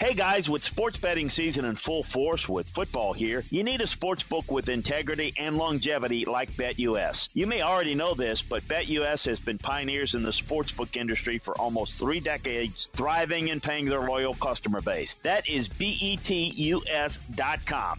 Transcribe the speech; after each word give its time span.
Hey 0.00 0.14
guys, 0.14 0.48
with 0.48 0.62
sports 0.62 0.96
betting 0.96 1.28
season 1.28 1.64
in 1.64 1.74
full 1.74 2.04
force 2.04 2.48
with 2.48 2.68
football 2.70 3.12
here, 3.12 3.42
you 3.50 3.64
need 3.64 3.80
a 3.80 3.86
sports 3.88 4.22
book 4.22 4.48
with 4.48 4.68
integrity 4.68 5.34
and 5.36 5.58
longevity 5.58 6.24
like 6.24 6.52
BetUS. 6.52 7.30
You 7.34 7.48
may 7.48 7.62
already 7.62 7.96
know 7.96 8.14
this, 8.14 8.40
but 8.40 8.62
BetUS 8.68 9.26
has 9.26 9.40
been 9.40 9.58
pioneers 9.58 10.14
in 10.14 10.22
the 10.22 10.30
sportsbook 10.30 10.96
industry 10.96 11.38
for 11.38 11.58
almost 11.58 11.98
three 11.98 12.20
decades, 12.20 12.88
thriving 12.92 13.50
and 13.50 13.60
paying 13.60 13.86
their 13.86 14.02
loyal 14.02 14.34
customer 14.34 14.80
base. 14.80 15.14
That 15.24 15.48
is 15.48 15.68
BETUS.com, 15.68 16.80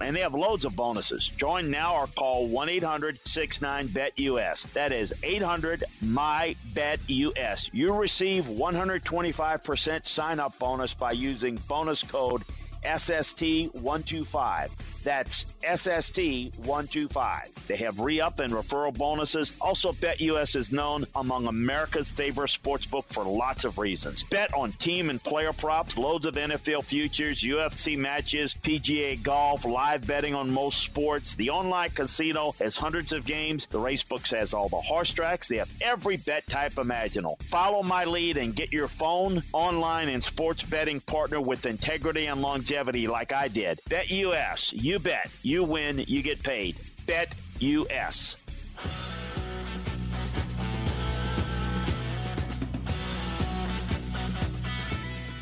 and 0.02 0.16
they 0.16 0.22
have 0.22 0.34
loads 0.34 0.64
of 0.64 0.78
bonuses. 0.78 1.28
Join 1.28 1.70
now 1.70 1.96
or 1.96 2.08
call 2.08 2.48
1 2.48 2.70
800 2.70 3.28
69 3.28 3.90
BETUS. 3.90 4.72
That 4.72 4.94
is 4.94 5.14
800 5.22 5.84
MY 6.02 6.56
BETUS. 6.74 7.72
You 7.74 7.94
receive 7.94 8.46
125% 8.46 10.06
sign 10.06 10.40
up 10.40 10.58
bonus 10.58 10.94
by 10.94 11.12
using 11.12 11.60
bonus 11.68 11.89
code 12.04 12.44
SST125. 12.84 14.72
That's 15.04 15.46
SST125. 15.64 17.54
They 17.68 17.78
have 17.78 18.00
re 18.00 18.20
up 18.20 18.40
and 18.40 18.52
referral 18.54 18.96
bonuses. 18.98 19.54
Also, 19.62 19.92
BetUS 19.94 20.56
is 20.56 20.72
known 20.72 21.06
among 21.16 21.48
America's 21.48 22.10
favorite 22.10 22.50
sportsbook 22.50 23.06
for 23.06 23.24
lots 23.24 23.64
of 23.64 23.78
reasons. 23.78 24.24
Bet 24.24 24.54
on 24.54 24.72
team 24.74 25.10
and 25.10 25.24
player 25.24 25.54
props, 25.54 25.98
loads 25.98 26.26
of 26.26 26.36
NFL 26.36 26.84
futures, 26.84 27.42
UFC 27.42 27.98
matches, 27.98 28.54
PGA 28.54 29.22
golf, 29.24 29.64
live 29.66 30.06
betting 30.06 30.36
on 30.36 30.52
most 30.52 30.84
sports. 30.84 31.36
The 31.36 31.50
online 31.50 31.92
casino 31.92 32.54
has 32.60 32.76
hundreds 32.76 33.14
of 33.14 33.26
games. 33.26 33.66
The 33.68 33.80
racebooks 33.80 34.32
has 34.36 34.54
all 34.54 34.68
the 34.70 34.78
horse 34.78 35.12
tracks. 35.12 35.48
They 35.48 35.58
have 35.58 35.74
every 35.82 36.18
bet 36.18 36.46
type 36.48 36.78
imaginable. 36.78 37.40
Follow 37.50 37.84
my 37.84 38.04
lead 38.04 38.38
and 38.38 38.54
get 38.56 38.74
your 38.74 38.88
phone, 38.90 39.44
online, 39.54 40.10
and 40.10 40.24
sports 40.24 40.64
betting 40.64 41.00
partner 41.02 41.40
with 41.40 41.66
integrity 41.66 42.26
and 42.26 42.42
longevity 42.42 42.69
like 42.70 43.34
I 43.34 43.48
did. 43.48 43.80
Bet 43.90 44.12
US. 44.12 44.72
You 44.74 45.00
bet. 45.00 45.30
You 45.42 45.64
win. 45.64 46.04
You 46.08 46.22
get 46.22 46.44
paid. 46.44 46.76
Bet 47.08 47.34
US. 47.60 48.38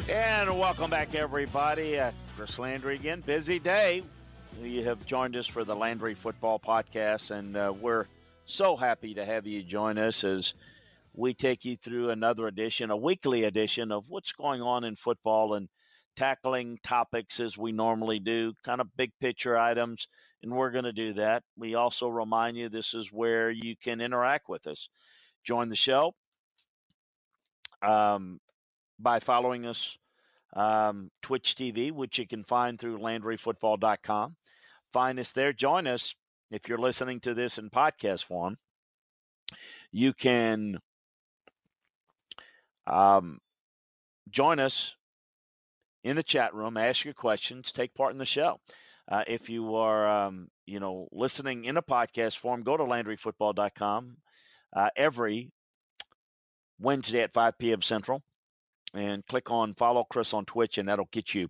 And 0.09 0.57
welcome 0.57 0.89
back, 0.89 1.16
everybody. 1.16 1.99
Uh, 1.99 2.11
Chris 2.37 2.57
Landry 2.57 2.95
again. 2.95 3.19
Busy 3.19 3.59
day. 3.59 4.03
You 4.61 4.83
have 4.85 5.05
joined 5.05 5.35
us 5.35 5.47
for 5.47 5.66
the 5.66 5.75
Landry 5.75 6.13
Football 6.13 6.59
Podcast, 6.59 7.29
and 7.29 7.57
uh, 7.57 7.73
we're 7.77 8.05
so 8.45 8.77
happy 8.77 9.13
to 9.16 9.25
have 9.25 9.45
you 9.45 9.63
join 9.63 9.97
us 9.97 10.23
as 10.23 10.53
we 11.13 11.33
take 11.33 11.66
you 11.66 11.75
through 11.75 12.09
another 12.09 12.47
edition, 12.47 12.89
a 12.89 12.95
weekly 12.95 13.43
edition 13.43 13.91
of 13.91 14.09
what's 14.09 14.31
going 14.31 14.61
on 14.61 14.85
in 14.85 14.95
football 14.95 15.53
and 15.53 15.67
tackling 16.17 16.79
topics 16.83 17.39
as 17.39 17.57
we 17.57 17.72
normally 17.72 18.19
do, 18.19 18.53
kind 18.63 18.81
of 18.81 18.95
big 18.97 19.11
picture 19.22 19.57
items, 19.57 20.07
and 20.44 20.51
we're 20.51 20.72
going 20.72 20.83
to 20.83 20.91
do 20.91 21.13
that. 21.13 21.44
We 21.55 21.75
also 21.75 22.09
remind 22.09 22.57
you 22.57 22.67
this 22.67 22.94
is 22.94 23.13
where 23.13 23.50
you 23.50 23.75
can 23.81 24.01
interact 24.01 24.50
with 24.50 24.67
us. 24.67 24.89
Join 25.44 25.69
the 25.69 25.75
show 25.75 26.16
um, 27.81 28.39
by 29.00 29.19
following 29.19 29.66
us 29.66 29.97
um, 30.53 31.11
Twitch 31.22 31.55
TV, 31.55 31.91
which 31.91 32.17
you 32.17 32.28
can 32.28 32.44
find 32.44 32.79
through 32.79 32.97
LandryFootball.com. 32.99 34.35
Find 34.91 35.19
us 35.19 35.31
there. 35.31 35.53
Join 35.53 35.88
us 35.88 36.16
if 36.49 36.67
you're 36.67 36.78
listening 36.78 37.19
to 37.22 37.34
this 37.34 37.57
in 37.57 37.69
podcast 37.69 38.23
form. 38.23 38.57
You 39.91 40.13
can 40.13 40.79
um, 42.88 43.39
join 44.29 44.59
us 44.59 44.95
in 46.07 46.16
the 46.16 46.23
chat 46.23 46.53
room, 46.53 46.78
ask 46.78 47.03
your 47.03 47.13
questions, 47.13 47.72
take 47.72 47.94
part 47.94 48.13
in 48.13 48.18
the 48.18 48.25
show. 48.25 48.62
Uh, 49.09 49.23
if 49.28 49.50
you 49.50 49.75
are, 49.75 50.07
um, 50.07 50.47
you 50.66 50.79
know, 50.79 51.09
listening 51.12 51.66
in 51.66 51.75
a 51.75 51.81
podcast 51.81 52.38
form, 52.38 52.63
go 52.63 52.78
to 52.78 52.84
LandryFootball.com 52.84 54.16
uh, 54.73 54.90
every 54.96 55.51
Wednesday 56.79 57.22
at 57.22 57.34
5 57.34 57.57
p.m. 57.57 57.81
Central 57.81 58.23
and 58.94 59.25
click 59.25 59.51
on 59.51 59.73
follow 59.73 60.06
Chris 60.06 60.34
on 60.34 60.46
Twitch, 60.46 60.78
and 60.78 60.88
that'll 60.88 61.09
get 61.12 61.35
you 61.35 61.50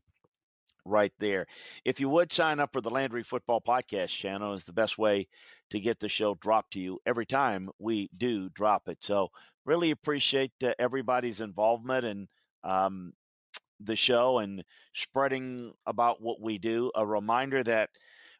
right 0.85 1.13
there. 1.19 1.46
If 1.85 2.00
you 2.00 2.09
would 2.09 2.34
sign 2.34 2.59
up 2.59 2.73
for 2.73 2.81
the 2.81 2.90
Landry 2.90 3.23
Football 3.23 3.62
Podcast 3.62 4.09
channel, 4.09 4.53
is 4.53 4.63
the 4.63 4.73
best 4.73 4.97
way 4.97 5.28
to 5.69 5.79
get 5.79 6.00
the 6.00 6.09
show 6.09 6.34
dropped 6.34 6.73
to 6.73 6.79
you 6.79 7.00
every 7.06 7.28
time 7.28 7.69
we 7.78 8.09
do 8.17 8.50
drop 8.50 8.88
it. 8.88 8.97
So 9.01 9.29
really 9.66 9.91
appreciate 9.91 10.53
uh, 10.63 10.73
everybody's 10.79 11.41
involvement 11.41 12.06
and 12.06 12.28
um, 12.63 13.13
the 13.79 13.95
show 13.95 14.39
and 14.39 14.63
spreading 14.93 15.73
about 15.85 16.21
what 16.21 16.41
we 16.41 16.57
do. 16.57 16.91
A 16.95 17.05
reminder 17.05 17.63
that 17.63 17.89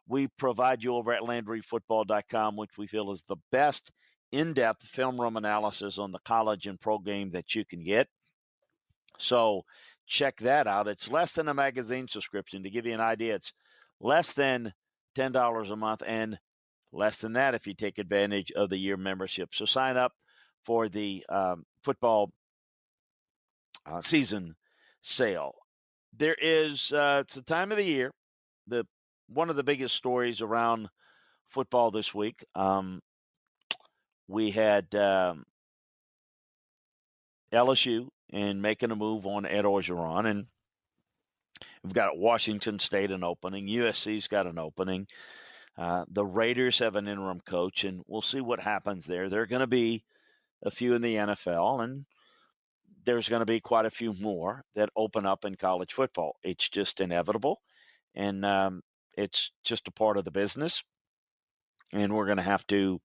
we 0.07 0.27
provide 0.37 0.83
you 0.83 0.95
over 0.95 1.13
at 1.13 1.21
LandryFootball.com, 1.21 2.55
which 2.55 2.77
we 2.77 2.87
feel 2.87 3.11
is 3.11 3.23
the 3.23 3.37
best 3.51 3.91
in 4.31 4.53
depth 4.53 4.83
film 4.83 5.19
room 5.19 5.37
analysis 5.37 5.97
on 5.97 6.11
the 6.11 6.19
college 6.19 6.67
and 6.67 6.79
pro 6.79 6.97
game 6.99 7.29
that 7.29 7.55
you 7.55 7.65
can 7.65 7.83
get. 7.83 8.07
So 9.17 9.63
check 10.05 10.37
that 10.37 10.67
out. 10.67 10.87
It's 10.87 11.11
less 11.11 11.33
than 11.33 11.47
a 11.47 11.53
magazine 11.53 12.07
subscription. 12.07 12.63
To 12.63 12.69
give 12.69 12.85
you 12.85 12.93
an 12.93 13.01
idea, 13.01 13.35
it's 13.35 13.53
less 13.99 14.33
than 14.33 14.73
$10 15.17 15.71
a 15.71 15.75
month 15.75 16.03
and 16.05 16.37
less 16.91 17.19
than 17.21 17.33
that 17.33 17.55
if 17.55 17.67
you 17.67 17.73
take 17.73 17.97
advantage 17.97 18.51
of 18.51 18.69
the 18.69 18.77
year 18.77 18.97
membership. 18.97 19.53
So 19.53 19.65
sign 19.65 19.97
up 19.97 20.13
for 20.63 20.89
the 20.89 21.25
um, 21.29 21.65
football 21.83 22.31
uh, 23.85 24.01
season 24.01 24.55
sale. 25.07 25.56
There 26.16 26.35
is 26.40 26.91
uh, 26.91 27.23
it's 27.25 27.35
the 27.35 27.41
time 27.41 27.72
of 27.72 27.78
the 27.78 27.84
year. 27.84 28.12
The 28.68 28.85
one 29.28 29.50
of 29.50 29.56
the 29.56 29.63
biggest 29.63 29.95
stories 29.95 30.41
around 30.41 30.90
football 31.47 31.91
this 31.91 32.13
week. 32.13 32.45
Um, 32.56 33.01
we 34.28 34.51
had 34.51 34.94
um, 34.95 35.45
LSU 37.53 38.07
and 38.31 38.62
making 38.62 38.91
a 38.91 38.95
move 38.95 39.25
on 39.25 39.45
Ed 39.45 39.63
Orgeron, 39.63 40.25
and 40.25 40.48
we've 41.83 41.94
got 41.94 42.18
Washington 42.18 42.80
State 42.80 43.12
an 43.12 43.24
opening. 43.24 43.68
USC's 43.68 44.27
got 44.27 44.48
an 44.48 44.60
opening. 44.60 45.07
Uh, 45.77 46.06
the 46.10 46.25
Raiders 46.25 46.80
have 46.80 46.95
an 46.95 47.07
interim 47.07 47.39
coach, 47.42 47.83
and 47.83 48.01
we'll 48.07 48.21
see 48.21 48.42
what 48.42 48.60
happens 48.60 49.06
there. 49.06 49.30
There 49.30 49.42
are 49.42 49.48
going 49.48 49.60
to 49.60 49.68
be 49.68 50.03
a 50.63 50.71
few 50.71 50.94
in 50.94 51.01
the 51.01 51.15
NFL, 51.15 51.83
and 51.83 52.06
there's 53.07 53.30
going 53.30 53.39
to 53.39 53.45
be 53.45 53.62
quite 53.62 53.86
a 53.86 53.89
few 53.89 54.13
more 54.13 54.65
that 54.75 54.89
open 54.95 55.25
up 55.25 55.45
in 55.45 55.56
college 55.56 55.94
football. 55.94 56.36
It's 56.44 56.68
just 56.68 57.00
inevitable, 57.00 57.62
and 58.13 58.45
um, 58.45 58.81
it's 59.13 59.51
just 59.63 59.88
a 59.88 59.92
part 59.92 60.18
of 60.18 60.25
the 60.25 60.31
business. 60.31 60.83
And 61.94 62.13
we're 62.13 62.25
going 62.25 62.38
to 62.38 62.44
have 62.44 62.68
to 62.68 63.00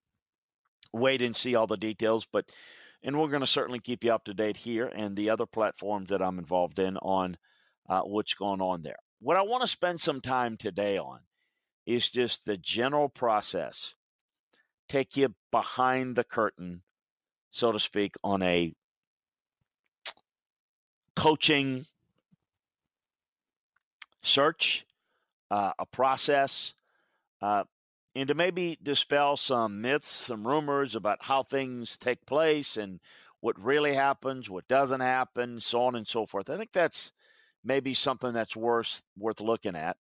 wait 0.91 1.21
and 1.21 1.37
see 1.37 1.55
all 1.55 1.67
the 1.67 1.77
details, 1.77 2.27
but 2.31 2.45
and 3.01 3.17
we're 3.17 3.29
going 3.29 3.39
to 3.39 3.47
certainly 3.47 3.79
keep 3.79 4.03
you 4.03 4.13
up 4.13 4.25
to 4.25 4.33
date 4.33 4.57
here 4.57 4.87
and 4.87 5.15
the 5.15 5.29
other 5.29 5.45
platforms 5.45 6.09
that 6.09 6.21
I'm 6.21 6.37
involved 6.37 6.79
in 6.79 6.97
on 6.97 7.37
uh, 7.87 8.01
what's 8.01 8.33
going 8.33 8.61
on 8.61 8.81
there. 8.81 8.97
What 9.19 9.37
I 9.37 9.41
want 9.43 9.61
to 9.61 9.67
spend 9.67 10.01
some 10.01 10.19
time 10.19 10.57
today 10.57 10.97
on 10.97 11.19
is 11.85 12.09
just 12.09 12.43
the 12.43 12.57
general 12.57 13.07
process, 13.07 13.95
take 14.89 15.15
you 15.15 15.33
behind 15.49 16.17
the 16.17 16.25
curtain, 16.25 16.83
so 17.51 17.71
to 17.71 17.79
speak, 17.79 18.15
on 18.21 18.41
a 18.41 18.73
coaching 21.15 21.85
search, 24.21 24.85
uh, 25.51 25.73
a 25.77 25.85
process, 25.85 26.73
uh, 27.41 27.63
and 28.15 28.27
to 28.27 28.35
maybe 28.35 28.77
dispel 28.81 29.35
some 29.35 29.81
myths, 29.81 30.07
some 30.07 30.47
rumors 30.47 30.95
about 30.95 31.17
how 31.21 31.43
things 31.43 31.97
take 31.97 32.25
place 32.25 32.77
and 32.77 32.99
what 33.39 33.61
really 33.61 33.93
happens, 33.93 34.49
what 34.49 34.67
doesn't 34.67 35.01
happen, 35.01 35.59
so 35.59 35.81
on 35.83 35.95
and 35.95 36.07
so 36.07 36.25
forth. 36.25 36.49
I 36.49 36.57
think 36.57 36.71
that's 36.71 37.11
maybe 37.63 37.93
something 37.93 38.33
that's 38.33 38.55
worth 38.55 39.01
worth 39.17 39.41
looking 39.41 39.75
at 39.75 39.97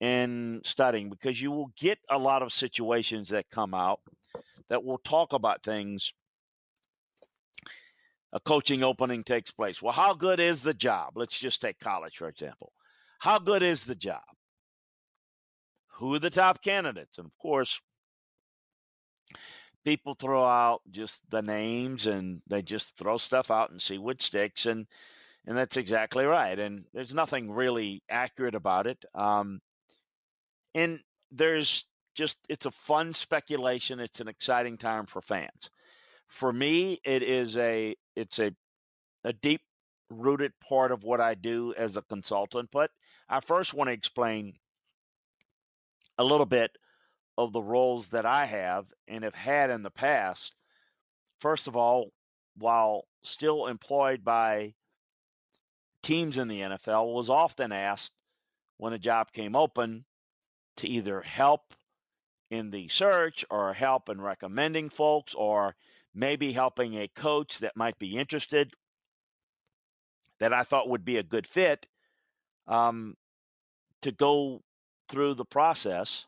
and 0.00 0.64
studying 0.64 1.10
because 1.10 1.40
you 1.40 1.50
will 1.50 1.72
get 1.76 1.98
a 2.10 2.18
lot 2.18 2.42
of 2.42 2.52
situations 2.52 3.28
that 3.28 3.50
come 3.50 3.74
out 3.74 4.00
that 4.68 4.84
will 4.84 4.98
talk 4.98 5.32
about 5.32 5.62
things. 5.62 6.12
A 8.32 8.40
coaching 8.40 8.82
opening 8.82 9.24
takes 9.24 9.50
place. 9.50 9.82
Well, 9.82 9.92
how 9.92 10.14
good 10.14 10.38
is 10.38 10.62
the 10.62 10.74
job? 10.74 11.12
Let's 11.16 11.38
just 11.38 11.60
take 11.60 11.80
college, 11.80 12.16
for 12.16 12.28
example. 12.28 12.72
How 13.18 13.38
good 13.38 13.62
is 13.62 13.84
the 13.84 13.94
job? 13.94 14.22
Who 15.98 16.14
are 16.14 16.20
the 16.20 16.30
top 16.30 16.62
candidates? 16.62 17.18
And 17.18 17.26
of 17.26 17.36
course, 17.38 17.80
people 19.84 20.14
throw 20.14 20.44
out 20.44 20.80
just 20.90 21.22
the 21.30 21.42
names 21.42 22.06
and 22.06 22.42
they 22.46 22.62
just 22.62 22.96
throw 22.96 23.16
stuff 23.16 23.50
out 23.50 23.70
and 23.70 23.80
see 23.80 23.98
what 23.98 24.22
sticks 24.22 24.66
and 24.66 24.86
and 25.46 25.56
that's 25.56 25.76
exactly 25.76 26.24
right 26.24 26.58
and 26.58 26.84
there's 26.92 27.14
nothing 27.14 27.50
really 27.50 28.02
accurate 28.10 28.54
about 28.54 28.86
it 28.86 29.02
um, 29.14 29.60
and 30.74 31.00
there's 31.32 31.86
just 32.14 32.36
it's 32.48 32.66
a 32.66 32.70
fun 32.70 33.14
speculation 33.14 34.00
it's 34.00 34.20
an 34.20 34.28
exciting 34.28 34.76
time 34.76 35.06
for 35.06 35.22
fans 35.22 35.70
for 36.28 36.52
me 36.52 36.98
it 37.04 37.22
is 37.22 37.56
a 37.56 37.96
it's 38.20 38.38
a 38.38 38.52
a 39.24 39.32
deep 39.32 39.60
rooted 40.10 40.52
part 40.60 40.92
of 40.92 41.04
what 41.04 41.20
I 41.20 41.34
do 41.34 41.74
as 41.76 41.96
a 41.96 42.02
consultant 42.02 42.70
but 42.72 42.90
I 43.28 43.40
first 43.40 43.74
want 43.74 43.88
to 43.88 43.94
explain 43.94 44.54
a 46.18 46.24
little 46.24 46.46
bit 46.46 46.72
of 47.38 47.52
the 47.52 47.62
roles 47.62 48.08
that 48.08 48.26
I 48.26 48.44
have 48.44 48.86
and 49.08 49.24
have 49.24 49.34
had 49.34 49.70
in 49.70 49.82
the 49.82 49.90
past. 49.90 50.54
First 51.38 51.66
of 51.66 51.76
all, 51.76 52.12
while 52.56 53.06
still 53.22 53.66
employed 53.66 54.22
by 54.22 54.74
teams 56.02 56.36
in 56.36 56.48
the 56.48 56.60
NFL, 56.60 57.14
was 57.14 57.30
often 57.30 57.72
asked 57.72 58.12
when 58.76 58.92
a 58.92 58.98
job 58.98 59.32
came 59.32 59.56
open 59.56 60.04
to 60.76 60.88
either 60.88 61.22
help 61.22 61.74
in 62.50 62.70
the 62.70 62.88
search 62.88 63.44
or 63.48 63.72
help 63.72 64.08
in 64.08 64.20
recommending 64.20 64.90
folks 64.90 65.34
or 65.34 65.76
maybe 66.14 66.52
helping 66.52 66.94
a 66.94 67.08
coach 67.08 67.58
that 67.58 67.76
might 67.76 67.98
be 67.98 68.16
interested 68.16 68.72
that 70.40 70.52
I 70.52 70.62
thought 70.62 70.88
would 70.88 71.04
be 71.04 71.18
a 71.18 71.22
good 71.22 71.46
fit 71.46 71.86
um, 72.66 73.14
to 74.02 74.10
go 74.10 74.62
through 75.08 75.34
the 75.34 75.44
process 75.44 76.26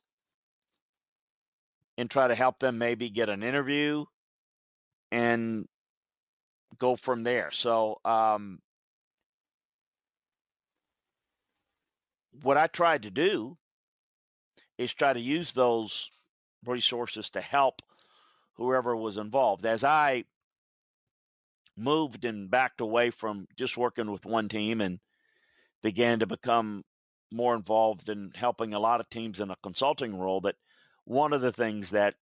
and 1.96 2.11
try 2.11 2.29
to 2.29 2.34
help 2.34 2.58
them 2.58 2.79
maybe 2.79 3.11
get 3.11 3.29
an 3.29 3.43
interview 3.43 4.05
and 5.11 5.67
go 6.78 6.96
from 6.96 7.23
there. 7.23 7.50
So, 7.50 8.00
um, 8.05 8.61
what 12.43 12.56
I 12.56 12.67
tried 12.67 13.02
to 13.02 13.11
do 13.11 13.56
is 14.78 14.93
try 14.93 15.12
to 15.12 15.20
use 15.20 15.52
those 15.52 16.11
resources 16.64 17.31
to 17.31 17.40
help 17.40 17.82
whoever 18.56 18.96
was 18.96 19.16
involved. 19.16 19.64
As 19.64 19.84
I 19.84 20.25
moved 21.76 22.25
and 22.25 22.50
backed 22.50 22.81
away 22.81 23.10
from 23.10 23.46
just 23.56 23.76
working 23.76 24.10
with 24.10 24.26
one 24.26 24.49
team 24.49 24.81
and 24.81 25.00
began 25.82 26.20
to 26.20 26.26
become 26.26 26.84
more 27.32 27.54
involved 27.54 28.08
in 28.08 28.31
helping 28.34 28.75
a 28.75 28.78
lot 28.78 29.00
of 29.00 29.08
teams 29.08 29.40
in 29.40 29.50
a 29.50 29.56
consulting 29.62 30.19
role 30.19 30.43
that 30.43 30.54
one 31.04 31.32
of 31.32 31.40
the 31.40 31.52
things 31.52 31.90
that 31.90 32.14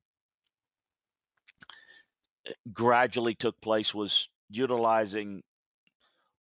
eh, 2.47 2.53
gradually 2.73 3.35
took 3.35 3.61
place 3.61 3.93
was 3.93 4.29
utilizing 4.49 5.43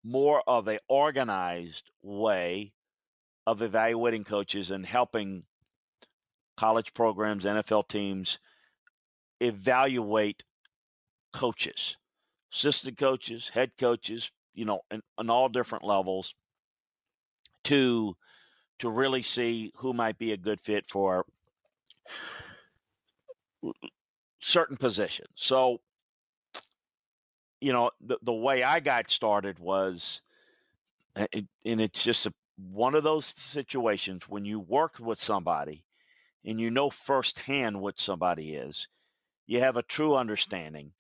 more 0.04 0.42
of 0.48 0.68
a 0.68 0.80
organized 0.88 1.90
way 2.02 2.74
of 3.46 3.62
evaluating 3.62 4.24
coaches 4.24 4.72
and 4.72 4.86
helping 4.86 5.44
college 6.56 6.94
programs, 6.94 7.46
NFL 7.46 7.88
teams 7.88 8.40
evaluate 9.44 10.44
coaches, 11.34 11.98
assistant 12.54 12.98
coaches, 12.98 13.50
head 13.50 13.72
coaches, 13.78 14.32
you 14.54 14.66
know, 14.66 14.82
on 15.18 15.30
all 15.30 15.50
different 15.50 15.84
levels 15.84 16.36
to 17.66 18.16
to 18.80 18.90
really 18.90 19.22
see 19.22 19.72
who 19.78 19.94
might 19.94 20.18
be 20.18 20.32
a 20.32 20.38
good 20.38 20.60
fit 20.60 20.86
for 20.90 21.26
certain 24.40 24.78
positions. 24.78 25.30
So, 25.36 25.80
you 27.62 27.72
know, 27.72 27.92
the 28.02 28.18
the 28.22 28.34
way 28.34 28.64
I 28.64 28.80
got 28.80 29.10
started 29.10 29.60
was, 29.60 30.22
and 31.16 31.48
it's 31.64 32.04
just 32.04 32.26
a, 32.26 32.34
one 32.58 32.96
of 32.96 33.04
those 33.04 33.26
situations 33.26 34.28
when 34.28 34.46
you 34.46 34.60
work 34.60 35.00
with 35.00 35.22
somebody 35.22 35.86
and 36.46 36.60
you 36.60 36.70
know 36.70 36.90
firsthand 36.90 37.80
what 37.80 38.00
somebody 38.00 38.54
is, 38.56 38.88
you 39.46 39.60
have 39.60 39.78
a 39.78 39.84
true 39.84 40.16
understanding 40.16 40.92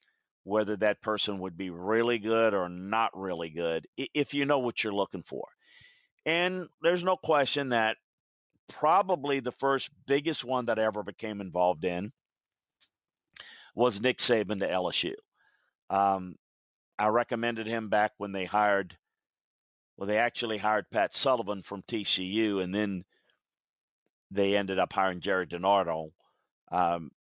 whether 0.44 0.76
that 0.76 1.02
person 1.02 1.40
would 1.40 1.58
be 1.58 1.70
really 1.70 2.20
good 2.20 2.54
or 2.54 2.68
not 2.68 3.10
really 3.14 3.50
good 3.50 3.88
if 3.96 4.34
you 4.34 4.46
know 4.46 4.60
what 4.60 4.84
you're 4.84 4.94
looking 4.94 5.24
for. 5.24 5.48
And 6.26 6.68
there's 6.82 7.04
no 7.04 7.16
question 7.16 7.70
that 7.70 7.98
probably 8.68 9.40
the 9.40 9.52
first 9.52 9.90
biggest 10.06 10.44
one 10.44 10.66
that 10.66 10.80
I 10.80 10.84
ever 10.84 11.04
became 11.04 11.42
involved 11.42 11.86
in 11.86 12.12
was 13.76 14.02
Nick 14.02 14.20
Saban 14.20 14.60
to 14.60 14.68
LSU. 14.68 15.14
Um, 15.90 16.36
I 16.98 17.08
recommended 17.08 17.68
him 17.68 17.90
back 17.90 18.12
when 18.18 18.32
they 18.32 18.46
hired, 18.46 18.98
well, 19.98 20.08
they 20.08 20.18
actually 20.18 20.58
hired 20.58 20.90
Pat 20.92 21.16
Sullivan 21.16 21.64
from 21.64 21.82
TCU, 21.84 22.64
and 22.64 22.74
then 22.74 23.04
they 24.32 24.56
ended 24.56 24.80
up 24.80 24.94
hiring 24.94 25.22
Gerry 25.22 25.48
DiNardo, 25.48 26.12
um, 26.72 27.12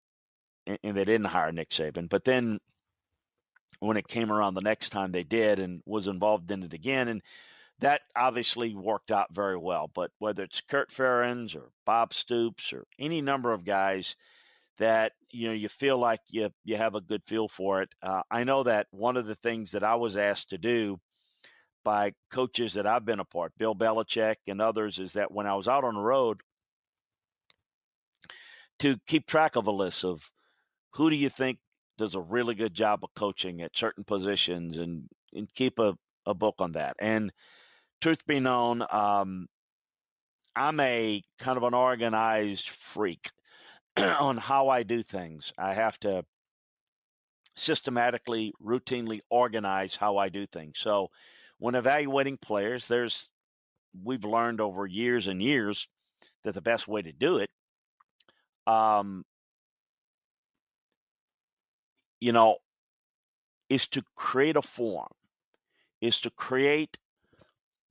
and, 0.67 0.79
they 0.83 1.05
didn't 1.05 1.25
hire 1.25 1.51
Nick 1.51 1.69
Saban. 1.69 2.09
But 2.09 2.23
then 2.23 2.59
when 3.79 3.97
it 3.97 4.07
came 4.07 4.31
around 4.31 4.53
the 4.53 4.61
next 4.61 4.89
time, 4.89 5.11
they 5.11 5.23
did, 5.23 5.59
and 5.59 5.81
was 5.85 6.07
involved 6.07 6.51
in 6.51 6.63
it 6.63 6.73
again. 6.73 7.07
And 7.07 7.21
that 7.79 8.01
obviously 8.15 8.75
worked 8.75 9.11
out 9.11 9.33
very 9.33 9.57
well. 9.57 9.89
But 9.93 10.11
whether 10.19 10.43
it's 10.43 10.61
Kirk 10.61 10.91
Ferentz 10.91 11.55
or 11.55 11.71
Bob 11.85 12.13
Stoops 12.13 12.71
or 12.73 12.85
any 12.99 13.21
number 13.21 13.51
of 13.51 13.65
guys 13.65 14.15
that 14.79 15.11
you 15.29 15.47
know 15.47 15.53
you 15.53 15.69
feel 15.69 15.99
like 15.99 16.19
you 16.29 16.49
you 16.63 16.77
have 16.77 16.95
a 16.95 17.01
good 17.01 17.23
feel 17.25 17.47
for 17.47 17.81
it, 17.81 17.89
uh, 18.01 18.21
I 18.31 18.43
know 18.43 18.63
that 18.63 18.87
one 18.91 19.17
of 19.17 19.25
the 19.25 19.35
things 19.35 19.71
that 19.71 19.83
I 19.83 19.95
was 19.95 20.17
asked 20.17 20.51
to 20.51 20.57
do 20.57 20.99
by 21.83 22.13
coaches 22.31 22.73
that 22.75 22.87
I've 22.87 23.05
been 23.05 23.19
a 23.19 23.25
part, 23.25 23.51
Bill 23.57 23.75
Belichick 23.75 24.37
and 24.47 24.61
others, 24.61 24.99
is 24.99 25.13
that 25.13 25.31
when 25.31 25.47
I 25.47 25.55
was 25.55 25.67
out 25.67 25.83
on 25.83 25.95
the 25.95 26.01
road, 26.01 26.41
to 28.79 28.97
keep 29.07 29.25
track 29.27 29.55
of 29.55 29.67
a 29.67 29.71
list 29.71 30.03
of 30.05 30.31
who 30.95 31.09
do 31.09 31.15
you 31.15 31.29
think 31.29 31.59
does 31.97 32.15
a 32.15 32.21
really 32.21 32.55
good 32.55 32.73
job 32.73 33.03
of 33.03 33.13
coaching 33.15 33.61
at 33.61 33.77
certain 33.77 34.03
positions 34.03 34.77
and 34.77 35.07
and 35.33 35.51
keep 35.53 35.79
a, 35.79 35.95
a 36.25 36.33
book 36.33 36.55
on 36.59 36.73
that. 36.73 36.95
And 36.99 37.31
truth 38.01 38.25
be 38.25 38.39
known, 38.39 38.83
um, 38.91 39.47
I'm 40.55 40.79
a 40.79 41.23
kind 41.39 41.57
of 41.57 41.63
an 41.63 41.73
organized 41.73 42.69
freak 42.69 43.31
on 43.97 44.37
how 44.37 44.69
I 44.69 44.83
do 44.83 45.01
things. 45.01 45.51
I 45.57 45.73
have 45.73 45.99
to 46.01 46.23
systematically, 47.55 48.53
routinely 48.63 49.19
organize 49.29 49.95
how 49.95 50.17
I 50.17 50.29
do 50.29 50.45
things. 50.45 50.79
So 50.79 51.09
when 51.59 51.75
evaluating 51.75 52.37
players, 52.37 52.87
there's 52.87 53.29
we've 54.03 54.25
learned 54.25 54.59
over 54.59 54.87
years 54.87 55.27
and 55.27 55.41
years 55.41 55.87
that 56.43 56.53
the 56.53 56.61
best 56.61 56.87
way 56.87 57.01
to 57.01 57.11
do 57.11 57.37
it 57.37 57.49
um, 58.65 59.23
you 62.23 62.31
know 62.31 62.55
is 63.69 63.85
to 63.89 64.01
create 64.15 64.55
a 64.55 64.61
form 64.61 65.11
is 65.99 66.21
to 66.21 66.29
create 66.29 66.97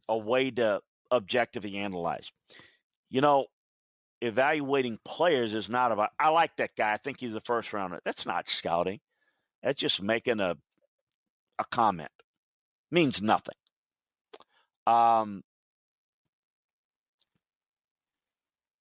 a 0.08 0.16
way 0.16 0.50
to 0.50 0.80
objectively 1.10 1.76
analyze. 1.76 2.32
You 3.10 3.20
know, 3.20 3.46
evaluating 4.22 4.98
players 5.04 5.54
is 5.54 5.68
not 5.68 5.92
about 5.92 6.10
I 6.18 6.30
like 6.30 6.56
that 6.56 6.70
guy. 6.78 6.94
I 6.94 6.96
think 6.96 7.20
he's 7.20 7.34
the 7.34 7.42
first 7.42 7.74
rounder. 7.74 8.00
That's 8.06 8.24
not 8.24 8.48
scouting. 8.48 9.00
That's 9.62 9.78
just 9.78 10.02
making 10.02 10.40
a 10.40 10.56
a 11.58 11.64
comment. 11.70 12.10
Means 12.90 13.20
nothing. 13.20 13.56
Um 14.86 15.42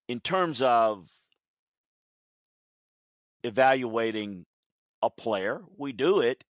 in 0.08 0.22
terms 0.22 0.62
of 0.62 1.10
evaluating 3.44 4.46
a 5.02 5.10
player, 5.10 5.62
we 5.78 5.92
do 5.92 6.20
it 6.20 6.44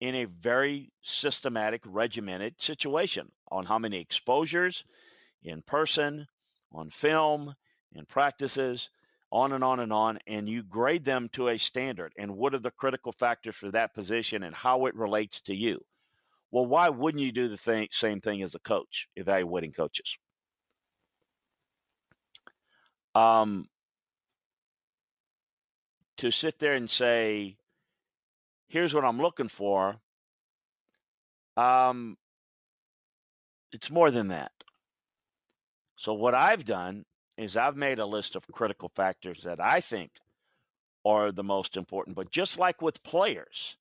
in 0.00 0.14
a 0.14 0.24
very 0.24 0.92
systematic, 1.02 1.82
regimented 1.84 2.60
situation 2.60 3.30
on 3.50 3.66
how 3.66 3.78
many 3.78 4.00
exposures 4.00 4.84
in 5.42 5.62
person, 5.62 6.26
on 6.72 6.90
film, 6.90 7.54
in 7.94 8.04
practices, 8.04 8.90
on 9.30 9.52
and 9.52 9.64
on 9.64 9.80
and 9.80 9.92
on, 9.92 10.18
and 10.26 10.48
you 10.48 10.62
grade 10.62 11.04
them 11.04 11.28
to 11.32 11.48
a 11.48 11.58
standard. 11.58 12.12
And 12.18 12.36
what 12.36 12.54
are 12.54 12.58
the 12.58 12.70
critical 12.70 13.12
factors 13.12 13.56
for 13.56 13.70
that 13.70 13.94
position 13.94 14.42
and 14.42 14.54
how 14.54 14.86
it 14.86 14.94
relates 14.94 15.40
to 15.42 15.54
you? 15.54 15.80
Well, 16.50 16.66
why 16.66 16.88
wouldn't 16.88 17.22
you 17.22 17.32
do 17.32 17.48
the 17.48 17.88
same 17.90 18.20
thing 18.20 18.42
as 18.42 18.54
a 18.54 18.60
coach, 18.60 19.08
evaluating 19.16 19.72
coaches? 19.72 20.16
Um, 23.14 23.68
to 26.18 26.30
sit 26.30 26.58
there 26.60 26.74
and 26.74 26.88
say, 26.88 27.56
here's 28.68 28.94
what 28.94 29.04
I'm 29.04 29.20
looking 29.20 29.48
for, 29.48 29.96
um, 31.56 32.16
it's 33.72 33.90
more 33.90 34.10
than 34.10 34.28
that. 34.28 34.52
So, 35.96 36.12
what 36.14 36.34
I've 36.34 36.64
done 36.64 37.04
is 37.36 37.56
I've 37.56 37.76
made 37.76 37.98
a 37.98 38.06
list 38.06 38.36
of 38.36 38.46
critical 38.52 38.90
factors 38.94 39.42
that 39.44 39.60
I 39.60 39.80
think 39.80 40.10
are 41.04 41.32
the 41.32 41.44
most 41.44 41.76
important. 41.76 42.16
But 42.16 42.30
just 42.30 42.58
like 42.58 42.80
with 42.80 43.02
players, 43.02 43.76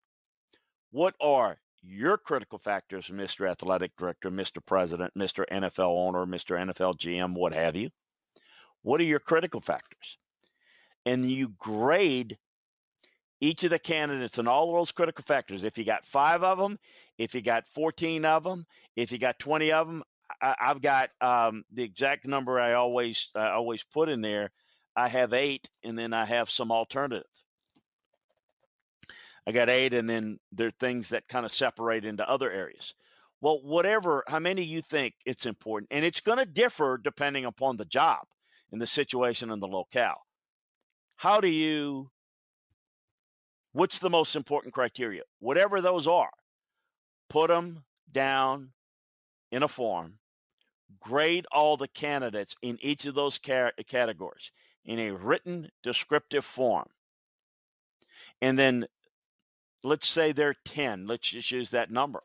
what 0.91 1.15
are 1.21 1.57
your 1.81 2.17
critical 2.17 2.57
factors, 2.57 3.07
Mr. 3.07 3.49
Athletic 3.49 3.91
Director, 3.97 4.31
Mr. 4.31 4.65
President, 4.65 5.13
Mr. 5.17 5.45
NFL 5.51 5.79
owner, 5.79 6.25
Mr. 6.25 6.57
NFL 6.57 6.97
GM, 6.97 7.33
what 7.33 7.53
have 7.53 7.75
you? 7.75 7.89
What 8.83 9.01
are 9.01 9.05
your 9.05 9.19
critical 9.19 9.61
factors? 9.61 10.17
And 11.05 11.29
you 11.29 11.53
grade 11.57 12.37
each 13.43 13.65
of 13.65 13.71
the 13.71 13.79
candidates 13.79 14.37
and 14.37 14.47
all 14.47 14.73
those 14.73 14.93
critical 14.93 15.23
factors. 15.27 15.65
If 15.65 15.77
you 15.77 15.83
got 15.83 16.05
five 16.05 16.43
of 16.43 16.57
them, 16.57 16.79
if 17.17 17.35
you 17.35 17.41
got 17.41 17.67
14 17.67 18.23
of 18.23 18.45
them, 18.45 18.65
if 18.95 19.11
you 19.11 19.17
got 19.17 19.37
20 19.37 19.69
of 19.73 19.87
them, 19.87 20.03
I, 20.41 20.55
have 20.59 20.81
got 20.81 21.09
um, 21.19 21.65
the 21.73 21.83
exact 21.83 22.25
number 22.25 22.57
I 22.57 22.73
always 22.73 23.29
I 23.35 23.49
always 23.49 23.83
put 23.83 24.07
in 24.07 24.21
there. 24.21 24.51
I 24.95 25.09
have 25.09 25.33
eight, 25.33 25.69
and 25.83 25.99
then 25.99 26.13
I 26.13 26.23
have 26.23 26.49
some 26.49 26.71
alternative. 26.71 27.27
I 29.45 29.51
got 29.51 29.69
eight, 29.69 29.93
and 29.93 30.09
then 30.09 30.39
there 30.53 30.67
are 30.67 30.79
things 30.79 31.09
that 31.09 31.27
kind 31.27 31.45
of 31.45 31.51
separate 31.51 32.05
into 32.05 32.27
other 32.27 32.49
areas. 32.49 32.93
Well, 33.41 33.59
whatever, 33.61 34.23
how 34.27 34.39
many 34.39 34.63
you 34.63 34.81
think 34.81 35.15
it's 35.25 35.45
important, 35.45 35.89
and 35.91 36.05
it's 36.05 36.21
going 36.21 36.37
to 36.37 36.45
differ 36.45 36.97
depending 37.03 37.43
upon 37.43 37.75
the 37.75 37.85
job 37.85 38.21
and 38.71 38.81
the 38.81 38.87
situation 38.87 39.51
and 39.51 39.61
the 39.61 39.67
locale. 39.67 40.21
How 41.17 41.41
do 41.41 41.49
you? 41.49 42.09
What's 43.73 43.99
the 43.99 44.09
most 44.09 44.35
important 44.35 44.73
criteria? 44.73 45.23
Whatever 45.39 45.81
those 45.81 46.07
are, 46.07 46.31
put 47.29 47.49
them 47.49 47.83
down 48.11 48.69
in 49.51 49.63
a 49.63 49.67
form 49.67 50.19
grade 50.99 51.45
all 51.51 51.77
the 51.77 51.87
candidates 51.87 52.55
in 52.61 52.77
each 52.81 53.05
of 53.05 53.15
those 53.15 53.37
categories 53.37 54.51
in 54.85 54.99
a 54.99 55.11
written 55.11 55.69
descriptive 55.81 56.45
form. 56.45 56.87
And 58.41 58.57
then 58.57 58.85
let's 59.83 60.07
say 60.07 60.31
they're 60.31 60.55
10. 60.65 61.07
Let's 61.07 61.29
just 61.29 61.51
use 61.51 61.69
that 61.71 61.91
number. 61.91 62.23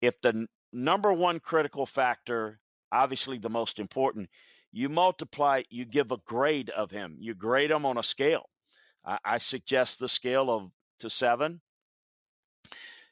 If 0.00 0.20
the 0.20 0.46
number 0.72 1.12
one 1.12 1.40
critical 1.40 1.86
factor, 1.86 2.60
obviously 2.92 3.38
the 3.38 3.50
most 3.50 3.78
important, 3.78 4.28
you 4.72 4.88
multiply, 4.88 5.62
you 5.70 5.84
give 5.84 6.12
a 6.12 6.18
grade 6.18 6.70
of 6.70 6.90
him. 6.90 7.16
You 7.18 7.34
grade 7.34 7.70
him 7.70 7.86
on 7.86 7.96
a 7.96 8.02
scale. 8.02 8.48
I, 9.06 9.18
I 9.24 9.38
suggest 9.38 9.98
the 9.98 10.08
scale 10.08 10.50
of 10.50 10.70
to 11.00 11.10
seven. 11.10 11.60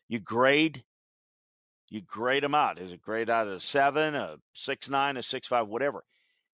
You 0.09 0.19
grade 0.19 0.85
you 1.91 2.01
grade 2.01 2.43
them 2.43 2.55
out. 2.55 2.81
Is 2.81 2.93
it 2.93 3.03
grade 3.03 3.31
out 3.31 3.47
of 3.47 3.63
seven, 3.63 4.15
a 4.15 4.37
six 4.53 4.91
nine, 4.91 5.17
a 5.17 5.23
six 5.23 5.47
five, 5.47 5.69
whatever? 5.69 6.05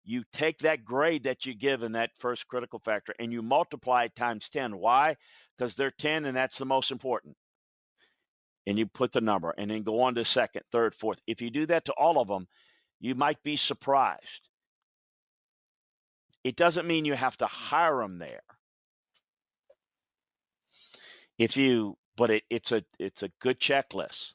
You 0.03 0.24
take 0.32 0.60
that 0.60 0.86
grade 0.86 1.25
that 1.25 1.46
you 1.46 1.53
give 1.53 1.84
in 1.84 1.91
that 1.91 2.12
first 2.17 2.48
critical 2.48 2.79
factor 2.79 3.13
and 3.20 3.34
you 3.34 3.41
multiply 3.41 4.06
it 4.06 4.15
times 4.15 4.48
10. 4.48 4.77
Why? 4.77 5.17
Because 5.58 5.75
they're 5.75 5.91
10 5.91 6.24
and 6.24 6.36
that's 6.36 6.58
the 6.58 6.65
most 6.65 6.91
important. 6.91 7.36
And 8.65 8.79
you 8.79 8.86
put 8.86 9.12
the 9.12 9.20
number 9.20 9.53
and 9.58 9.70
then 9.70 9.84
go 9.84 10.01
on 10.01 10.15
to 10.15 10.24
second, 10.24 10.62
third, 10.72 10.96
fourth. 10.96 11.20
If 11.27 11.41
you 11.41 11.50
do 11.50 11.65
that 11.65 11.84
to 11.86 11.94
all 11.94 12.22
of 12.22 12.29
them, 12.29 12.48
you 13.01 13.15
might 13.15 13.44
be 13.44 13.58
surprised. 13.58 14.48
It 16.44 16.56
doesn't 16.56 16.88
mean 16.88 17.03
you 17.03 17.15
have 17.15 17.38
to 17.39 17.46
hire 17.46 17.98
them 17.98 18.17
there. 18.17 18.44
If 21.38 21.56
you, 21.58 21.98
but 22.15 22.29
it, 22.32 22.44
it's 22.50 22.72
a 22.72 22.84
it's 23.00 23.24
a 23.24 23.29
good 23.39 23.60
checklist. 23.60 24.34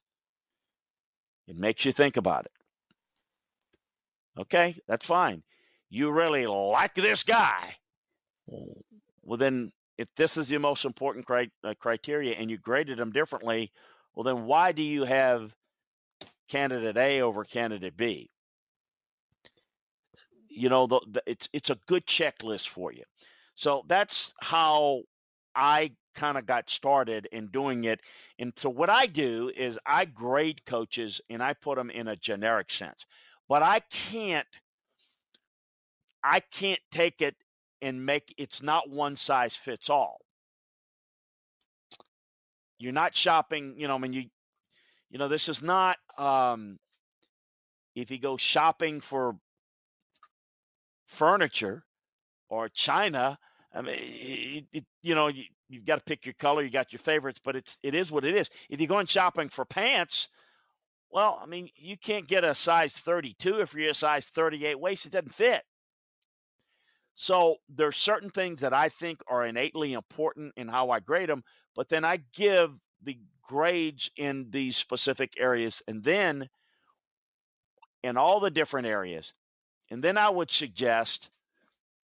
It 1.49 1.57
makes 1.57 1.85
you 1.85 1.93
think 1.93 2.17
about 2.17 2.47
it. 2.47 2.53
Okay, 4.39 4.77
that's 4.87 5.05
fine. 5.05 5.43
You 5.91 6.11
really 6.11 6.47
like 6.47 6.95
this 6.95 7.23
guy. 7.23 7.77
Well, 9.23 9.37
then, 9.37 9.73
if 9.99 10.09
this 10.17 10.37
is 10.37 10.51
your 10.51 10.61
most 10.61 10.85
important 10.85 11.27
cri- 11.27 11.53
uh, 11.63 11.75
criteria 11.79 12.35
and 12.35 12.51
you 12.51 12.59
graded 12.59 12.99
them 12.99 13.13
differently, 13.13 13.73
well, 14.15 14.25
then 14.25 14.47
why 14.47 14.73
do 14.73 14.83
you 14.83 15.05
have 15.05 15.55
candidate 16.49 16.97
A 16.97 17.21
over 17.21 17.45
candidate 17.45 17.97
B? 17.97 18.31
You 20.49 20.69
know, 20.69 20.87
the, 20.87 21.01
the, 21.11 21.23
it's 21.27 21.49
it's 21.53 21.71
a 21.71 21.79
good 21.87 22.07
checklist 22.07 22.69
for 22.69 22.93
you. 22.93 23.05
So 23.55 23.85
that's 23.87 24.33
how 24.41 25.03
I 25.55 25.93
kind 26.15 26.39
of 26.39 26.47
got 26.47 26.71
started 26.71 27.29
in 27.33 27.49
doing 27.49 27.85
it. 27.85 28.01
And 28.39 28.53
so 28.57 28.71
what 28.71 28.91
I 28.91 29.07
do 29.07 29.51
is 29.57 29.79
I 29.87 30.05
grade 30.05 30.65
coaches 30.65 31.21
and 31.29 31.43
I 31.43 31.55
put 31.55 31.77
them 31.77 31.91
in 31.91 32.09
a 32.09 32.17
generic 32.17 32.71
sense. 32.71 33.07
But 33.49 33.63
I 33.63 33.81
can't 33.81 34.47
I 36.25 36.41
can't 36.41 36.81
take 36.91 37.21
it 37.21 37.37
and 37.81 38.07
make 38.07 38.35
it's 38.39 38.63
not 38.63 38.89
one 38.89 39.17
size 39.17 39.57
fits 39.57 39.91
all. 39.91 40.21
You're 42.79 42.93
not 42.93 43.17
shopping, 43.17 43.75
you 43.77 43.89
know, 43.89 43.95
I 43.95 43.99
mean 43.99 44.13
you 44.13 44.25
you 45.11 45.19
know, 45.19 45.29
this 45.29 45.49
is 45.49 45.63
not 45.63 45.99
um 46.17 46.79
if 47.95 48.11
you 48.11 48.19
go 48.19 48.37
shopping 48.37 49.01
for 49.01 49.37
furniture 51.05 51.85
or 52.49 52.69
china, 52.69 53.39
I 53.75 53.83
mean, 53.83 53.95
it, 53.99 54.65
it, 54.73 54.85
you 55.03 55.15
know, 55.15 55.31
you've 55.73 55.85
got 55.85 55.97
to 55.97 56.05
pick 56.05 56.27
your 56.27 56.35
color. 56.35 56.63
You 56.63 56.71
got 56.71 56.93
your 56.93 57.01
favorites, 57.01 57.41
but 57.43 57.57
it's 57.57 57.79
it 57.83 57.95
is 57.95 58.11
what 58.11 58.25
it 58.25 58.37
is. 58.37 58.51
If 58.69 58.81
you're 58.81 58.89
going 58.89 59.07
shopping 59.07 59.49
for 59.49 59.65
pants, 59.65 60.29
well, 61.11 61.39
I 61.43 61.47
mean, 61.47 61.69
you 61.77 61.97
can't 61.97 62.27
get 62.27 62.45
a 62.45 62.55
size 62.55 62.93
32 62.95 63.61
if 63.61 63.75
you're 63.75 63.91
a 63.91 63.95
size 63.95 64.27
38 64.27 64.81
waist. 64.81 65.07
It 65.07 65.13
doesn't 65.13 65.35
fit. 65.35 65.63
So 67.15 67.57
there's 67.69 67.97
certain 67.97 68.31
things 68.31 68.63
that 68.63 68.73
I 68.73 68.89
think 68.89 69.21
are 69.29 69.45
innately 69.45 69.93
important 69.93 70.55
in 70.57 70.69
how 70.69 70.91
I 70.91 71.01
grade 71.01 71.29
them, 71.29 71.45
but 71.77 71.91
then 71.91 72.05
I 72.05 72.21
give 72.35 72.71
the 73.03 73.19
grades 73.43 74.11
in 74.17 74.47
these 74.51 74.77
specific 74.77 75.35
areas, 75.39 75.83
and 75.87 76.03
then 76.03 76.49
in 78.03 78.17
all 78.17 78.41
the 78.41 78.51
different 78.51 78.87
areas, 78.87 79.35
and 79.91 80.03
then 80.03 80.17
I 80.17 80.31
would 80.31 80.51
suggest 80.51 81.29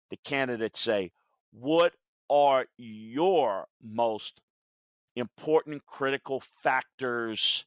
the 0.10 0.18
candidates 0.18 0.80
say, 0.80 1.12
what 1.52 1.94
are 2.30 2.66
your 2.78 3.68
most 3.82 4.42
important 5.16 5.86
critical 5.86 6.42
factors 6.62 7.66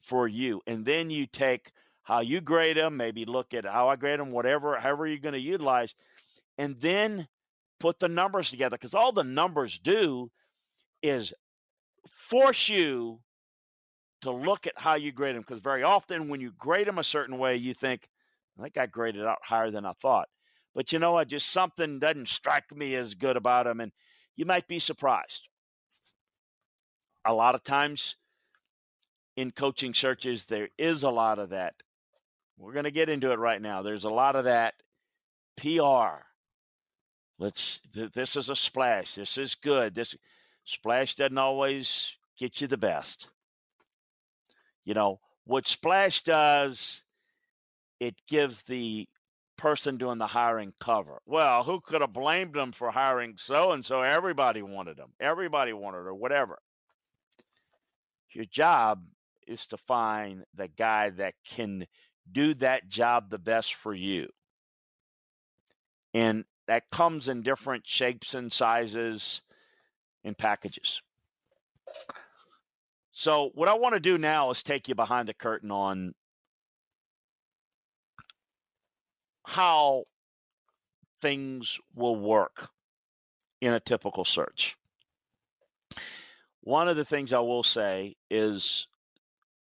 for 0.00 0.28
you? 0.28 0.62
And 0.66 0.84
then 0.84 1.10
you 1.10 1.26
take 1.26 1.72
how 2.02 2.20
you 2.20 2.40
grade 2.40 2.76
them, 2.76 2.96
maybe 2.96 3.24
look 3.24 3.52
at 3.54 3.64
how 3.64 3.88
I 3.88 3.96
grade 3.96 4.20
them, 4.20 4.30
whatever, 4.30 4.78
however 4.78 5.06
you're 5.06 5.18
going 5.18 5.34
to 5.34 5.40
utilize, 5.40 5.94
and 6.56 6.80
then 6.80 7.26
put 7.80 7.98
the 7.98 8.08
numbers 8.08 8.50
together. 8.50 8.76
Because 8.76 8.94
all 8.94 9.12
the 9.12 9.24
numbers 9.24 9.78
do 9.78 10.30
is 11.02 11.34
force 12.08 12.68
you 12.68 13.20
to 14.22 14.30
look 14.30 14.66
at 14.66 14.74
how 14.76 14.94
you 14.94 15.12
grade 15.12 15.34
them. 15.34 15.42
Because 15.42 15.60
very 15.60 15.82
often 15.82 16.28
when 16.28 16.40
you 16.40 16.52
grade 16.56 16.86
them 16.86 16.98
a 16.98 17.04
certain 17.04 17.38
way, 17.38 17.56
you 17.56 17.74
think, 17.74 18.08
I 18.58 18.62
think 18.62 18.78
I 18.78 18.86
graded 18.86 19.26
out 19.26 19.38
higher 19.42 19.70
than 19.70 19.84
I 19.84 19.92
thought. 19.92 20.28
But 20.76 20.92
you 20.92 20.98
know 20.98 21.12
what? 21.12 21.28
Just 21.28 21.48
something 21.48 21.98
doesn't 21.98 22.28
strike 22.28 22.70
me 22.76 22.94
as 22.96 23.14
good 23.14 23.38
about 23.38 23.66
him. 23.66 23.80
And 23.80 23.92
you 24.36 24.44
might 24.44 24.68
be 24.68 24.78
surprised. 24.78 25.48
A 27.24 27.32
lot 27.32 27.54
of 27.54 27.64
times 27.64 28.16
in 29.36 29.52
coaching 29.52 29.94
searches, 29.94 30.44
there 30.44 30.68
is 30.76 31.02
a 31.02 31.10
lot 31.10 31.38
of 31.38 31.48
that. 31.48 31.74
We're 32.58 32.74
going 32.74 32.84
to 32.84 32.90
get 32.90 33.08
into 33.08 33.32
it 33.32 33.38
right 33.38 33.60
now. 33.60 33.80
There's 33.80 34.04
a 34.04 34.10
lot 34.10 34.36
of 34.36 34.44
that 34.44 34.74
PR. 35.56 36.26
Let's, 37.38 37.80
th- 37.94 38.12
this 38.12 38.36
is 38.36 38.50
a 38.50 38.56
splash. 38.56 39.14
This 39.14 39.38
is 39.38 39.54
good. 39.54 39.94
This 39.94 40.14
splash 40.64 41.14
doesn't 41.14 41.38
always 41.38 42.18
get 42.36 42.60
you 42.60 42.66
the 42.66 42.76
best. 42.76 43.30
You 44.84 44.92
know, 44.92 45.20
what 45.44 45.68
splash 45.68 46.22
does, 46.22 47.02
it 47.98 48.14
gives 48.28 48.62
the 48.62 49.08
person 49.56 49.96
doing 49.96 50.18
the 50.18 50.26
hiring 50.26 50.72
cover. 50.78 51.20
Well, 51.26 51.62
who 51.62 51.80
could 51.80 52.00
have 52.00 52.12
blamed 52.12 52.54
them 52.54 52.72
for 52.72 52.90
hiring 52.90 53.34
so 53.36 53.72
and 53.72 53.84
so? 53.84 54.02
Everybody 54.02 54.62
wanted 54.62 54.96
them. 54.96 55.12
Everybody 55.20 55.72
wanted 55.72 56.06
or 56.06 56.14
whatever. 56.14 56.58
Your 58.32 58.44
job 58.44 59.04
is 59.46 59.66
to 59.66 59.76
find 59.76 60.44
the 60.54 60.68
guy 60.68 61.10
that 61.10 61.34
can 61.48 61.86
do 62.30 62.54
that 62.54 62.88
job 62.88 63.30
the 63.30 63.38
best 63.38 63.74
for 63.74 63.94
you. 63.94 64.28
And 66.12 66.44
that 66.66 66.90
comes 66.90 67.28
in 67.28 67.42
different 67.42 67.86
shapes 67.86 68.34
and 68.34 68.52
sizes 68.52 69.42
and 70.24 70.36
packages. 70.36 71.00
So, 73.12 73.50
what 73.54 73.68
I 73.68 73.74
want 73.74 73.94
to 73.94 74.00
do 74.00 74.18
now 74.18 74.50
is 74.50 74.62
take 74.62 74.88
you 74.88 74.94
behind 74.94 75.28
the 75.28 75.34
curtain 75.34 75.70
on 75.70 76.14
how 79.46 80.02
things 81.22 81.78
will 81.94 82.16
work 82.16 82.68
in 83.60 83.72
a 83.72 83.80
typical 83.80 84.24
search. 84.24 84.76
One 86.62 86.88
of 86.88 86.96
the 86.96 87.04
things 87.04 87.32
I 87.32 87.38
will 87.38 87.62
say 87.62 88.16
is 88.28 88.88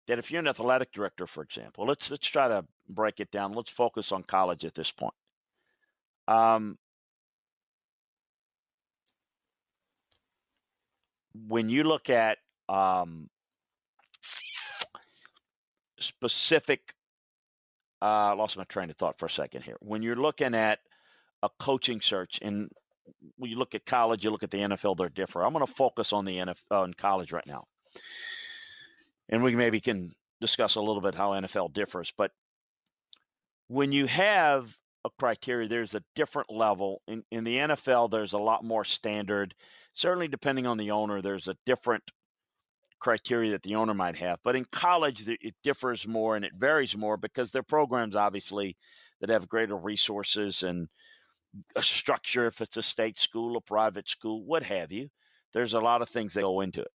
that 0.07 0.17
if 0.17 0.31
you're 0.31 0.39
an 0.39 0.47
athletic 0.47 0.91
director, 0.91 1.27
for 1.27 1.43
example, 1.43 1.85
let's 1.85 2.09
let's 2.09 2.27
try 2.27 2.47
to 2.47 2.65
break 2.89 3.19
it 3.19 3.29
down. 3.29 3.53
Let's 3.53 3.69
focus 3.69 4.11
on 4.11 4.23
college 4.23 4.65
at 4.65 4.73
this 4.73 4.91
point. 4.91 5.13
Um, 6.27 6.79
when 11.47 11.69
you 11.69 11.83
look 11.83 12.09
at 12.09 12.39
um, 12.67 13.29
specific, 15.99 16.95
uh, 18.01 18.05
I 18.05 18.33
lost 18.33 18.57
my 18.57 18.63
train 18.65 18.89
of 18.89 18.97
thought 18.97 19.19
for 19.19 19.25
a 19.25 19.29
second 19.29 19.63
here. 19.63 19.77
When 19.79 20.01
you're 20.01 20.15
looking 20.15 20.55
at 20.55 20.79
a 21.43 21.49
coaching 21.59 22.01
search, 22.01 22.39
and 22.41 22.69
when 23.37 23.49
you 23.49 23.57
look 23.57 23.75
at 23.75 23.85
college, 23.85 24.23
you 24.23 24.31
look 24.31 24.43
at 24.43 24.51
the 24.51 24.59
NFL, 24.59 24.97
they're 24.97 25.09
different. 25.09 25.47
I'm 25.47 25.53
going 25.53 25.65
to 25.65 25.71
focus 25.71 26.13
on 26.13 26.25
the 26.25 26.37
NFL 26.37 26.63
on 26.71 26.93
college 26.93 27.31
right 27.31 27.47
now 27.47 27.65
and 29.29 29.43
we 29.43 29.55
maybe 29.55 29.79
can 29.79 30.11
discuss 30.41 30.75
a 30.75 30.81
little 30.81 31.01
bit 31.01 31.15
how 31.15 31.31
NFL 31.31 31.73
differs. 31.73 32.11
But 32.17 32.31
when 33.67 33.91
you 33.91 34.07
have 34.07 34.75
a 35.05 35.09
criteria, 35.19 35.67
there's 35.67 35.95
a 35.95 36.03
different 36.15 36.51
level. 36.51 37.01
In, 37.07 37.23
in 37.31 37.43
the 37.43 37.57
NFL, 37.57 38.09
there's 38.09 38.33
a 38.33 38.39
lot 38.39 38.63
more 38.63 38.83
standard. 38.83 39.53
Certainly, 39.93 40.29
depending 40.29 40.65
on 40.65 40.77
the 40.77 40.91
owner, 40.91 41.21
there's 41.21 41.47
a 41.47 41.55
different 41.65 42.03
criteria 42.99 43.51
that 43.51 43.63
the 43.63 43.75
owner 43.75 43.93
might 43.93 44.17
have. 44.17 44.39
But 44.43 44.55
in 44.55 44.65
college, 44.71 45.27
it 45.27 45.55
differs 45.63 46.07
more 46.07 46.35
and 46.35 46.45
it 46.45 46.53
varies 46.55 46.95
more 46.95 47.17
because 47.17 47.51
they're 47.51 47.63
programs, 47.63 48.15
obviously, 48.15 48.77
that 49.21 49.29
have 49.29 49.49
greater 49.49 49.75
resources 49.75 50.63
and 50.63 50.87
a 51.75 51.81
structure, 51.81 52.45
if 52.45 52.61
it's 52.61 52.77
a 52.77 52.83
state 52.83 53.19
school, 53.19 53.57
a 53.57 53.61
private 53.61 54.07
school, 54.07 54.43
what 54.43 54.63
have 54.63 54.91
you. 54.91 55.09
There's 55.53 55.73
a 55.73 55.79
lot 55.79 56.01
of 56.01 56.09
things 56.09 56.33
that 56.33 56.41
go 56.41 56.61
into 56.61 56.81
it. 56.81 56.91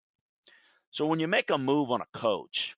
So 0.90 1.06
when 1.06 1.21
you 1.21 1.28
make 1.28 1.50
a 1.50 1.56
move 1.56 1.90
on 1.90 2.02
a 2.02 2.18
coach, 2.18 2.76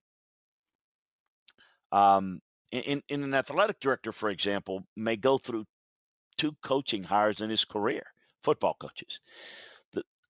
um, 1.90 2.40
in, 2.70 3.02
in 3.08 3.22
an 3.24 3.34
athletic 3.34 3.80
director, 3.80 4.12
for 4.12 4.30
example, 4.30 4.84
may 4.96 5.16
go 5.16 5.38
through 5.38 5.64
two 6.36 6.56
coaching 6.62 7.04
hires 7.04 7.40
in 7.40 7.50
his 7.50 7.64
career, 7.64 8.04
football 8.42 8.76
coaches. 8.78 9.20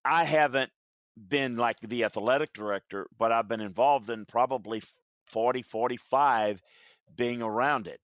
I 0.05 0.25
haven't 0.25 0.71
been 1.17 1.57
like 1.57 1.81
the 1.81 2.05
athletic 2.05 2.53
director, 2.53 3.07
but 3.19 3.33
I've 3.33 3.49
been 3.49 3.61
involved 3.61 4.11
in 4.11 4.25
probably 4.27 4.83
40, 5.31 5.63
45 5.63 6.63
being 7.17 7.43
around 7.43 7.87
it. 7.87 8.01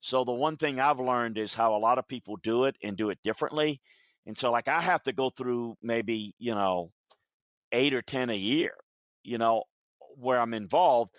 So 0.00 0.24
the 0.24 0.32
one 0.32 0.56
thing 0.56 0.80
I've 0.80 1.00
learned 1.00 1.38
is 1.38 1.54
how 1.54 1.74
a 1.74 1.78
lot 1.78 1.98
of 1.98 2.08
people 2.08 2.36
do 2.42 2.64
it 2.64 2.76
and 2.82 2.96
do 2.96 3.10
it 3.10 3.18
differently. 3.22 3.80
And 4.26 4.36
so 4.36 4.50
like 4.50 4.68
I 4.68 4.80
have 4.80 5.02
to 5.04 5.12
go 5.12 5.30
through 5.30 5.76
maybe, 5.82 6.34
you 6.38 6.54
know, 6.54 6.90
eight 7.72 7.94
or 7.94 8.02
10 8.02 8.30
a 8.30 8.36
year 8.36 8.74
you 9.24 9.38
know, 9.38 9.64
where 10.16 10.40
I'm 10.40 10.54
involved, 10.54 11.14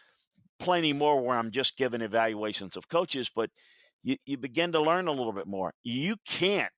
plenty 0.60 0.94
more 0.94 1.22
where 1.22 1.38
I'm 1.38 1.52
just 1.52 1.78
giving 1.78 2.02
evaluations 2.02 2.78
of 2.78 2.88
coaches, 2.88 3.30
but 3.34 3.50
you, 4.04 4.18
you 4.26 4.38
begin 4.38 4.72
to 4.74 4.82
learn 4.82 5.08
a 5.08 5.12
little 5.12 5.34
bit 5.34 5.48
more. 5.48 5.74
You 5.84 6.16
can't 6.27 6.72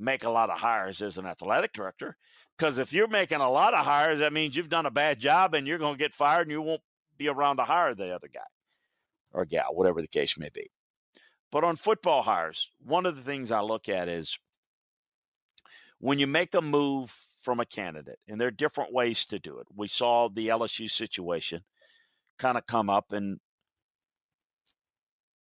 make 0.00 0.24
a 0.24 0.30
lot 0.30 0.50
of 0.50 0.58
hires 0.58 1.02
as 1.02 1.18
an 1.18 1.26
athletic 1.26 1.72
director 1.72 2.16
because 2.56 2.78
if 2.78 2.92
you're 2.92 3.08
making 3.08 3.40
a 3.40 3.50
lot 3.50 3.74
of 3.74 3.84
hires, 3.84 4.18
that 4.18 4.32
means 4.32 4.56
you've 4.56 4.68
done 4.68 4.86
a 4.86 4.90
bad 4.90 5.18
job 5.18 5.54
and 5.54 5.66
you're 5.66 5.78
going 5.78 5.94
to 5.94 5.98
get 5.98 6.12
fired 6.12 6.42
and 6.42 6.50
you 6.50 6.60
won't 6.60 6.82
be 7.16 7.28
around 7.28 7.56
to 7.56 7.62
hire 7.62 7.94
the 7.94 8.14
other 8.14 8.28
guy 8.32 8.40
or 9.32 9.44
gal, 9.44 9.74
whatever 9.74 10.00
the 10.00 10.08
case 10.08 10.38
may 10.38 10.50
be. 10.52 10.70
But 11.52 11.64
on 11.64 11.76
football 11.76 12.22
hires, 12.22 12.70
one 12.84 13.06
of 13.06 13.16
the 13.16 13.22
things 13.22 13.50
I 13.50 13.60
look 13.60 13.88
at 13.88 14.08
is 14.08 14.38
when 15.98 16.18
you 16.18 16.26
make 16.26 16.54
a 16.54 16.60
move 16.60 17.14
from 17.42 17.60
a 17.60 17.66
candidate, 17.66 18.18
and 18.28 18.40
there 18.40 18.48
are 18.48 18.52
different 18.52 18.92
ways 18.92 19.24
to 19.26 19.38
do 19.38 19.58
it. 19.58 19.66
We 19.74 19.88
saw 19.88 20.28
the 20.28 20.48
LSU 20.48 20.90
situation 20.90 21.62
kind 22.38 22.58
of 22.58 22.66
come 22.66 22.90
up, 22.90 23.12
and 23.12 23.38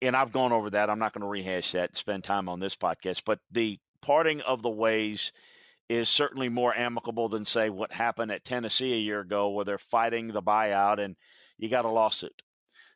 and 0.02 0.16
I've 0.16 0.32
gone 0.32 0.52
over 0.52 0.70
that. 0.72 0.90
I'm 0.90 1.00
not 1.00 1.14
going 1.14 1.22
to 1.22 1.28
rehash 1.28 1.74
that 1.74 1.90
and 1.90 1.98
spend 1.98 2.24
time 2.24 2.50
on 2.50 2.60
this 2.60 2.76
podcast, 2.76 3.24
but 3.26 3.40
the 3.52 3.80
parting 4.04 4.42
of 4.42 4.62
the 4.62 4.70
ways 4.70 5.32
is 5.90 6.10
certainly 6.10 6.50
more 6.50 6.76
amicable 6.76 7.30
than 7.30 7.46
say 7.46 7.70
what 7.70 7.94
happened 7.94 8.32
at 8.32 8.44
Tennessee 8.44 8.94
a 8.94 8.98
year 8.98 9.22
ago, 9.22 9.50
where 9.50 9.66
they're 9.66 9.78
fighting 9.78 10.28
the 10.28 10.42
buyout 10.42 11.00
and 11.00 11.16
you 11.58 11.70
got 11.70 11.86
a 11.86 11.90
lawsuit. 11.90 12.42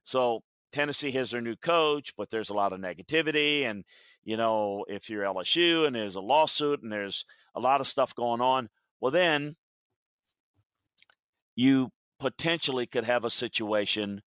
So 0.04 0.42
Tennessee 0.72 1.12
has 1.12 1.32
their 1.32 1.42
new 1.42 1.56
coach, 1.56 2.14
but 2.18 2.30
there's 2.30 2.50
a 2.50 2.54
lot 2.54 2.74
of 2.74 2.80
negativity. 2.80 3.64
And, 3.64 3.86
you 4.24 4.36
know, 4.36 4.86
if 4.88 5.10
you're 5.10 5.24
LSU 5.24 5.88
and 5.88 5.96
there's 5.96 6.16
a 6.16 6.22
lawsuit 6.22 6.84
and 6.84 6.92
there's 6.92 7.26
a 7.56 7.60
lot 7.60 7.82
of 7.82 7.88
stuff 7.88 8.14
going 8.14 8.42
on, 8.42 8.70
well, 9.00 9.12
then 9.12 9.56
you 11.56 11.90
potentially 12.20 12.86
could 12.86 13.06
have 13.06 13.24
a 13.24 13.30
situation 13.30 14.22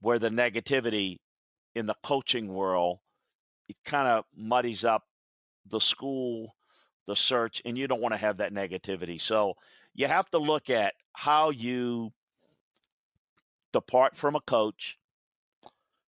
where 0.00 0.18
the 0.18 0.30
negativity 0.30 1.16
in 1.74 1.86
the 1.86 1.96
coaching 2.04 2.48
world 2.48 2.98
it 3.68 3.76
kind 3.84 4.08
of 4.08 4.24
muddies 4.34 4.84
up 4.84 5.02
the 5.68 5.80
school 5.80 6.54
the 7.06 7.16
search 7.16 7.62
and 7.64 7.76
you 7.76 7.88
don't 7.88 8.02
want 8.02 8.12
to 8.12 8.18
have 8.18 8.36
that 8.36 8.52
negativity. 8.52 9.20
So 9.20 9.54
you 9.94 10.06
have 10.06 10.30
to 10.30 10.38
look 10.38 10.70
at 10.70 10.92
how 11.14 11.50
you 11.50 12.12
depart 13.72 14.14
from 14.14 14.36
a 14.36 14.40
coach. 14.40 14.98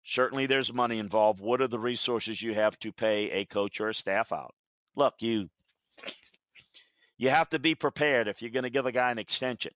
Certainly 0.04 0.48
there's 0.48 0.74
money 0.74 0.98
involved. 0.98 1.40
What 1.40 1.62
are 1.62 1.68
the 1.68 1.80
resources 1.80 2.42
you 2.42 2.56
have 2.56 2.80
to 2.80 2.92
pay 2.92 3.30
a 3.30 3.46
coach 3.46 3.80
or 3.80 3.90
a 3.90 3.94
staff 3.94 4.32
out? 4.32 4.56
Look 4.96 5.16
you 5.20 5.50
you 7.18 7.30
have 7.30 7.50
to 7.50 7.60
be 7.60 7.76
prepared 7.76 8.28
if 8.28 8.42
you're 8.42 8.52
going 8.52 8.64
to 8.64 8.70
give 8.70 8.86
a 8.86 8.92
guy 8.92 9.12
an 9.12 9.18
extension, 9.18 9.74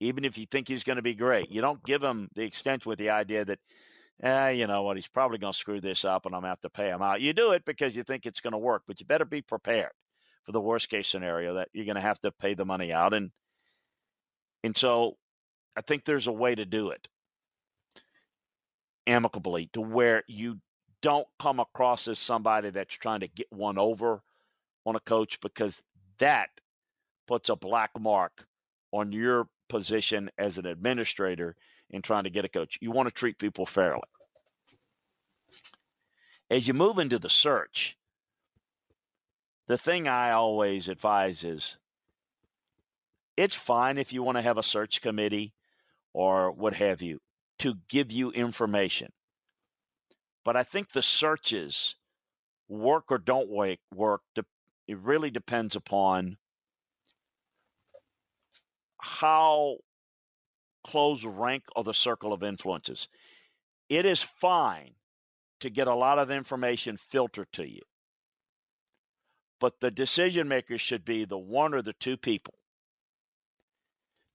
even 0.00 0.24
if 0.24 0.36
you 0.36 0.46
think 0.46 0.68
he's 0.68 0.82
going 0.82 0.96
to 0.96 1.02
be 1.02 1.14
great. 1.14 1.50
You 1.50 1.60
don't 1.60 1.84
give 1.84 2.02
him 2.02 2.28
the 2.34 2.42
extension 2.42 2.88
with 2.88 2.98
the 2.98 3.10
idea 3.10 3.44
that, 3.44 3.60
eh, 4.22 4.50
you 4.50 4.66
know 4.66 4.82
what, 4.82 4.96
he's 4.96 5.08
probably 5.08 5.38
going 5.38 5.52
to 5.52 5.58
screw 5.58 5.80
this 5.80 6.04
up 6.04 6.26
and 6.26 6.34
I'm 6.34 6.42
going 6.42 6.48
to 6.48 6.52
have 6.52 6.60
to 6.60 6.70
pay 6.70 6.88
him 6.88 7.02
out. 7.02 7.20
You 7.20 7.32
do 7.32 7.52
it 7.52 7.64
because 7.64 7.96
you 7.96 8.02
think 8.02 8.26
it's 8.26 8.40
going 8.40 8.52
to 8.52 8.58
work, 8.58 8.82
but 8.86 9.00
you 9.00 9.06
better 9.06 9.24
be 9.24 9.42
prepared 9.42 9.92
for 10.44 10.52
the 10.52 10.60
worst 10.60 10.88
case 10.88 11.08
scenario 11.08 11.54
that 11.54 11.68
you're 11.72 11.84
going 11.84 11.96
to 11.96 12.00
have 12.00 12.20
to 12.20 12.30
pay 12.30 12.54
the 12.54 12.64
money 12.64 12.92
out. 12.92 13.14
And, 13.14 13.30
and 14.62 14.76
so 14.76 15.16
I 15.76 15.80
think 15.80 16.04
there's 16.04 16.26
a 16.26 16.32
way 16.32 16.54
to 16.54 16.64
do 16.64 16.90
it 16.90 17.08
amicably 19.06 19.68
to 19.72 19.80
where 19.80 20.22
you 20.28 20.58
don't 21.02 21.26
come 21.38 21.60
across 21.60 22.06
as 22.08 22.18
somebody 22.18 22.70
that's 22.70 22.94
trying 22.94 23.20
to 23.20 23.28
get 23.28 23.46
one 23.50 23.78
over 23.78 24.22
on 24.84 24.96
a 24.96 25.00
coach 25.00 25.40
because 25.40 25.82
that 26.18 26.50
puts 27.26 27.48
a 27.48 27.56
black 27.56 27.90
mark 27.98 28.46
on 28.92 29.12
your 29.12 29.48
position 29.68 30.30
as 30.36 30.58
an 30.58 30.66
administrator 30.66 31.56
in 31.90 32.02
trying 32.02 32.24
to 32.24 32.30
get 32.30 32.44
a 32.44 32.48
coach. 32.48 32.78
You 32.80 32.90
want 32.90 33.08
to 33.08 33.14
treat 33.14 33.38
people 33.38 33.66
fairly. 33.66 34.02
As 36.50 36.66
you 36.66 36.74
move 36.74 36.98
into 36.98 37.18
the 37.18 37.30
search, 37.30 37.96
the 39.68 39.78
thing 39.78 40.08
I 40.08 40.32
always 40.32 40.88
advise 40.88 41.44
is 41.44 41.78
it's 43.36 43.54
fine 43.54 43.98
if 43.98 44.12
you 44.12 44.22
want 44.22 44.36
to 44.36 44.42
have 44.42 44.58
a 44.58 44.62
search 44.62 45.00
committee 45.00 45.52
or 46.12 46.50
what 46.50 46.74
have 46.74 47.02
you 47.02 47.20
to 47.60 47.74
give 47.88 48.10
you 48.10 48.30
information. 48.32 49.12
But 50.44 50.56
I 50.56 50.62
think 50.62 50.90
the 50.90 51.02
searches 51.02 51.94
work 52.68 53.04
or 53.10 53.18
don't 53.18 53.48
work, 53.48 54.22
it 54.34 54.98
really 54.98 55.30
depends 55.30 55.76
upon 55.76 56.36
how 58.98 59.76
close 60.84 61.24
rank 61.24 61.64
or 61.76 61.84
the 61.84 61.94
circle 61.94 62.32
of 62.32 62.42
influences. 62.42 63.08
It 63.88 64.06
is 64.06 64.22
fine 64.22 64.92
to 65.60 65.70
get 65.70 65.86
a 65.86 65.94
lot 65.94 66.18
of 66.18 66.30
information 66.30 66.96
filtered 66.96 67.52
to 67.52 67.68
you. 67.68 67.82
But 69.58 69.80
the 69.80 69.90
decision 69.90 70.48
makers 70.48 70.80
should 70.80 71.04
be 71.04 71.24
the 71.24 71.38
one 71.38 71.74
or 71.74 71.82
the 71.82 71.92
two 71.92 72.16
people 72.16 72.54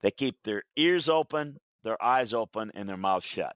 that 0.02 0.18
keep 0.18 0.44
their 0.44 0.64
ears 0.76 1.10
open, 1.10 1.58
their 1.84 2.02
eyes 2.04 2.34
open, 2.34 2.72
and 2.76 2.88
their 2.88 2.98
mouths 2.98 3.26
shut. 3.26 3.56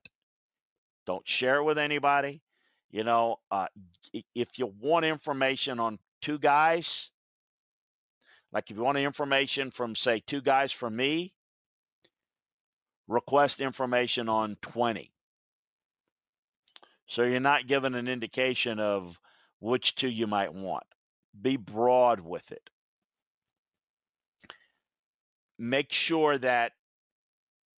Don't 1.06 1.26
share 1.26 1.58
it 1.58 1.64
with 1.64 1.78
anybody. 1.78 2.42
You 2.90 3.04
know, 3.04 3.36
uh, 3.52 3.66
if 4.34 4.58
you 4.58 4.72
want 4.80 5.04
information 5.04 5.78
on 5.78 6.00
two 6.20 6.38
guys, 6.40 7.10
like 8.52 8.68
if 8.70 8.76
you 8.76 8.82
want 8.82 8.98
information 8.98 9.70
from, 9.70 9.94
say, 9.94 10.20
two 10.26 10.40
guys 10.40 10.72
from 10.72 10.96
me, 10.96 11.32
request 13.10 13.60
information 13.60 14.28
on 14.28 14.56
20. 14.62 15.12
So 17.06 17.24
you're 17.24 17.40
not 17.40 17.66
given 17.66 17.96
an 17.96 18.06
indication 18.06 18.78
of 18.78 19.18
which 19.58 19.96
two 19.96 20.08
you 20.08 20.28
might 20.28 20.54
want. 20.54 20.84
Be 21.38 21.56
broad 21.56 22.20
with 22.20 22.52
it. 22.52 22.70
Make 25.58 25.92
sure 25.92 26.38
that 26.38 26.72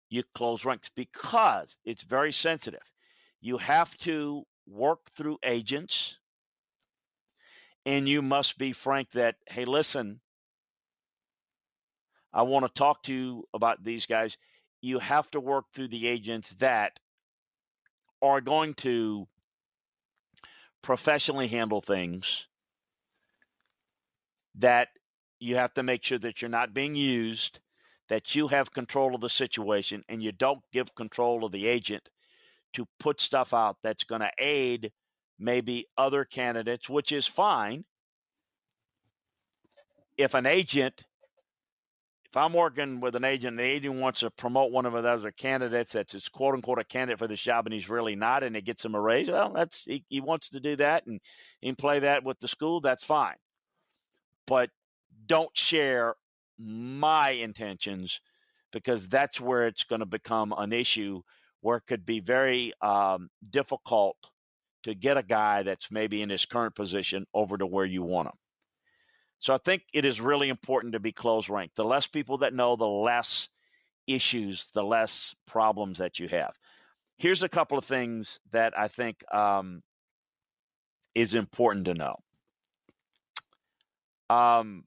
you 0.07 0.23
close 0.35 0.63
ranks 0.63 0.91
because 0.95 1.77
it's 1.83 2.03
very 2.03 2.31
sensitive. 2.31 2.93
You 3.41 3.57
have 3.57 3.97
to 3.97 4.43
work 4.67 5.09
through 5.17 5.39
agents 5.43 6.19
and 7.87 8.07
you 8.07 8.21
must 8.21 8.59
be 8.59 8.71
frank 8.71 9.11
that, 9.11 9.35
hey, 9.49 9.65
listen, 9.65 10.21
I 12.31 12.43
want 12.43 12.65
to 12.65 12.71
talk 12.71 13.01
to 13.03 13.13
you 13.13 13.43
about 13.53 13.83
these 13.83 14.05
guys. 14.05 14.37
You 14.83 14.99
have 14.99 15.31
to 15.31 15.39
work 15.39 15.67
through 15.73 15.87
the 15.87 16.09
agents 16.09 16.49
that 16.59 16.99
are 18.21 18.41
going 18.41 18.73
to 18.75 19.29
professionally 20.81 21.47
handle 21.47 21.79
things 21.79 22.47
that 24.55 24.89
you 25.39 25.55
have 25.55 25.73
to 25.75 25.83
make 25.83 26.03
sure 26.03 26.19
that 26.19 26.41
you're 26.41 26.49
not 26.49 26.73
being 26.73 26.95
used, 26.95 27.61
that 28.09 28.35
you 28.35 28.49
have 28.49 28.73
control 28.73 29.15
of 29.15 29.21
the 29.21 29.29
situation, 29.29 30.03
and 30.09 30.21
you 30.21 30.33
don't 30.33 30.59
give 30.73 30.93
control 30.95 31.45
of 31.45 31.53
the 31.53 31.65
agent 31.65 32.09
to 32.73 32.85
put 32.99 33.21
stuff 33.21 33.53
out 33.53 33.77
that's 33.83 34.03
going 34.03 34.19
to 34.19 34.31
aid 34.37 34.91
maybe 35.39 35.87
other 35.97 36.25
candidates, 36.25 36.89
which 36.89 37.13
is 37.13 37.25
fine. 37.25 37.85
If 40.17 40.33
an 40.33 40.45
agent, 40.45 41.05
if 42.33 42.37
I'm 42.37 42.53
working 42.53 42.99
with 42.99 43.15
an 43.15 43.25
agent, 43.25 43.57
the 43.57 43.63
agent 43.63 44.01
wants 44.01 44.21
to 44.21 44.31
promote 44.31 44.71
one 44.71 44.87
of 44.87 45.03
those 45.03 45.23
candidates 45.37 45.91
that's 45.91 46.13
his 46.13 46.29
quote 46.29 46.55
unquote 46.55 46.79
a 46.79 46.83
candidate 46.83 47.19
for 47.19 47.27
the 47.27 47.35
job 47.35 47.67
and 47.67 47.73
he's 47.75 47.89
really 47.89 48.15
not, 48.15 48.41
and 48.41 48.57
it 48.57 48.65
gets 48.65 48.83
him 48.83 48.95
a 48.95 48.99
raise, 48.99 49.29
well, 49.29 49.53
that's 49.53 49.83
he, 49.83 50.03
he 50.09 50.19
wants 50.19 50.49
to 50.49 50.59
do 50.59 50.75
that 50.77 51.05
and, 51.05 51.21
and 51.61 51.77
play 51.77 51.99
that 51.99 52.23
with 52.23 52.39
the 52.39 52.47
school, 52.47 52.81
that's 52.81 53.03
fine. 53.03 53.35
But 54.47 54.71
don't 55.27 55.55
share 55.55 56.15
my 56.57 57.29
intentions 57.29 58.19
because 58.71 59.07
that's 59.07 59.39
where 59.39 59.67
it's 59.67 59.83
going 59.83 59.99
to 59.99 60.07
become 60.07 60.55
an 60.57 60.73
issue 60.73 61.21
where 61.61 61.77
it 61.77 61.83
could 61.87 62.03
be 62.03 62.19
very 62.19 62.73
um, 62.81 63.29
difficult 63.47 64.17
to 64.85 64.95
get 64.95 65.17
a 65.17 65.23
guy 65.23 65.61
that's 65.61 65.91
maybe 65.91 66.23
in 66.23 66.31
his 66.31 66.47
current 66.47 66.73
position 66.73 67.27
over 67.31 67.59
to 67.59 67.67
where 67.67 67.85
you 67.85 68.01
want 68.01 68.29
him. 68.29 68.33
So 69.43 69.53
I 69.53 69.57
think 69.57 69.83
it 69.91 70.05
is 70.05 70.21
really 70.21 70.47
important 70.47 70.93
to 70.93 71.01
be 71.01 71.11
close 71.11 71.49
ranked. 71.49 71.75
The 71.75 71.83
less 71.83 72.07
people 72.07 72.37
that 72.37 72.53
know, 72.53 72.77
the 72.77 72.87
less 72.87 73.49
issues, 74.07 74.71
the 74.73 74.85
less 74.85 75.35
problems 75.45 75.97
that 75.97 76.17
you 76.17 76.29
have. 76.29 76.57
Here's 77.17 77.43
a 77.43 77.49
couple 77.49 77.77
of 77.77 77.83
things 77.83 78.39
that 78.53 78.73
I 78.79 78.87
think 78.87 79.21
um, 79.33 79.83
is 81.13 81.35
important 81.35 81.87
to 81.87 81.93
know. 81.93 82.15
Um, 84.29 84.85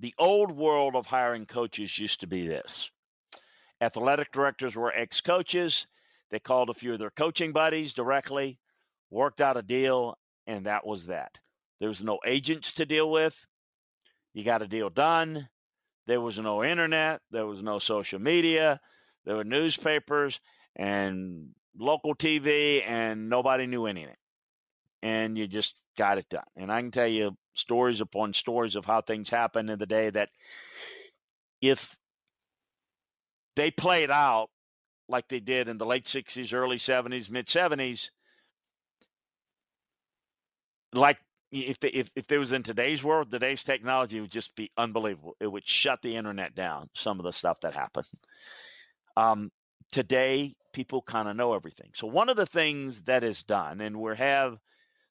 the 0.00 0.12
old 0.18 0.50
world 0.50 0.96
of 0.96 1.06
hiring 1.06 1.46
coaches 1.46 1.96
used 2.00 2.18
to 2.22 2.26
be 2.26 2.48
this 2.48 2.90
athletic 3.80 4.32
directors 4.32 4.74
were 4.74 4.92
ex 4.92 5.20
coaches. 5.20 5.86
They 6.32 6.40
called 6.40 6.68
a 6.68 6.74
few 6.74 6.94
of 6.94 6.98
their 6.98 7.10
coaching 7.10 7.52
buddies 7.52 7.92
directly, 7.92 8.58
worked 9.08 9.40
out 9.40 9.56
a 9.56 9.62
deal, 9.62 10.16
and 10.52 10.66
that 10.66 10.86
was 10.86 11.06
that. 11.06 11.38
There 11.80 11.88
was 11.88 12.04
no 12.04 12.18
agents 12.26 12.72
to 12.74 12.86
deal 12.86 13.10
with. 13.10 13.46
You 14.34 14.44
got 14.44 14.62
a 14.62 14.68
deal 14.68 14.90
done. 14.90 15.48
There 16.06 16.20
was 16.20 16.38
no 16.38 16.62
internet. 16.62 17.20
There 17.30 17.46
was 17.46 17.62
no 17.62 17.78
social 17.78 18.20
media. 18.20 18.80
There 19.24 19.36
were 19.36 19.44
newspapers 19.44 20.40
and 20.76 21.48
local 21.78 22.14
TV, 22.14 22.82
and 22.86 23.28
nobody 23.28 23.66
knew 23.66 23.86
anything. 23.86 24.14
And 25.02 25.36
you 25.36 25.46
just 25.46 25.80
got 25.96 26.18
it 26.18 26.28
done. 26.28 26.44
And 26.56 26.70
I 26.70 26.80
can 26.80 26.90
tell 26.90 27.08
you 27.08 27.36
stories 27.54 28.00
upon 28.00 28.34
stories 28.34 28.76
of 28.76 28.84
how 28.84 29.00
things 29.00 29.30
happened 29.30 29.70
in 29.70 29.78
the 29.78 29.86
day 29.86 30.10
that 30.10 30.28
if 31.60 31.96
they 33.56 33.70
played 33.70 34.10
out 34.10 34.48
like 35.08 35.28
they 35.28 35.40
did 35.40 35.68
in 35.68 35.78
the 35.78 35.86
late 35.86 36.06
60s, 36.06 36.54
early 36.54 36.76
70s, 36.76 37.30
mid 37.30 37.46
70s, 37.46 38.10
like 40.92 41.18
if, 41.50 41.78
if 41.82 42.10
if 42.16 42.26
there 42.26 42.38
was 42.38 42.52
in 42.52 42.62
today's 42.62 43.04
world, 43.04 43.30
today's 43.30 43.62
technology 43.62 44.20
would 44.20 44.30
just 44.30 44.54
be 44.56 44.70
unbelievable. 44.76 45.36
It 45.40 45.46
would 45.46 45.66
shut 45.66 46.00
the 46.02 46.16
internet 46.16 46.54
down. 46.54 46.88
Some 46.94 47.18
of 47.18 47.24
the 47.24 47.32
stuff 47.32 47.60
that 47.60 47.74
happened. 47.74 48.06
Um, 49.16 49.50
today, 49.90 50.54
people 50.72 51.02
kind 51.02 51.28
of 51.28 51.36
know 51.36 51.54
everything. 51.54 51.90
So 51.94 52.06
one 52.06 52.28
of 52.28 52.36
the 52.36 52.46
things 52.46 53.02
that 53.02 53.22
is 53.22 53.42
done, 53.42 53.80
and 53.80 54.00
we 54.00 54.16
have 54.16 54.58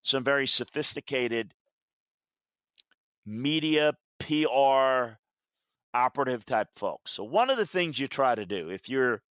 some 0.02 0.24
very 0.24 0.48
sophisticated 0.48 1.54
media 3.26 3.94
PR 4.20 5.18
operative 5.94 6.46
type 6.46 6.70
folks. 6.76 7.12
So, 7.12 7.24
one 7.24 7.50
of 7.50 7.58
the 7.58 7.66
things 7.66 8.00
you 8.00 8.08
try 8.08 8.36
to 8.36 8.46
do 8.46 8.70
if 8.70 8.90
you're 8.90 9.22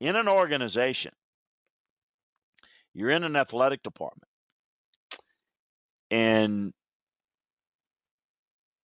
in 0.00 0.16
an 0.16 0.28
organization, 0.28 1.12
you're 2.92 3.10
in 3.10 3.24
an 3.24 3.36
athletic 3.36 3.82
department, 3.82 4.28
and 6.12 6.74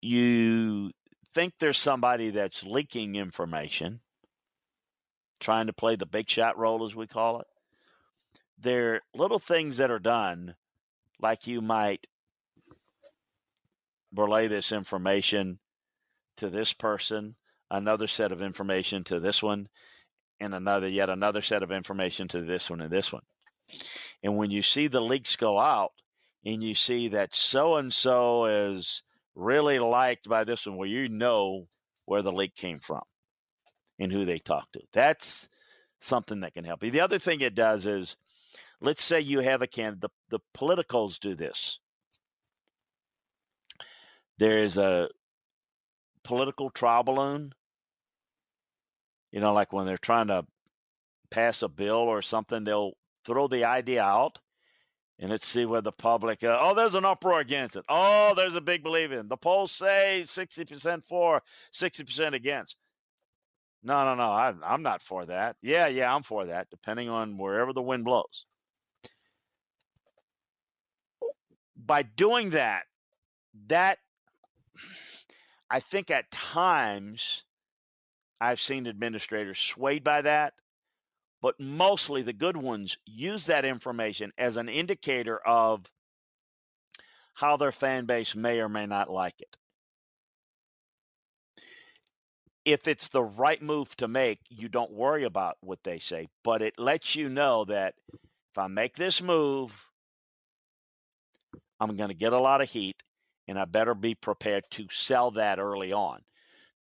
you 0.01 0.91
think 1.35 1.53
there's 1.61 1.77
somebody 1.77 2.31
that's 2.31 2.65
leaking 2.65 3.17
information, 3.17 4.01
trying 5.39 5.67
to 5.67 5.75
play 5.75 5.95
the 5.95 6.07
big 6.07 6.29
shot 6.31 6.57
role, 6.57 6.87
as 6.87 6.97
we 6.97 7.07
call 7.07 7.41
it. 7.41 7.47
There 8.59 8.95
are 8.95 9.01
little 9.15 9.39
things 9.39 9.77
that 9.77 9.91
are 9.91 9.99
done, 9.99 10.55
like 11.21 11.47
you 11.47 11.61
might 11.61 12.07
relay 14.15 14.49
this 14.49 14.73
information 14.73 15.59
to 16.39 16.49
this 16.49 16.73
person, 16.73 17.35
another 17.71 18.09
set 18.09 18.33
of 18.33 18.41
information 18.41 19.05
to 19.05 19.21
this 19.21 19.43
one, 19.43 19.69
and 20.41 20.55
another 20.55 20.89
yet 20.89 21.11
another 21.11 21.43
set 21.43 21.63
of 21.63 21.73
information 21.73 22.27
to 22.29 22.41
this 22.41 22.71
one 22.71 22.81
and 22.81 22.91
this 22.91 23.13
one. 23.13 23.25
And 24.23 24.39
when 24.39 24.51
you 24.51 24.63
see 24.63 24.87
the 24.87 25.03
leaks 25.03 25.37
go 25.37 25.59
out 25.59 25.93
and 26.49 26.63
you 26.63 26.75
see 26.75 27.09
that 27.09 27.37
so 27.37 27.77
and 27.77 27.93
so 27.93 28.47
is 28.47 29.03
really 29.35 29.79
liked 29.79 30.27
by 30.31 30.45
this 30.45 30.67
one, 30.67 30.79
well, 30.79 30.89
you 30.89 31.07
know 31.07 31.69
where 32.07 32.23
the 32.23 32.33
leak 32.33 32.57
came 32.57 32.79
from 32.79 33.03
and 33.99 34.11
who 34.11 34.25
they 34.25 34.39
talked 34.39 34.73
to. 34.73 34.81
That's 34.95 35.47
something 36.01 36.41
that 36.41 36.55
can 36.55 36.65
help 36.65 36.83
you. 36.83 36.91
The 36.91 37.03
other 37.03 37.19
thing 37.19 37.43
it 37.43 37.55
does 37.55 37.85
is 37.85 38.17
let's 38.81 39.05
say 39.05 39.21
you 39.21 39.41
have 39.41 39.61
a 39.61 39.67
candidate, 39.67 40.11
the, 40.31 40.39
the 40.39 40.45
politicals 40.55 41.19
do 41.19 41.35
this. 41.35 41.81
There's 44.39 44.79
a 44.79 45.11
political 46.25 46.71
trial 46.71 47.03
balloon. 47.03 47.53
You 49.33 49.41
know, 49.41 49.53
like 49.53 49.75
when 49.75 49.85
they're 49.85 49.99
trying 49.99 50.29
to 50.29 50.47
pass 51.31 51.61
a 51.61 51.69
bill 51.69 51.97
or 51.97 52.23
something, 52.23 52.65
they'll 52.65 52.93
throw 53.27 53.49
the 53.49 53.65
idea 53.65 54.03
out 54.03 54.39
and 55.19 55.31
let's 55.31 55.47
see 55.47 55.65
where 55.65 55.81
the 55.81 55.93
public, 55.93 56.45
uh, 56.45 56.59
oh, 56.61 56.75
there's 56.75 56.95
an 56.95 57.05
uproar 57.05 57.41
against 57.41 57.77
it. 57.77 57.85
Oh, 57.89 58.35
there's 58.37 58.55
a 58.55 58.61
big 58.61 58.83
belief 58.83 59.11
in. 59.11 59.29
The 59.29 59.37
polls 59.37 59.73
say 59.73 60.23
60% 60.25 61.05
for, 61.05 61.43
60% 61.73 62.35
against. 62.35 62.77
No, 63.83 64.05
no, 64.05 64.15
no. 64.15 64.31
I, 64.31 64.55
I'm 64.65 64.83
not 64.83 65.03
for 65.03 65.27
that. 65.27 65.57
Yeah, 65.63 65.89
yeah, 65.89 66.15
I'm 66.15 66.23
for 66.23 66.47
that, 66.47 66.71
depending 66.71 67.09
on 67.09 67.37
wherever 67.37 67.73
the 67.73 67.83
wind 67.83 68.05
blows. 68.05 68.47
By 71.77 72.03
doing 72.03 72.51
that, 72.51 72.85
that 73.69 73.99
I 75.71 75.81
think 75.81 76.11
at 76.11 76.31
times 76.31 77.45
I've 78.41 78.61
seen 78.61 78.87
administrators 78.87 79.59
swayed 79.59 80.05
by 80.05 80.23
that, 80.23 80.55
but 81.41 81.59
mostly 81.61 82.23
the 82.23 82.33
good 82.33 82.57
ones 82.57 82.97
use 83.05 83.47
that 83.47 83.65
information 83.65 84.33
as 84.37 84.57
an 84.57 84.69
indicator 84.69 85.39
of 85.39 85.91
how 87.35 87.57
their 87.57 87.73
fan 87.73 88.05
base 88.05 88.35
may 88.35 88.61
or 88.61 88.69
may 88.69 88.87
not 88.87 89.11
like 89.11 89.41
it. 89.41 89.57
If 92.65 92.89
it's 92.89 93.09
the 93.09 93.23
right 93.23 93.63
move 93.63 93.97
to 93.97 94.09
make, 94.09 94.41
you 94.51 94.69
don't 94.69 94.93
worry 94.93 95.25
about 95.25 95.57
what 95.61 95.85
they 95.85 95.99
say, 95.99 96.29
but 96.43 96.61
it 96.61 96.79
lets 96.79 97.15
you 97.15 97.29
know 97.29 97.65
that 97.67 97.95
if 98.09 98.59
I 98.59 98.67
make 98.67 98.97
this 98.97 99.23
move, 99.23 99.89
I'm 101.81 101.97
going 101.97 102.09
to 102.09 102.15
get 102.15 102.33
a 102.33 102.41
lot 102.41 102.61
of 102.61 102.71
heat 102.71 103.03
and 103.47 103.59
I 103.59 103.65
better 103.65 103.95
be 103.95 104.15
prepared 104.15 104.65
to 104.73 104.87
sell 104.91 105.31
that 105.33 105.59
early 105.59 105.93
on 105.93 106.21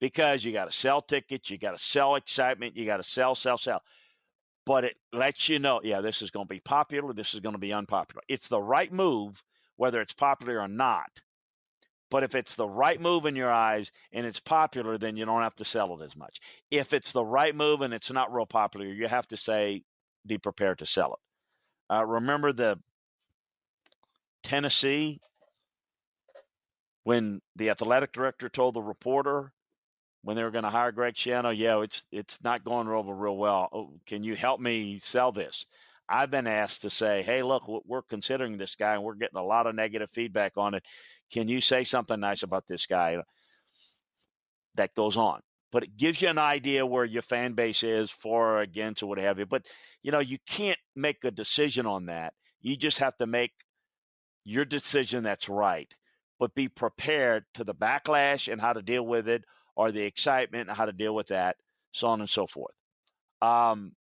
because 0.00 0.44
you 0.44 0.52
got 0.52 0.70
to 0.70 0.76
sell 0.76 1.00
tickets, 1.00 1.50
you 1.50 1.58
got 1.58 1.72
to 1.72 1.82
sell 1.82 2.16
excitement, 2.16 2.76
you 2.76 2.84
got 2.84 2.98
to 2.98 3.02
sell, 3.02 3.34
sell, 3.34 3.56
sell. 3.56 3.82
But 4.68 4.84
it 4.84 4.96
lets 5.14 5.48
you 5.48 5.58
know, 5.58 5.80
yeah, 5.82 6.02
this 6.02 6.20
is 6.20 6.30
going 6.30 6.46
to 6.46 6.54
be 6.54 6.60
popular, 6.60 7.14
this 7.14 7.32
is 7.32 7.40
going 7.40 7.54
to 7.54 7.58
be 7.58 7.72
unpopular. 7.72 8.20
It's 8.28 8.48
the 8.48 8.60
right 8.60 8.92
move, 8.92 9.42
whether 9.76 9.98
it's 10.02 10.12
popular 10.12 10.60
or 10.60 10.68
not. 10.68 11.22
But 12.10 12.22
if 12.22 12.34
it's 12.34 12.54
the 12.54 12.68
right 12.68 13.00
move 13.00 13.24
in 13.24 13.34
your 13.34 13.50
eyes 13.50 13.90
and 14.12 14.26
it's 14.26 14.40
popular, 14.40 14.98
then 14.98 15.16
you 15.16 15.24
don't 15.24 15.40
have 15.40 15.56
to 15.56 15.64
sell 15.64 15.98
it 15.98 16.04
as 16.04 16.14
much. 16.14 16.42
If 16.70 16.92
it's 16.92 17.12
the 17.12 17.24
right 17.24 17.56
move 17.56 17.80
and 17.80 17.94
it's 17.94 18.12
not 18.12 18.30
real 18.30 18.44
popular, 18.44 18.84
you 18.84 19.08
have 19.08 19.26
to 19.28 19.38
say, 19.38 19.84
be 20.26 20.36
prepared 20.36 20.80
to 20.80 20.86
sell 20.86 21.14
it. 21.14 21.94
Uh, 21.94 22.04
remember 22.04 22.52
the 22.52 22.78
Tennessee 24.42 25.18
when 27.04 27.40
the 27.56 27.70
athletic 27.70 28.12
director 28.12 28.50
told 28.50 28.74
the 28.74 28.82
reporter 28.82 29.54
when 30.22 30.36
they 30.36 30.42
were 30.42 30.50
going 30.50 30.64
to 30.64 30.70
hire 30.70 30.92
Greg 30.92 31.14
Schiano, 31.14 31.56
yeah, 31.56 31.80
it's 31.80 32.04
it's 32.10 32.42
not 32.42 32.64
going 32.64 32.88
over 32.88 33.14
real 33.14 33.36
well. 33.36 33.68
Oh, 33.72 33.90
can 34.06 34.24
you 34.24 34.36
help 34.36 34.60
me 34.60 34.98
sell 35.00 35.32
this? 35.32 35.66
I've 36.08 36.30
been 36.30 36.46
asked 36.46 36.82
to 36.82 36.90
say, 36.90 37.22
hey, 37.22 37.42
look, 37.42 37.64
we're 37.86 38.02
considering 38.02 38.56
this 38.56 38.76
guy 38.76 38.94
and 38.94 39.02
we're 39.02 39.14
getting 39.14 39.38
a 39.38 39.44
lot 39.44 39.66
of 39.66 39.74
negative 39.74 40.10
feedback 40.10 40.52
on 40.56 40.74
it. 40.74 40.82
Can 41.30 41.48
you 41.48 41.60
say 41.60 41.84
something 41.84 42.18
nice 42.18 42.42
about 42.42 42.66
this 42.66 42.86
guy? 42.86 43.18
That 44.76 44.94
goes 44.94 45.18
on. 45.18 45.40
But 45.70 45.82
it 45.82 45.98
gives 45.98 46.22
you 46.22 46.28
an 46.28 46.38
idea 46.38 46.86
where 46.86 47.04
your 47.04 47.20
fan 47.20 47.52
base 47.52 47.82
is 47.82 48.10
for 48.10 48.54
or 48.54 48.60
against 48.60 49.02
or 49.02 49.06
what 49.06 49.18
have 49.18 49.38
you. 49.38 49.44
But, 49.44 49.66
you 50.02 50.10
know, 50.10 50.20
you 50.20 50.38
can't 50.46 50.78
make 50.96 51.24
a 51.24 51.30
decision 51.30 51.84
on 51.84 52.06
that. 52.06 52.32
You 52.62 52.74
just 52.74 52.98
have 52.98 53.18
to 53.18 53.26
make 53.26 53.52
your 54.44 54.64
decision 54.64 55.24
that's 55.24 55.50
right, 55.50 55.92
but 56.38 56.54
be 56.54 56.68
prepared 56.68 57.44
to 57.52 57.64
the 57.64 57.74
backlash 57.74 58.50
and 58.50 58.62
how 58.62 58.72
to 58.72 58.80
deal 58.80 59.04
with 59.04 59.28
it 59.28 59.44
or 59.78 59.92
the 59.92 60.02
excitement 60.02 60.68
how 60.68 60.84
to 60.84 60.92
deal 60.92 61.14
with 61.14 61.28
that, 61.28 61.56
so 61.92 62.08
on 62.08 62.20
and 62.20 62.28
so 62.28 62.48
forth. 62.48 62.74
Um, 63.40 63.92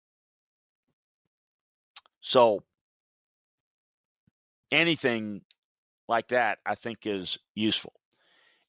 so 2.20 2.64
anything 4.72 5.42
like 6.10 6.30
that, 6.30 6.58
I 6.66 6.74
think, 6.74 7.06
is 7.06 7.38
useful. 7.54 7.94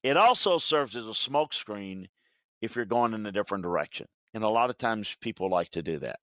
It 0.03 0.17
also 0.17 0.59
serves 0.59 0.95
as 0.95 1.07
a 1.07 1.11
smokescreen 1.11 2.05
if 2.61 2.75
you're 2.75 2.85
going 2.85 3.15
in 3.15 3.25
a 3.25 3.31
different 3.31 3.63
direction. 3.63 4.07
And 4.35 4.43
a 4.43 4.49
lot 4.49 4.69
of 4.69 4.77
times 4.77 5.17
people 5.19 5.49
like 5.49 5.71
to 5.71 5.81
do 5.81 5.97
that. 5.97 6.19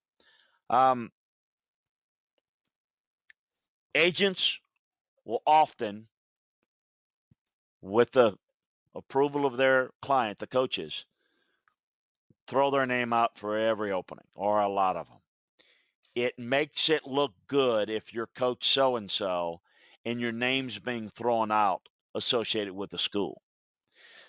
Um, 0.69 1.11
agents 3.93 4.61
will 5.25 5.41
often, 5.45 6.07
with 7.81 8.11
the 8.11 8.37
approval 8.97 9.45
of 9.45 9.57
their 9.57 9.91
client, 10.01 10.39
the 10.39 10.47
coaches, 10.47 11.05
throw 12.47 12.71
their 12.71 12.85
name 12.85 13.13
out 13.13 13.37
for 13.37 13.57
every 13.57 13.91
opening 13.91 14.25
or 14.35 14.59
a 14.59 14.69
lot 14.69 14.97
of 14.97 15.07
them. 15.07 15.19
It 16.15 16.39
makes 16.39 16.89
it 16.89 17.05
look 17.05 17.33
good 17.47 17.89
if 17.89 18.13
you're 18.13 18.27
coach 18.27 18.67
so 18.67 18.95
and 18.95 19.09
so 19.11 19.61
and 20.03 20.19
your 20.19 20.31
name's 20.31 20.79
being 20.79 21.09
thrown 21.09 21.51
out 21.51 21.89
associated 22.15 22.73
with 22.73 22.89
the 22.89 22.97
school. 22.97 23.41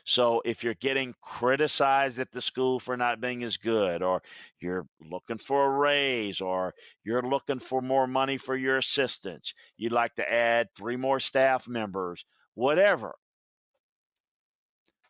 So 0.04 0.40
if 0.44 0.64
you're 0.64 0.72
getting 0.72 1.14
criticized 1.20 2.18
at 2.18 2.33
the 2.33 2.40
school 2.40 2.81
for 2.81 2.96
not 2.96 3.20
being 3.20 3.44
as 3.44 3.59
good, 3.59 4.02
or 4.02 4.22
you're 4.59 4.87
looking 5.02 5.37
for 5.37 5.66
a 5.66 5.78
raise, 5.78 6.40
or 6.40 6.74
you're 7.04 7.22
looking 7.22 7.59
for 7.59 7.83
more 7.83 8.07
money 8.07 8.38
for 8.38 8.57
your 8.57 8.78
assistants, 8.78 9.52
you'd 9.76 9.92
like 9.92 10.14
to 10.14 10.33
add 10.33 10.68
three 10.74 10.96
more 10.96 11.20
staff 11.20 11.68
members, 11.68 12.24
whatever, 12.54 13.16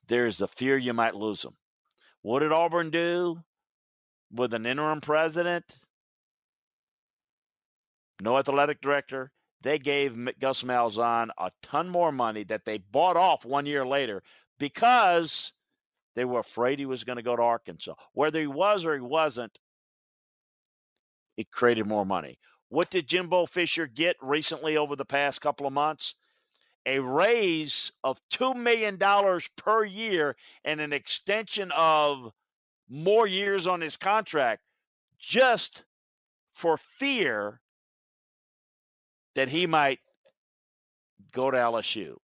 there's 0.09 0.40
a 0.40 0.49
fear 0.49 0.77
you 0.77 0.92
might 0.92 1.14
lose 1.14 1.42
them. 1.42 1.55
What 2.23 2.40
did 2.40 2.53
Auburn 2.53 2.90
do 2.90 3.38
with 4.33 4.53
an 4.55 4.66
interim 4.66 5.01
president? 5.01 5.64
No 8.21 8.37
athletic 8.37 8.81
director, 8.81 9.31
they 9.62 9.79
gave 9.79 10.16
Gus 10.40 10.62
Malzahn 10.62 11.29
a 11.38 11.51
ton 11.62 11.88
more 11.88 12.12
money 12.12 12.44
that 12.44 12.64
they 12.64 12.79
bought 12.79 13.16
off 13.16 13.44
one 13.44 13.66
year 13.66 13.87
later 13.87 14.23
because 14.59 15.53
they 16.16 16.25
were 16.25 16.40
afraid 16.40 16.79
he 16.79 16.87
was 16.87 17.05
going 17.05 17.16
to 17.16 17.23
go 17.23 17.37
to 17.37 17.42
Arkansas. 17.42 17.94
Whether 18.12 18.40
he 18.40 18.47
was 18.47 18.85
or 18.85 18.94
he 18.94 19.01
wasn't, 19.01 19.59
it 21.37 21.51
created 21.51 21.87
more 21.87 22.05
money. 22.05 22.38
What 22.68 22.90
did 22.90 23.09
Jimbo 23.09 23.47
Fisher 23.47 23.87
get 23.87 24.16
recently 24.21 24.77
over 24.77 24.97
the 24.97 25.05
past 25.05 25.40
couple 25.40 25.66
of 25.66 25.73
months? 25.73 26.16
A 26.88 27.01
raise 27.01 27.92
of 28.03 28.18
$2 28.31 28.57
million 28.57 28.98
per 29.57 29.85
year 29.85 30.37
and 30.64 30.81
an 30.81 30.94
extension 30.94 31.70
of 31.77 32.33
more 32.88 33.27
years 33.27 33.66
on 33.66 33.83
his 33.83 33.98
contract 33.98 34.62
just 35.18 35.85
for 36.55 36.79
fear 36.79 37.61
that 39.35 39.51
he 39.51 39.66
might 39.66 39.98
go 41.31 41.51
to 41.51 41.59
LSU. 41.59 42.16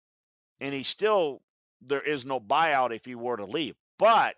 And 0.61 0.73
he 0.73 0.85
still, 0.85 1.43
there 1.81 2.01
is 2.01 2.25
no 2.25 2.39
buyout 2.39 2.95
if 2.95 3.05
he 3.05 3.17
were 3.17 3.37
to 3.37 3.45
leave. 3.45 3.75
But 3.99 4.37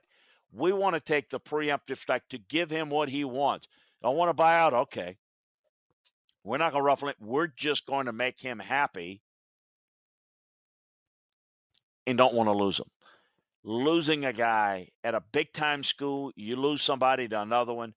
we 0.50 0.72
want 0.72 0.94
to 0.94 1.00
take 1.00 1.28
the 1.28 1.38
preemptive 1.38 1.98
strike 1.98 2.26
to 2.30 2.38
give 2.38 2.70
him 2.70 2.88
what 2.88 3.10
he 3.10 3.24
wants. 3.24 3.68
I 4.02 4.08
want 4.08 4.30
to 4.30 4.34
buy 4.34 4.58
out. 4.58 4.72
Okay. 4.72 5.18
We're 6.44 6.56
not 6.56 6.72
going 6.72 6.82
to 6.82 6.87
ruffle 6.87 7.08
it. 7.08 7.16
We're 7.20 7.48
just 7.48 7.84
going 7.84 8.06
to 8.06 8.12
make 8.12 8.40
him 8.40 8.58
happy 8.58 9.20
and 12.06 12.18
don't 12.18 12.34
want 12.34 12.48
to 12.48 12.52
lose 12.52 12.76
them. 12.76 12.90
Losing 13.62 14.24
a 14.24 14.32
guy 14.32 14.90
at 15.02 15.14
a 15.14 15.22
big 15.32 15.52
time 15.52 15.82
school, 15.82 16.32
you 16.36 16.56
lose 16.56 16.82
somebody 16.82 17.28
to 17.28 17.40
another 17.40 17.72
one 17.72 17.94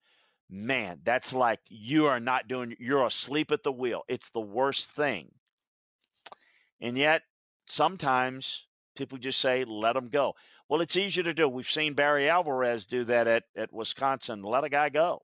man, 0.50 1.00
that's 1.04 1.34
like 1.34 1.60
you 1.68 2.06
are 2.06 2.20
not 2.20 2.48
doing, 2.48 2.76
you're 2.80 3.06
asleep 3.06 3.52
at 3.52 3.64
the 3.64 3.72
wheel. 3.72 4.04
It's 4.08 4.30
the 4.30 4.40
worst 4.40 4.90
thing. 4.92 5.32
And 6.80 6.98
yet, 6.98 7.24
sometimes 7.66 8.68
people 8.96 9.18
just 9.18 9.40
say, 9.40 9.64
let 9.66 9.94
them 9.94 10.10
go. 10.10 10.34
Well, 10.70 10.82
it's 10.82 10.96
easier 10.96 11.24
to 11.24 11.34
do. 11.34 11.48
We've 11.48 11.66
seen 11.66 11.94
Barry 11.94 12.30
Alvarez 12.30 12.86
do 12.86 13.04
that 13.06 13.28
at, 13.28 13.44
at 13.56 13.74
Wisconsin. 13.74 14.42
Let 14.42 14.64
a 14.64 14.70
guy 14.70 14.90
go. 14.90 15.24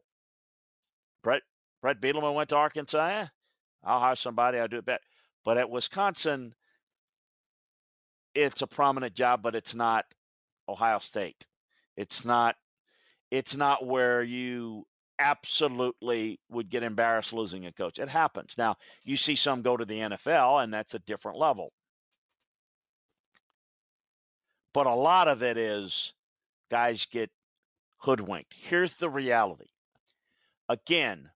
Bret 1.21 1.41
Bret 1.81 2.01
Bielema 2.01 2.33
went 2.33 2.49
to 2.49 2.55
Arkansas. 2.55 3.07
Eh, 3.07 3.27
I'll 3.83 3.99
hire 3.99 4.15
somebody. 4.15 4.57
I'll 4.57 4.69
do 4.69 4.77
it 4.77 4.85
better. 4.85 5.03
But 5.43 5.57
at 5.57 5.69
Wisconsin, 5.69 6.55
it's 8.35 8.61
a 8.61 8.67
prominent 8.67 9.13
job, 9.13 9.41
but 9.41 9.55
it's 9.55 9.75
not 9.75 10.05
Ohio 10.67 10.99
State. 10.99 11.47
It's 11.97 12.25
not. 12.25 12.55
It's 13.31 13.55
not 13.55 13.85
where 13.85 14.21
you 14.21 14.85
absolutely 15.19 16.39
would 16.49 16.69
get 16.69 16.83
embarrassed 16.83 17.33
losing 17.33 17.65
a 17.65 17.71
coach. 17.71 17.99
It 17.99 18.09
happens. 18.09 18.55
Now, 18.57 18.75
you 19.03 19.15
see 19.15 19.35
some 19.35 19.61
go 19.61 19.77
to 19.77 19.85
the 19.85 19.99
NFL, 19.99 20.63
and 20.63 20.73
that's 20.73 20.93
a 20.93 20.99
different 20.99 21.37
level. 21.37 21.71
But 24.73 24.87
a 24.87 24.93
lot 24.93 25.27
of 25.27 25.43
it 25.43 25.57
is 25.57 26.13
guys 26.69 27.05
get 27.05 27.29
hoodwinked. 27.99 28.53
Here's 28.55 28.95
the 28.95 29.09
reality. 29.09 29.67
Again, 30.67 31.29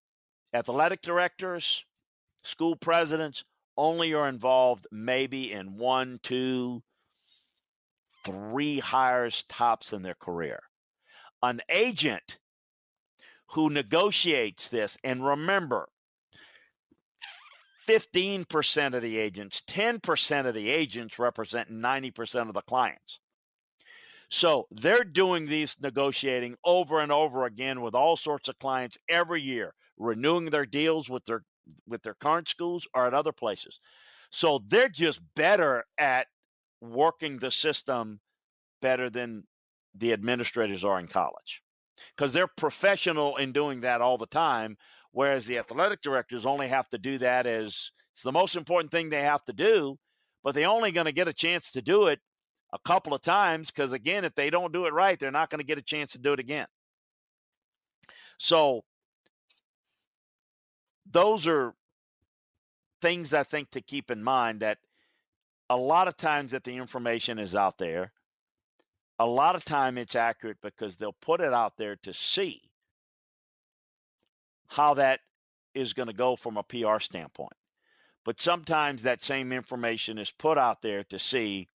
athletic 0.54 1.02
directors, 1.02 1.86
school 2.44 2.76
presidents 2.76 3.44
only 3.78 4.14
are 4.14 4.28
involved 4.28 4.88
maybe 4.92 5.52
in 5.52 5.78
one, 5.78 6.20
two, 6.24 6.84
three 8.26 8.80
hires 8.80 9.44
tops 9.44 9.94
in 9.94 10.02
their 10.02 10.16
career. 10.16 10.60
An 11.44 11.62
agent 11.70 12.40
who 13.52 13.70
negotiates 13.70 14.68
this. 14.70 14.98
And 15.04 15.26
remember, 15.26 15.88
15% 17.88 18.94
of 18.94 19.02
the 19.02 19.18
agents, 19.18 19.62
10% 19.68 20.46
of 20.46 20.54
the 20.54 20.70
agents 20.70 21.18
represent 21.18 21.72
90% 21.72 22.50
of 22.50 22.54
the 22.54 22.62
clients. 22.62 23.20
So 24.30 24.68
they're 24.72 25.06
doing 25.06 25.48
these 25.48 25.78
negotiating 25.82 26.58
over 26.66 27.00
and 27.00 27.14
over 27.14 27.46
again 27.46 27.82
with 27.82 27.96
all 27.96 28.18
sorts 28.18 28.50
of 28.50 28.60
clients 28.60 28.98
every 29.08 29.42
year, 29.42 29.74
renewing 29.98 30.50
their 30.50 30.66
deals 30.66 31.10
with 31.10 31.24
their 31.24 31.44
with 31.88 32.04
their 32.04 32.14
current 32.14 32.48
schools 32.48 32.88
or 32.94 33.06
at 33.06 33.14
other 33.14 33.32
places. 33.32 33.80
So 34.32 34.64
they're 34.68 34.90
just 34.90 35.22
better 35.36 35.86
at 35.98 36.28
working 36.82 37.40
the 37.40 37.52
system 37.52 38.20
better 38.82 39.10
than 39.10 39.44
the 39.96 40.14
administrators 40.14 40.84
are 40.84 41.00
in 41.00 41.08
college 41.08 41.64
because 42.16 42.34
they're 42.34 42.48
professional 42.48 43.38
in 43.38 43.52
doing 43.52 43.82
that 43.82 44.02
all 44.02 44.18
the 44.18 44.28
time. 44.28 44.78
Whereas 45.12 45.46
the 45.46 45.58
athletic 45.58 46.02
directors 46.02 46.46
only 46.46 46.68
have 46.68 46.88
to 46.90 46.98
do 46.98 47.18
that 47.20 47.48
as 47.48 47.92
it's 48.14 48.24
the 48.24 48.32
most 48.32 48.56
important 48.56 48.92
thing 48.92 49.10
they 49.10 49.24
have 49.24 49.44
to 49.46 49.54
do, 49.54 49.98
but 50.44 50.54
they're 50.54 50.68
only 50.68 50.92
going 50.92 51.06
to 51.06 51.12
get 51.12 51.28
a 51.28 51.34
chance 51.34 51.72
to 51.72 51.82
do 51.82 52.08
it 52.08 52.20
a 52.74 52.80
couple 52.86 53.14
of 53.14 53.22
times 53.22 53.72
because, 53.72 53.94
again, 53.94 54.26
if 54.26 54.36
they 54.36 54.50
don't 54.50 54.74
do 54.74 54.86
it 54.86 54.94
right, 54.94 55.20
they're 55.20 55.32
not 55.32 55.50
going 55.50 55.60
to 55.60 55.66
get 55.66 55.78
a 55.78 55.84
chance 55.84 56.12
to 56.12 56.20
do 56.20 56.34
it 56.34 56.40
again. 56.40 56.68
So, 58.38 58.84
those 61.12 61.48
are 61.48 61.74
things 63.02 63.34
I 63.34 63.44
think 63.44 63.72
to 63.72 63.82
keep 63.82 64.12
in 64.12 64.24
mind 64.24 64.62
that 64.62 64.80
a 65.70 65.78
lot 65.78 66.08
of 66.08 66.18
times 66.18 66.52
that 66.52 66.64
the 66.64 66.76
information 66.76 67.40
is 67.40 67.56
out 67.56 67.78
there 67.78 68.12
a 69.20 69.26
lot 69.26 69.56
of 69.56 69.66
time 69.66 69.98
it's 69.98 70.16
accurate 70.16 70.58
because 70.62 70.98
they'll 70.98 71.14
put 71.14 71.42
it 71.42 71.54
out 71.54 71.78
there 71.78 71.96
to 71.96 72.14
see 72.14 72.62
how 74.68 74.94
that 74.96 75.22
is 75.74 75.94
going 75.94 76.08
to 76.08 76.14
go 76.14 76.36
from 76.36 76.58
a 76.58 76.64
PR 76.64 77.00
standpoint. 77.00 77.54
But 78.26 78.42
sometimes 78.42 79.04
that 79.04 79.24
same 79.24 79.52
information 79.52 80.18
is 80.18 80.32
put 80.32 80.58
out 80.58 80.82
there 80.82 81.04
to 81.06 81.18
see 81.18 81.70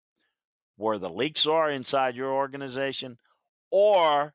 where 0.76 0.98
the 0.98 1.08
leaks 1.08 1.46
are 1.46 1.70
inside 1.70 2.14
your 2.14 2.32
organization 2.32 3.18
or 3.70 4.34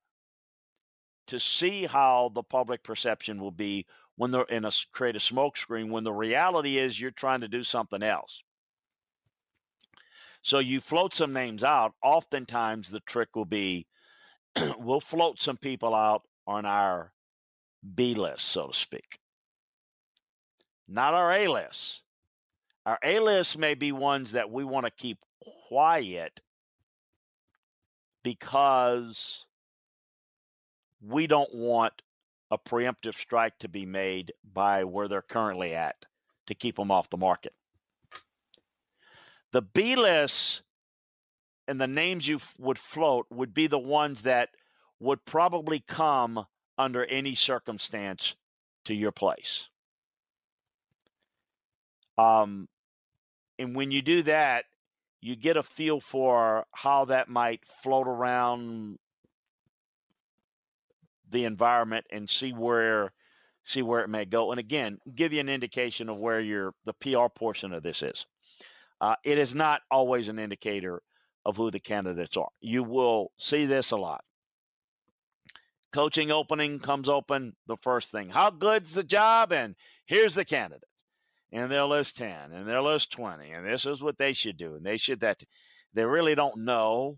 to 1.27 1.39
see 1.39 1.85
how 1.85 2.31
the 2.33 2.43
public 2.43 2.83
perception 2.83 3.39
will 3.39 3.51
be 3.51 3.85
when 4.17 4.31
they're 4.31 4.43
in 4.43 4.65
a 4.65 4.71
create 4.91 5.15
a 5.15 5.19
smokescreen 5.19 5.89
when 5.89 6.03
the 6.03 6.11
reality 6.11 6.77
is 6.77 6.99
you're 6.99 7.11
trying 7.11 7.41
to 7.41 7.47
do 7.47 7.63
something 7.63 8.03
else. 8.03 8.43
So 10.41 10.59
you 10.59 10.81
float 10.81 11.13
some 11.13 11.33
names 11.33 11.63
out. 11.63 11.93
Oftentimes 12.03 12.89
the 12.89 12.99
trick 13.01 13.35
will 13.35 13.45
be 13.45 13.87
we'll 14.77 14.99
float 14.99 15.41
some 15.41 15.57
people 15.57 15.93
out 15.93 16.23
on 16.45 16.65
our 16.65 17.11
B 17.95 18.15
list, 18.15 18.45
so 18.45 18.67
to 18.67 18.77
speak. 18.77 19.19
Not 20.87 21.13
our 21.13 21.31
A 21.31 21.47
list. 21.47 22.01
Our 22.85 22.97
A 23.03 23.19
list 23.19 23.57
may 23.57 23.75
be 23.75 23.91
ones 23.91 24.31
that 24.31 24.49
we 24.49 24.63
want 24.63 24.85
to 24.85 24.91
keep 24.91 25.19
quiet 25.67 26.39
because 28.23 29.45
we 31.01 31.27
don't 31.27 31.53
want 31.53 31.93
a 32.49 32.57
preemptive 32.57 33.15
strike 33.15 33.57
to 33.59 33.67
be 33.67 33.85
made 33.85 34.33
by 34.43 34.83
where 34.83 35.07
they're 35.07 35.21
currently 35.21 35.73
at 35.73 36.05
to 36.47 36.55
keep 36.55 36.77
them 36.77 36.91
off 36.91 37.09
the 37.09 37.17
market. 37.17 37.53
The 39.51 39.61
B 39.61 39.95
list 39.95 40.63
and 41.67 41.79
the 41.79 41.87
names 41.87 42.27
you 42.27 42.37
f- 42.37 42.55
would 42.57 42.79
float 42.79 43.27
would 43.29 43.53
be 43.53 43.67
the 43.67 43.79
ones 43.79 44.21
that 44.21 44.49
would 44.99 45.25
probably 45.25 45.79
come 45.79 46.45
under 46.77 47.05
any 47.05 47.35
circumstance 47.35 48.35
to 48.85 48.93
your 48.93 49.11
place. 49.11 49.69
Um, 52.17 52.67
and 53.59 53.75
when 53.75 53.91
you 53.91 54.01
do 54.01 54.23
that, 54.23 54.65
you 55.21 55.35
get 55.35 55.57
a 55.57 55.63
feel 55.63 55.99
for 55.99 56.65
how 56.71 57.05
that 57.05 57.27
might 57.27 57.65
float 57.65 58.07
around 58.07 58.97
the 61.29 61.45
environment 61.45 62.05
and 62.11 62.29
see 62.29 62.51
where 62.51 63.11
see 63.63 63.81
where 63.81 64.01
it 64.01 64.09
may 64.09 64.23
go. 64.23 64.51
And 64.51 64.59
again, 64.59 64.97
give 65.13 65.33
you 65.33 65.41
an 65.41 65.49
indication 65.49 66.07
of 66.09 66.17
where 66.17 66.39
your 66.39 66.73
the 66.85 66.93
PR 66.93 67.27
portion 67.27 67.73
of 67.73 67.83
this 67.83 68.01
is. 68.01 68.25
Uh, 68.99 69.15
it 69.23 69.37
is 69.37 69.53
not 69.53 69.81
always 69.91 70.27
an 70.27 70.39
indicator 70.39 71.01
of 71.45 71.57
who 71.57 71.69
the 71.69 71.79
candidates 71.79 72.35
are. 72.37 72.49
You 72.59 72.83
will 72.83 73.31
see 73.37 73.65
this 73.65 73.91
a 73.91 73.97
lot. 73.97 74.23
Coaching 75.93 76.31
opening 76.31 76.79
comes 76.79 77.07
open. 77.07 77.55
The 77.67 77.77
first 77.77 78.11
thing, 78.11 78.29
how 78.29 78.49
good's 78.49 78.95
the 78.95 79.03
job? 79.03 79.51
And 79.51 79.75
here's 80.05 80.35
the 80.35 80.45
candidate. 80.45 80.83
And 81.51 81.71
they'll 81.71 81.87
list 81.87 82.17
10 82.17 82.51
and 82.51 82.67
they'll 82.67 82.83
list 82.83 83.11
20. 83.11 83.49
And 83.51 83.65
this 83.65 83.85
is 83.85 84.01
what 84.01 84.17
they 84.17 84.33
should 84.33 84.57
do. 84.57 84.75
And 84.75 84.85
they 84.85 84.97
should 84.97 85.21
that. 85.21 85.41
They 85.93 86.05
really 86.05 86.35
don't 86.35 86.65
know 86.65 87.17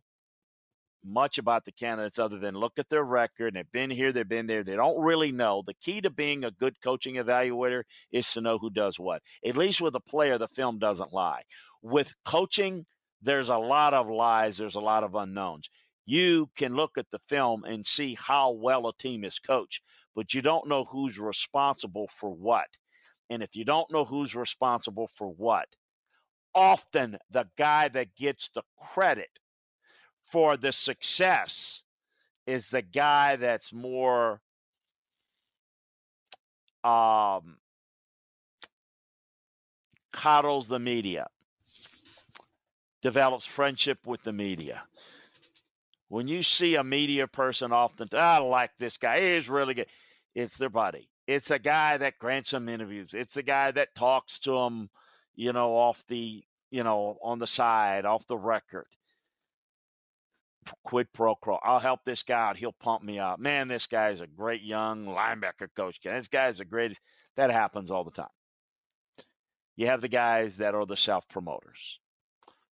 much 1.03 1.37
about 1.37 1.65
the 1.65 1.71
candidates 1.71 2.19
other 2.19 2.37
than 2.37 2.55
look 2.55 2.77
at 2.77 2.89
their 2.89 3.03
record. 3.03 3.53
They've 3.53 3.71
been 3.71 3.89
here, 3.89 4.11
they've 4.11 4.27
been 4.27 4.47
there. 4.47 4.63
They 4.63 4.75
don't 4.75 5.01
really 5.01 5.31
know. 5.31 5.63
The 5.65 5.73
key 5.73 6.01
to 6.01 6.09
being 6.09 6.43
a 6.43 6.51
good 6.51 6.81
coaching 6.81 7.15
evaluator 7.15 7.83
is 8.11 8.31
to 8.33 8.41
know 8.41 8.57
who 8.57 8.69
does 8.69 8.99
what. 8.99 9.21
At 9.45 9.57
least 9.57 9.81
with 9.81 9.95
a 9.95 10.01
player, 10.01 10.37
the 10.37 10.47
film 10.47 10.79
doesn't 10.79 11.13
lie. 11.13 11.43
With 11.81 12.13
coaching, 12.25 12.85
there's 13.21 13.49
a 13.49 13.57
lot 13.57 13.93
of 13.93 14.09
lies, 14.09 14.57
there's 14.57 14.75
a 14.75 14.81
lot 14.81 15.03
of 15.03 15.15
unknowns. 15.15 15.69
You 16.05 16.49
can 16.55 16.75
look 16.75 16.97
at 16.97 17.11
the 17.11 17.19
film 17.19 17.63
and 17.63 17.85
see 17.85 18.17
how 18.19 18.51
well 18.51 18.87
a 18.87 18.97
team 18.97 19.23
is 19.23 19.39
coached, 19.39 19.83
but 20.15 20.33
you 20.33 20.41
don't 20.41 20.67
know 20.67 20.85
who's 20.85 21.19
responsible 21.19 22.07
for 22.07 22.31
what. 22.31 22.67
And 23.29 23.43
if 23.43 23.55
you 23.55 23.63
don't 23.63 23.91
know 23.91 24.05
who's 24.05 24.35
responsible 24.35 25.07
for 25.07 25.27
what, 25.27 25.67
often 26.55 27.19
the 27.29 27.45
guy 27.57 27.89
that 27.89 28.15
gets 28.15 28.49
the 28.49 28.63
credit 28.75 29.37
for 30.29 30.57
the 30.57 30.71
success 30.71 31.81
is 32.45 32.69
the 32.69 32.81
guy 32.81 33.35
that's 33.35 33.73
more 33.73 34.41
um, 36.83 37.57
coddles 40.11 40.67
the 40.67 40.79
media, 40.79 41.27
develops 43.01 43.45
friendship 43.45 44.05
with 44.05 44.23
the 44.23 44.33
media. 44.33 44.83
When 46.07 46.27
you 46.27 46.41
see 46.41 46.75
a 46.75 46.83
media 46.83 47.27
person 47.27 47.71
often, 47.71 48.07
I 48.13 48.39
like 48.39 48.71
this 48.79 48.97
guy, 48.97 49.35
he's 49.35 49.49
really 49.49 49.75
good. 49.75 49.87
It's 50.33 50.57
their 50.57 50.69
buddy. 50.69 51.09
It's 51.27 51.51
a 51.51 51.59
guy 51.59 51.97
that 51.97 52.17
grants 52.17 52.51
them 52.51 52.69
interviews. 52.69 53.13
It's 53.13 53.35
the 53.35 53.43
guy 53.43 53.69
that 53.71 53.93
talks 53.93 54.39
to 54.39 54.51
them, 54.51 54.89
you 55.35 55.53
know, 55.53 55.75
off 55.75 56.03
the, 56.07 56.43
you 56.71 56.83
know, 56.83 57.17
on 57.21 57.37
the 57.37 57.45
side, 57.45 58.05
off 58.05 58.25
the 58.25 58.37
record 58.37 58.87
quid 60.83 61.07
pro 61.13 61.35
quo. 61.35 61.59
I'll 61.63 61.79
help 61.79 62.03
this 62.03 62.23
guy 62.23 62.49
out. 62.49 62.57
He'll 62.57 62.71
pump 62.71 63.03
me 63.03 63.19
up. 63.19 63.39
Man, 63.39 63.67
this 63.67 63.87
guy 63.87 64.09
is 64.09 64.21
a 64.21 64.27
great 64.27 64.61
young 64.61 65.05
linebacker 65.05 65.67
coach. 65.75 65.99
This 66.03 66.27
guy 66.27 66.47
is 66.47 66.59
the 66.59 66.65
greatest. 66.65 67.01
That 67.35 67.51
happens 67.51 67.91
all 67.91 68.03
the 68.03 68.11
time. 68.11 68.27
You 69.75 69.87
have 69.87 70.01
the 70.01 70.09
guys 70.09 70.57
that 70.57 70.75
are 70.75 70.85
the 70.85 70.97
self 70.97 71.27
promoters, 71.29 71.99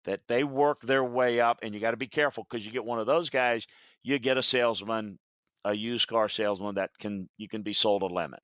that 0.04 0.28
they 0.28 0.44
work 0.44 0.82
their 0.82 1.04
way 1.04 1.40
up, 1.40 1.60
and 1.62 1.74
you 1.74 1.80
got 1.80 1.92
to 1.92 1.98
be 1.98 2.08
careful 2.08 2.46
because 2.50 2.66
you 2.66 2.72
get 2.72 2.84
one 2.84 3.00
of 3.00 3.08
those 3.08 3.30
guys, 3.30 3.66
you 4.04 4.20
get 4.20 4.38
a 4.38 4.44
salesman, 4.44 5.20
a 5.64 5.74
used 5.74 6.08
car 6.08 6.28
salesman 6.28 6.76
that 6.76 6.92
can 7.00 7.30
you 7.38 7.48
can 7.48 7.62
be 7.62 7.74
sold 7.74 8.02
a 8.02 8.08
lemon. 8.08 8.42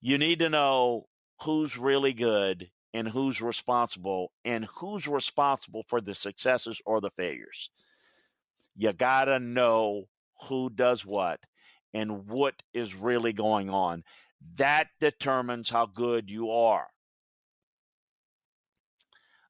You 0.00 0.18
need 0.18 0.38
to 0.38 0.48
know 0.48 1.06
who's 1.42 1.76
really 1.76 2.12
good 2.12 2.70
and 2.94 3.08
who's 3.08 3.40
responsible 3.40 4.32
and 4.44 4.66
who's 4.76 5.06
responsible 5.06 5.84
for 5.88 6.00
the 6.00 6.14
successes 6.14 6.80
or 6.84 7.00
the 7.00 7.10
failures. 7.10 7.70
You 8.76 8.92
got 8.92 9.26
to 9.26 9.38
know 9.38 10.04
who 10.48 10.70
does 10.70 11.04
what 11.04 11.40
and 11.94 12.26
what 12.26 12.54
is 12.72 12.94
really 12.94 13.32
going 13.32 13.70
on. 13.70 14.02
That 14.56 14.88
determines 15.00 15.70
how 15.70 15.86
good 15.86 16.30
you 16.30 16.50
are. 16.50 16.86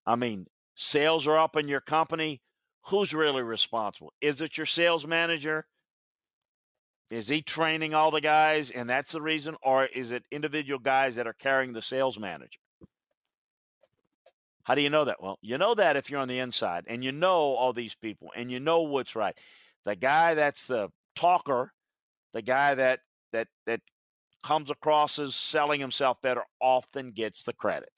I 0.04 0.16
mean, 0.16 0.46
sales 0.74 1.26
are 1.26 1.38
up 1.38 1.56
in 1.56 1.68
your 1.68 1.80
company. 1.80 2.42
Who's 2.86 3.14
really 3.14 3.42
responsible? 3.42 4.12
Is 4.20 4.40
it 4.40 4.56
your 4.56 4.66
sales 4.66 5.06
manager? 5.06 5.66
Is 7.10 7.28
he 7.28 7.42
training 7.42 7.94
all 7.94 8.10
the 8.10 8.20
guys 8.20 8.70
and 8.70 8.88
that's 8.88 9.12
the 9.12 9.22
reason? 9.22 9.54
Or 9.62 9.84
is 9.84 10.10
it 10.10 10.24
individual 10.32 10.80
guys 10.80 11.14
that 11.14 11.26
are 11.26 11.34
carrying 11.34 11.72
the 11.72 11.82
sales 11.82 12.18
manager? 12.18 12.58
How 14.64 14.74
do 14.74 14.82
you 14.82 14.90
know 14.90 15.04
that? 15.04 15.22
Well, 15.22 15.38
you 15.42 15.58
know 15.58 15.74
that 15.74 15.96
if 15.96 16.10
you're 16.10 16.20
on 16.20 16.28
the 16.28 16.38
inside 16.38 16.84
and 16.86 17.02
you 17.02 17.12
know 17.12 17.54
all 17.54 17.72
these 17.72 17.94
people 17.94 18.30
and 18.36 18.50
you 18.50 18.60
know 18.60 18.82
what's 18.82 19.16
right. 19.16 19.36
The 19.84 19.96
guy 19.96 20.34
that's 20.34 20.66
the 20.66 20.90
talker, 21.16 21.72
the 22.32 22.42
guy 22.42 22.74
that 22.76 23.00
that 23.32 23.48
that 23.66 23.80
comes 24.44 24.70
across 24.70 25.18
as 25.18 25.34
selling 25.34 25.80
himself 25.80 26.20
better 26.22 26.42
often 26.60 27.10
gets 27.10 27.42
the 27.42 27.52
credit. 27.52 27.90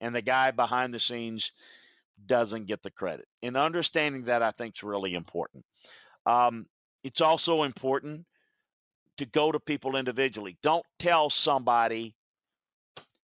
And 0.00 0.14
the 0.14 0.22
guy 0.22 0.50
behind 0.50 0.92
the 0.92 1.00
scenes 1.00 1.52
doesn't 2.26 2.66
get 2.66 2.82
the 2.82 2.90
credit. 2.90 3.26
And 3.42 3.56
understanding 3.56 4.24
that 4.24 4.42
I 4.42 4.50
think 4.50 4.76
is 4.76 4.82
really 4.82 5.14
important. 5.14 5.64
Um, 6.26 6.66
it's 7.04 7.20
also 7.20 7.62
important 7.62 8.26
to 9.18 9.26
go 9.26 9.52
to 9.52 9.60
people 9.60 9.96
individually. 9.96 10.56
Don't 10.62 10.84
tell 10.98 11.30
somebody, 11.30 12.16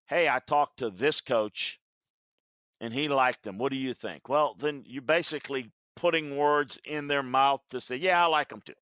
hey, 0.08 0.28
I 0.30 0.39
talked 0.39 0.80
to 0.80 0.89
this 0.89 1.21
coach 1.21 1.80
and 2.80 2.94
he 2.94 3.08
liked 3.08 3.44
them. 3.44 3.58
What 3.58 3.72
do 3.72 3.78
you 3.78 3.94
think? 3.94 4.30
Well, 4.30 4.56
then 4.60 4.84
you're 4.86 5.02
basically 5.02 5.72
putting 5.96 6.38
words 6.38 6.80
in 6.86 7.08
their 7.08 7.24
mouth 7.24 7.62
to 7.72 7.82
say, 7.82 7.96
yeah, 7.96 8.24
I 8.24 8.28
like 8.28 8.50
them 8.50 8.62
too. 8.63 8.74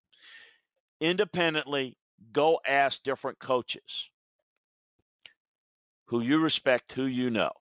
Independently, 0.99 1.97
go 2.31 2.59
ask 2.65 3.03
different 3.03 3.39
coaches 3.39 4.09
who 6.07 6.21
you 6.21 6.39
respect, 6.39 6.91
who 6.93 7.05
you 7.05 7.29
know. 7.29 7.51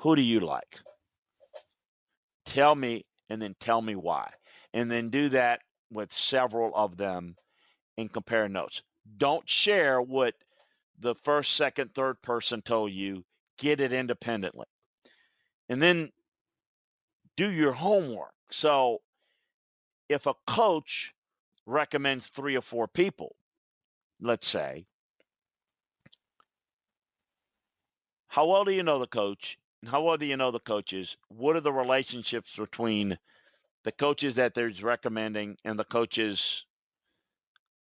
Who 0.00 0.14
do 0.16 0.22
you 0.22 0.40
like? 0.40 0.80
Tell 2.44 2.74
me, 2.74 3.06
and 3.30 3.40
then 3.40 3.56
tell 3.58 3.80
me 3.80 3.94
why. 3.94 4.30
And 4.74 4.90
then 4.90 5.08
do 5.08 5.30
that 5.30 5.60
with 5.90 6.12
several 6.12 6.72
of 6.74 6.98
them 6.98 7.36
and 7.96 8.12
compare 8.12 8.48
notes. 8.48 8.82
Don't 9.16 9.48
share 9.48 10.02
what 10.02 10.34
the 10.98 11.14
first, 11.14 11.56
second, 11.56 11.94
third 11.94 12.20
person 12.20 12.60
told 12.60 12.92
you. 12.92 13.24
Get 13.58 13.80
it 13.80 13.92
independently 13.92 14.66
and 15.68 15.82
then 15.82 16.10
do 17.36 17.50
your 17.50 17.72
homework. 17.72 18.34
So 18.50 19.02
if 20.08 20.26
a 20.26 20.34
coach 20.46 21.14
recommends 21.66 22.28
three 22.28 22.56
or 22.56 22.62
four 22.62 22.88
people, 22.88 23.36
let's 24.20 24.46
say, 24.46 24.86
how 28.28 28.46
well 28.46 28.64
do 28.64 28.72
you 28.72 28.82
know 28.82 28.98
the 28.98 29.06
coach? 29.06 29.58
And 29.82 29.90
how 29.90 30.02
well 30.02 30.16
do 30.16 30.26
you 30.26 30.36
know 30.36 30.50
the 30.50 30.60
coaches? 30.60 31.16
What 31.28 31.56
are 31.56 31.60
the 31.60 31.72
relationships 31.72 32.56
between 32.56 33.18
the 33.84 33.92
coaches 33.92 34.36
that 34.36 34.56
he's 34.56 34.82
recommending 34.82 35.56
and 35.64 35.78
the 35.78 35.84
coaches 35.84 36.66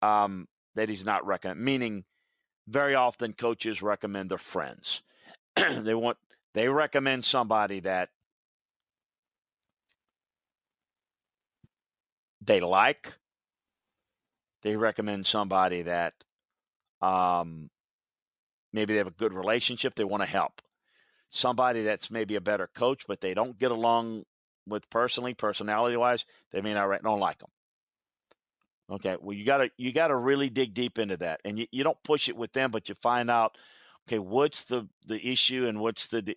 um, 0.03 0.49
that 0.74 0.89
he's 0.89 1.05
not 1.05 1.26
recommending? 1.26 1.64
Meaning, 1.64 2.05
very 2.68 2.95
often 2.95 3.32
coaches 3.32 3.82
recommend 3.82 4.30
their 4.30 4.39
friends. 4.39 5.03
they 5.57 5.95
want 5.95 6.18
they 6.55 6.68
recommend 6.68 7.24
somebody 7.24 7.80
that 7.80 8.11
they 12.40 12.61
like. 12.61 13.14
They 14.62 14.76
recommend 14.76 15.26
somebody 15.26 15.82
that 15.82 16.14
um, 17.02 17.68
maybe 18.72 18.94
they 18.94 18.98
have 18.98 19.07
a 19.07 19.11
good 19.11 19.34
relationship. 19.34 19.94
They 19.94 20.05
want 20.05 20.22
to 20.22 20.28
help. 20.28 20.62
Somebody 21.28 21.82
that's 21.82 22.11
maybe 22.11 22.36
a 22.36 22.40
better 22.40 22.68
coach, 22.74 23.05
but 23.07 23.20
they 23.20 23.34
don't 23.34 23.59
get 23.59 23.72
along 23.72 24.24
with 24.66 24.88
personally, 24.88 25.34
personality 25.34 25.96
wise. 25.96 26.24
They 26.52 26.61
may 26.61 26.72
not 26.74 27.02
don't 27.02 27.20
like 27.20 27.38
them. 27.38 27.50
Okay, 28.90 29.16
well 29.20 29.34
you 29.36 29.44
gotta 29.44 29.70
you 29.78 29.92
gotta 29.92 30.14
really 30.14 30.50
dig 30.50 30.74
deep 30.74 30.98
into 30.98 31.16
that, 31.16 31.40
and 31.44 31.59
you, 31.59 31.66
you 31.72 31.82
don't 31.82 32.02
push 32.02 32.28
it 32.28 32.36
with 32.36 32.52
them, 32.52 32.70
but 32.70 32.88
you 32.88 32.94
find 32.94 33.30
out, 33.30 33.57
okay, 34.07 34.18
what's 34.18 34.64
the 34.64 34.88
the 35.07 35.24
issue 35.26 35.66
and 35.66 35.80
what's 35.80 36.09
the. 36.09 36.36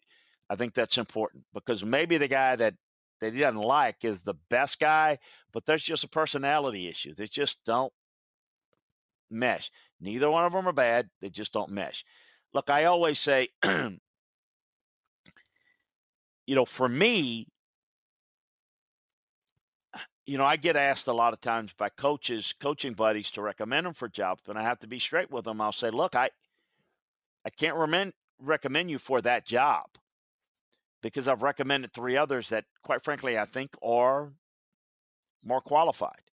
I 0.50 0.56
think 0.56 0.74
that's 0.74 0.98
important 0.98 1.44
because 1.54 1.84
maybe 1.84 2.18
the 2.18 2.28
guy 2.28 2.56
that 2.56 2.76
that 3.22 3.34
he 3.34 3.40
doesn't 3.40 3.60
like 3.62 4.04
is 4.04 4.22
the 4.22 4.36
best 4.50 4.80
guy, 4.80 5.18
but 5.52 5.66
there's 5.66 5.84
just 5.84 6.04
a 6.04 6.10
personality 6.10 6.88
issue. 6.88 7.14
They 7.14 7.26
just 7.28 7.64
don't 7.66 7.92
mesh. 9.30 9.72
Neither 10.00 10.30
one 10.30 10.46
of 10.46 10.54
them 10.54 10.68
are 10.68 10.74
bad. 10.74 11.10
They 11.22 11.30
just 11.30 11.54
don't 11.54 11.72
mesh. 11.72 12.06
Look, 12.54 12.70
I 12.70 12.86
always 12.86 13.20
say, 13.20 13.50
you 13.66 14.00
know, 16.48 16.66
for 16.66 16.88
me, 16.88 17.48
you 20.26 20.38
know, 20.38 20.46
I 20.46 20.58
get 20.58 20.76
asked 20.76 21.08
a 21.08 21.14
lot 21.14 21.34
of 21.34 21.42
times 21.42 21.74
by 21.74 21.90
coaches, 21.90 22.54
coaching 22.60 22.94
buddies 22.94 23.32
to 23.32 23.42
recommend 23.42 23.86
them 23.86 23.94
for 23.94 24.08
jobs, 24.08 24.44
and 24.48 24.58
I 24.58 24.64
have 24.64 24.80
to 24.80 24.88
be 24.88 25.00
straight 25.00 25.32
with 25.32 25.46
them. 25.46 25.62
I'll 25.62 25.72
say, 25.72 25.90
look, 25.90 26.16
I 26.16 26.30
I 27.48 27.50
can't 27.50 27.76
recommend 27.76 28.12
recommend 28.40 28.92
you 28.92 29.00
for 29.00 29.22
that 29.22 29.46
job 29.46 29.86
because 31.02 31.30
I've 31.30 31.44
recommended 31.44 31.94
three 31.94 32.18
others 32.18 32.50
that, 32.50 32.66
quite 32.84 33.06
frankly, 33.06 33.38
I 33.38 33.46
think 33.46 33.72
are 33.82 34.34
more 35.46 35.62
qualified. 35.62 36.30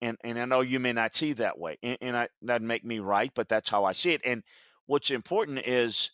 And 0.00 0.16
and 0.22 0.38
I 0.38 0.44
know 0.44 0.60
you 0.60 0.78
may 0.78 0.92
not 0.92 1.16
see 1.16 1.32
that 1.32 1.58
way, 1.58 1.76
and, 1.82 1.98
and 2.00 2.16
I, 2.16 2.28
that 2.42 2.62
make 2.62 2.84
me 2.84 3.00
right, 3.00 3.32
but 3.34 3.48
that's 3.48 3.68
how 3.68 3.84
I 3.84 3.90
see 3.90 4.12
it. 4.12 4.20
And 4.24 4.44
what's 4.86 5.10
important 5.10 5.66
is, 5.66 6.12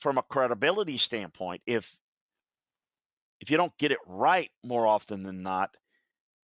from 0.00 0.16
a 0.16 0.22
credibility 0.22 0.96
standpoint, 0.96 1.60
if 1.66 1.98
if 3.38 3.50
you 3.50 3.58
don't 3.58 3.76
get 3.76 3.92
it 3.92 3.98
right 4.06 4.50
more 4.64 4.86
often 4.86 5.24
than 5.24 5.42
not, 5.42 5.76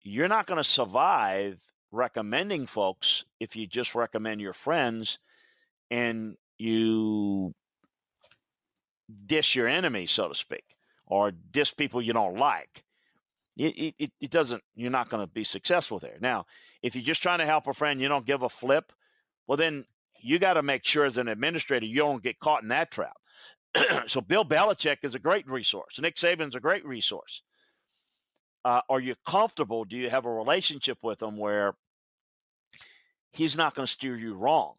you're 0.03 0.29
not 0.29 0.47
going 0.47 0.57
to 0.57 0.63
survive 0.63 1.59
recommending 1.91 2.65
folks 2.65 3.25
if 3.41 3.57
you 3.57 3.67
just 3.67 3.93
recommend 3.93 4.39
your 4.39 4.53
friends 4.53 5.19
and 5.91 6.35
you 6.57 7.53
dish 9.25 9.55
your 9.55 9.67
enemy, 9.67 10.07
so 10.07 10.29
to 10.29 10.35
speak, 10.35 10.63
or 11.05 11.31
dish 11.31 11.75
people 11.75 12.01
you 12.01 12.13
don't 12.13 12.37
like. 12.37 12.83
It, 13.57 13.95
it, 13.97 14.11
it 14.19 14.29
doesn't, 14.31 14.63
you're 14.75 14.91
not 14.91 15.09
going 15.09 15.25
to 15.25 15.31
be 15.31 15.43
successful 15.43 15.99
there. 15.99 16.17
Now, 16.19 16.45
if 16.81 16.95
you're 16.95 17.03
just 17.03 17.23
trying 17.23 17.39
to 17.39 17.45
help 17.45 17.67
a 17.67 17.73
friend, 17.73 18.01
you 18.01 18.07
don't 18.07 18.25
give 18.25 18.41
a 18.41 18.49
flip, 18.49 18.91
well, 19.47 19.57
then 19.57 19.85
you 20.21 20.39
got 20.39 20.53
to 20.53 20.63
make 20.63 20.85
sure 20.85 21.05
as 21.05 21.17
an 21.17 21.27
administrator 21.27 21.85
you 21.85 21.97
don't 21.97 22.23
get 22.23 22.39
caught 22.39 22.63
in 22.63 22.69
that 22.69 22.91
trap. 22.91 23.15
so 24.07 24.21
Bill 24.21 24.45
Belichick 24.45 24.97
is 25.03 25.15
a 25.15 25.19
great 25.19 25.47
resource. 25.47 25.99
Nick 25.99 26.15
Saban's 26.15 26.55
a 26.55 26.59
great 26.59 26.85
resource. 26.85 27.41
Uh, 28.63 28.81
are 28.89 28.99
you 28.99 29.15
comfortable? 29.27 29.85
Do 29.85 29.95
you 29.95 30.09
have 30.09 30.25
a 30.25 30.31
relationship 30.31 30.97
with 31.03 31.21
him 31.21 31.37
where 31.37 31.75
he's 33.31 33.55
not 33.55 33.75
going 33.75 33.85
to 33.85 33.91
steer 33.91 34.15
you 34.15 34.33
wrong? 34.33 34.73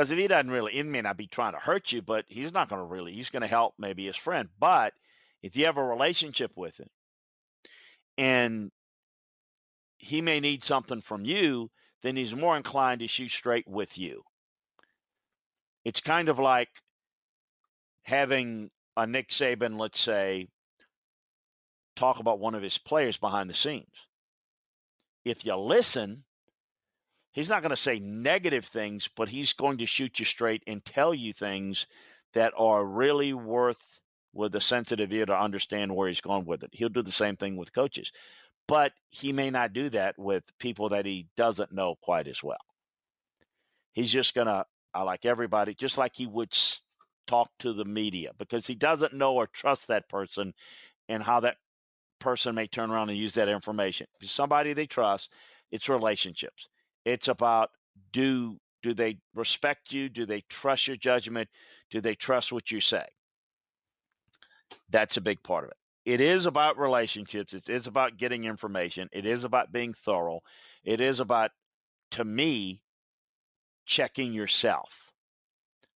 Because 0.00 0.12
if 0.12 0.18
he 0.18 0.28
doesn't 0.28 0.50
really, 0.50 0.72
he 0.72 0.82
may 0.82 1.02
not 1.02 1.18
be 1.18 1.26
trying 1.26 1.52
to 1.52 1.58
hurt 1.58 1.92
you, 1.92 2.00
but 2.00 2.24
he's 2.26 2.54
not 2.54 2.70
going 2.70 2.80
to 2.80 2.86
really, 2.86 3.12
he's 3.12 3.28
going 3.28 3.42
to 3.42 3.46
help 3.46 3.74
maybe 3.78 4.06
his 4.06 4.16
friend. 4.16 4.48
But 4.58 4.94
if 5.42 5.56
you 5.56 5.66
have 5.66 5.76
a 5.76 5.84
relationship 5.84 6.52
with 6.56 6.80
him 6.80 6.88
and 8.16 8.70
he 9.98 10.22
may 10.22 10.40
need 10.40 10.64
something 10.64 11.02
from 11.02 11.26
you, 11.26 11.70
then 12.02 12.16
he's 12.16 12.34
more 12.34 12.56
inclined 12.56 13.00
to 13.00 13.08
shoot 13.08 13.30
straight 13.30 13.68
with 13.68 13.98
you. 13.98 14.22
It's 15.84 16.00
kind 16.00 16.30
of 16.30 16.38
like 16.38 16.70
having 18.04 18.70
a 18.96 19.06
Nick 19.06 19.28
Saban, 19.28 19.78
let's 19.78 20.00
say, 20.00 20.48
talk 21.94 22.18
about 22.18 22.40
one 22.40 22.54
of 22.54 22.62
his 22.62 22.78
players 22.78 23.18
behind 23.18 23.50
the 23.50 23.54
scenes. 23.54 24.06
If 25.26 25.44
you 25.44 25.56
listen, 25.56 26.24
he's 27.32 27.48
not 27.48 27.62
going 27.62 27.70
to 27.70 27.76
say 27.76 27.98
negative 27.98 28.64
things, 28.64 29.08
but 29.08 29.28
he's 29.28 29.52
going 29.52 29.78
to 29.78 29.86
shoot 29.86 30.18
you 30.18 30.24
straight 30.24 30.62
and 30.66 30.84
tell 30.84 31.14
you 31.14 31.32
things 31.32 31.86
that 32.34 32.52
are 32.56 32.84
really 32.84 33.32
worth 33.32 34.00
with 34.32 34.54
a 34.54 34.60
sensitive 34.60 35.12
ear 35.12 35.26
to 35.26 35.38
understand 35.38 35.94
where 35.94 36.08
he's 36.08 36.20
going 36.20 36.44
with 36.44 36.62
it. 36.62 36.70
He'll 36.72 36.88
do 36.88 37.02
the 37.02 37.12
same 37.12 37.36
thing 37.36 37.56
with 37.56 37.72
coaches, 37.72 38.12
but 38.68 38.92
he 39.10 39.32
may 39.32 39.50
not 39.50 39.72
do 39.72 39.90
that 39.90 40.18
with 40.18 40.44
people 40.58 40.90
that 40.90 41.06
he 41.06 41.26
doesn't 41.36 41.72
know 41.72 41.96
quite 42.00 42.28
as 42.28 42.42
well. 42.42 42.58
He's 43.92 44.12
just 44.12 44.34
going 44.34 44.46
to 44.46 44.64
I 44.92 45.02
like 45.02 45.24
everybody, 45.24 45.74
just 45.74 45.98
like 45.98 46.16
he 46.16 46.26
would 46.26 46.56
talk 47.26 47.50
to 47.60 47.72
the 47.72 47.84
media 47.84 48.32
because 48.38 48.66
he 48.66 48.74
doesn't 48.74 49.14
know 49.14 49.34
or 49.34 49.46
trust 49.46 49.88
that 49.88 50.08
person 50.08 50.52
and 51.08 51.22
how 51.22 51.40
that 51.40 51.56
person 52.18 52.54
may 52.54 52.66
turn 52.66 52.90
around 52.90 53.08
and 53.08 53.18
use 53.18 53.34
that 53.34 53.48
information. 53.48 54.06
If 54.20 54.30
somebody 54.30 54.72
they 54.72 54.86
trust, 54.86 55.32
it's 55.70 55.88
relationships. 55.88 56.68
It's 57.04 57.28
about 57.28 57.70
do 58.12 58.58
do 58.82 58.94
they 58.94 59.18
respect 59.34 59.92
you? 59.92 60.08
Do 60.08 60.24
they 60.24 60.42
trust 60.48 60.88
your 60.88 60.96
judgment? 60.96 61.48
Do 61.90 62.00
they 62.00 62.14
trust 62.14 62.52
what 62.52 62.70
you 62.70 62.80
say? 62.80 63.04
That's 64.88 65.16
a 65.16 65.20
big 65.20 65.42
part 65.42 65.64
of 65.64 65.70
it. 65.70 65.76
It 66.04 66.20
is 66.20 66.46
about 66.46 66.78
relationships. 66.78 67.52
It 67.52 67.68
is 67.68 67.86
about 67.86 68.16
getting 68.16 68.44
information. 68.44 69.08
It 69.12 69.26
is 69.26 69.44
about 69.44 69.70
being 69.70 69.92
thorough. 69.92 70.40
It 70.82 71.00
is 71.00 71.20
about, 71.20 71.50
to 72.12 72.24
me, 72.24 72.82
checking 73.84 74.32
yourself, 74.32 75.12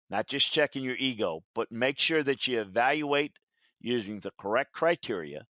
not 0.09 0.27
just 0.27 0.51
checking 0.51 0.83
your 0.83 0.97
ego, 0.97 1.43
but 1.55 1.71
make 1.71 1.99
sure 1.99 2.23
that 2.23 2.47
you 2.47 2.59
evaluate 2.59 3.33
using 3.79 4.19
the 4.19 4.31
correct 4.37 4.73
criteria. 4.73 5.45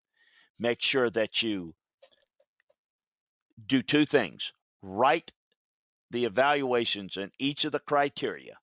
Make 0.60 0.82
sure 0.82 1.10
that 1.10 1.42
you 1.42 1.74
do 3.66 3.82
two 3.82 4.06
things 4.06 4.54
write 4.82 5.32
the 6.14 6.26
evaluations 6.26 7.18
in 7.18 7.32
each 7.40 7.66
of 7.66 7.72
the 7.72 7.80
criteria, 7.80 8.60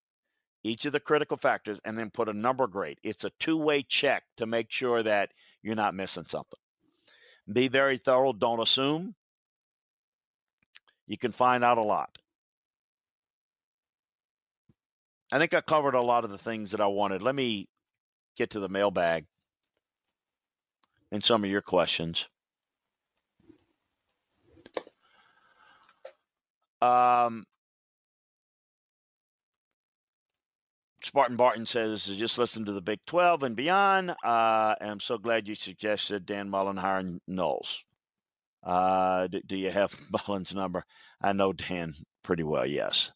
each 0.63 0.85
of 0.85 0.93
the 0.93 0.99
critical 1.01 1.35
factors, 1.35 1.81
and 1.83 1.99
then 1.99 2.09
put 2.09 2.29
a 2.29 2.33
number 2.33 2.65
grade. 2.65 2.97
It's 3.03 3.25
a 3.25 3.31
two 3.39 3.57
way 3.57 3.83
check 3.83 4.23
to 4.37 4.45
make 4.45 4.71
sure 4.71 5.03
that 5.03 5.31
you're 5.61 5.75
not 5.75 5.93
missing 5.93 6.25
something. 6.27 6.59
Be 7.51 7.67
very 7.67 7.97
thorough, 7.97 8.31
don't 8.31 8.61
assume. 8.61 9.15
You 11.07 11.17
can 11.17 11.33
find 11.33 11.61
out 11.61 11.77
a 11.77 11.83
lot. 11.83 12.17
I 15.33 15.37
think 15.37 15.53
I 15.53 15.59
covered 15.59 15.95
a 15.95 16.01
lot 16.01 16.23
of 16.23 16.29
the 16.29 16.37
things 16.37 16.71
that 16.71 16.79
I 16.79 16.87
wanted. 16.87 17.21
Let 17.21 17.35
me 17.35 17.67
get 18.37 18.51
to 18.51 18.61
the 18.61 18.69
mailbag 18.69 19.25
and 21.11 21.23
some 21.23 21.43
of 21.43 21.49
your 21.49 21.61
questions. 21.61 22.29
Um, 26.81 27.45
Spartan 31.03 31.35
Barton 31.35 31.65
says, 31.65 32.05
just 32.05 32.37
listen 32.37 32.65
to 32.65 32.71
the 32.71 32.81
Big 32.81 32.99
12 33.05 33.43
and 33.43 33.55
beyond. 33.55 34.11
Uh, 34.23 34.75
I'm 34.79 34.99
so 34.99 35.17
glad 35.17 35.47
you 35.47 35.55
suggested 35.55 36.25
Dan 36.25 36.49
Mullen 36.49 36.77
hiring 36.77 37.19
Knowles. 37.27 37.83
Uh, 38.63 39.27
do, 39.27 39.41
do, 39.45 39.57
you 39.57 39.71
have 39.71 39.95
Mullen's 40.27 40.53
number? 40.53 40.85
I 41.21 41.33
know 41.33 41.53
Dan 41.53 41.95
pretty 42.23 42.43
well, 42.43 42.65
yes. 42.65 43.11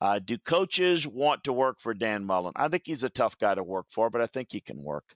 Uh, 0.00 0.18
do 0.18 0.38
coaches 0.38 1.06
want 1.06 1.44
to 1.44 1.52
work 1.52 1.80
for 1.80 1.94
Dan 1.94 2.24
Mullen? 2.24 2.52
I 2.56 2.68
think 2.68 2.84
he's 2.86 3.04
a 3.04 3.10
tough 3.10 3.38
guy 3.38 3.54
to 3.54 3.62
work 3.62 3.86
for, 3.90 4.10
but 4.10 4.20
I 4.20 4.26
think 4.26 4.48
he 4.50 4.60
can 4.60 4.82
work. 4.82 5.14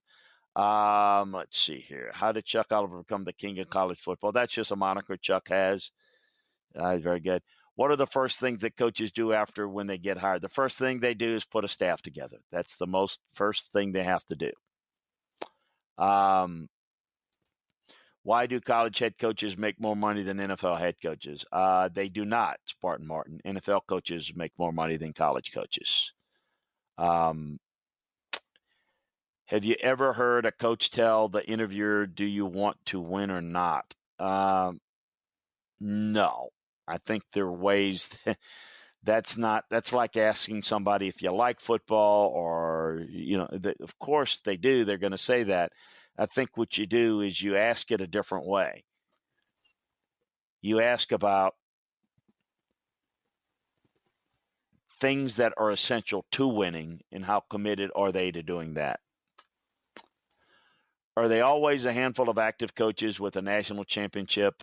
Um, 0.56 1.32
let's 1.32 1.58
see 1.58 1.80
here. 1.80 2.10
How 2.14 2.32
did 2.32 2.44
Chuck 2.44 2.66
Oliver 2.70 2.98
become 2.98 3.24
the 3.24 3.32
king 3.32 3.58
of 3.58 3.70
college 3.70 3.98
football? 3.98 4.32
That's 4.32 4.52
just 4.52 4.70
a 4.70 4.76
moniker 4.76 5.16
Chuck 5.16 5.48
has. 5.48 5.90
Uh, 6.74 6.96
very 6.96 7.20
good. 7.20 7.42
What 7.76 7.90
are 7.90 7.96
the 7.96 8.06
first 8.06 8.38
things 8.38 8.60
that 8.62 8.76
coaches 8.76 9.10
do 9.10 9.32
after 9.32 9.68
when 9.68 9.86
they 9.86 9.98
get 9.98 10.18
hired? 10.18 10.42
The 10.42 10.48
first 10.48 10.78
thing 10.78 11.00
they 11.00 11.14
do 11.14 11.34
is 11.34 11.44
put 11.44 11.64
a 11.64 11.68
staff 11.68 12.02
together. 12.02 12.38
That's 12.52 12.76
the 12.76 12.86
most 12.86 13.18
first 13.32 13.72
thing 13.72 13.92
they 13.92 14.04
have 14.04 14.24
to 14.26 14.36
do. 14.36 14.52
Um, 16.02 16.68
why 18.22 18.46
do 18.46 18.60
college 18.60 18.98
head 18.98 19.18
coaches 19.18 19.58
make 19.58 19.78
more 19.80 19.96
money 19.96 20.22
than 20.22 20.38
NFL 20.38 20.78
head 20.78 20.96
coaches? 21.02 21.44
Uh, 21.52 21.88
they 21.92 22.08
do 22.08 22.24
not, 22.24 22.58
Spartan 22.64 23.06
Martin. 23.06 23.40
NFL 23.44 23.82
coaches 23.86 24.32
make 24.34 24.52
more 24.58 24.72
money 24.72 24.96
than 24.96 25.12
college 25.12 25.52
coaches. 25.52 26.12
Um, 26.96 27.58
have 29.46 29.64
you 29.64 29.76
ever 29.80 30.14
heard 30.14 30.46
a 30.46 30.52
coach 30.52 30.90
tell 30.90 31.28
the 31.28 31.46
interviewer, 31.46 32.06
"Do 32.06 32.24
you 32.24 32.46
want 32.46 32.78
to 32.86 33.00
win 33.00 33.30
or 33.30 33.42
not?" 33.42 33.94
Um, 34.18 34.80
no, 35.80 36.50
I 36.86 36.98
think 36.98 37.22
there 37.32 37.46
are 37.46 37.52
ways. 37.52 38.08
That, 38.26 38.38
that's 39.06 39.36
not. 39.36 39.64
That's 39.68 39.92
like 39.92 40.16
asking 40.16 40.62
somebody 40.62 41.08
if 41.08 41.20
you 41.20 41.30
like 41.30 41.60
football, 41.60 42.28
or 42.28 43.04
you 43.10 43.36
know, 43.36 43.48
the, 43.52 43.74
of 43.82 43.98
course 43.98 44.40
they 44.40 44.56
do. 44.56 44.86
They're 44.86 44.96
going 44.96 45.10
to 45.12 45.18
say 45.18 45.42
that, 45.42 45.72
I 46.18 46.26
think 46.26 46.56
what 46.56 46.78
you 46.78 46.86
do 46.86 47.20
is 47.20 47.42
you 47.42 47.56
ask 47.56 47.90
it 47.90 48.00
a 48.00 48.06
different 48.06 48.46
way. 48.46 48.84
You 50.62 50.80
ask 50.80 51.12
about 51.12 51.54
things 55.00 55.36
that 55.36 55.52
are 55.58 55.70
essential 55.70 56.24
to 56.32 56.46
winning 56.46 57.00
and 57.12 57.24
how 57.24 57.40
committed 57.50 57.90
are 57.94 58.12
they 58.12 58.30
to 58.30 58.42
doing 58.42 58.74
that. 58.74 59.00
Are 61.16 61.28
they 61.28 61.40
always 61.40 61.84
a 61.84 61.92
handful 61.92 62.28
of 62.28 62.38
active 62.38 62.74
coaches 62.74 63.20
with 63.20 63.36
a 63.36 63.42
national 63.42 63.84
championship? 63.84 64.62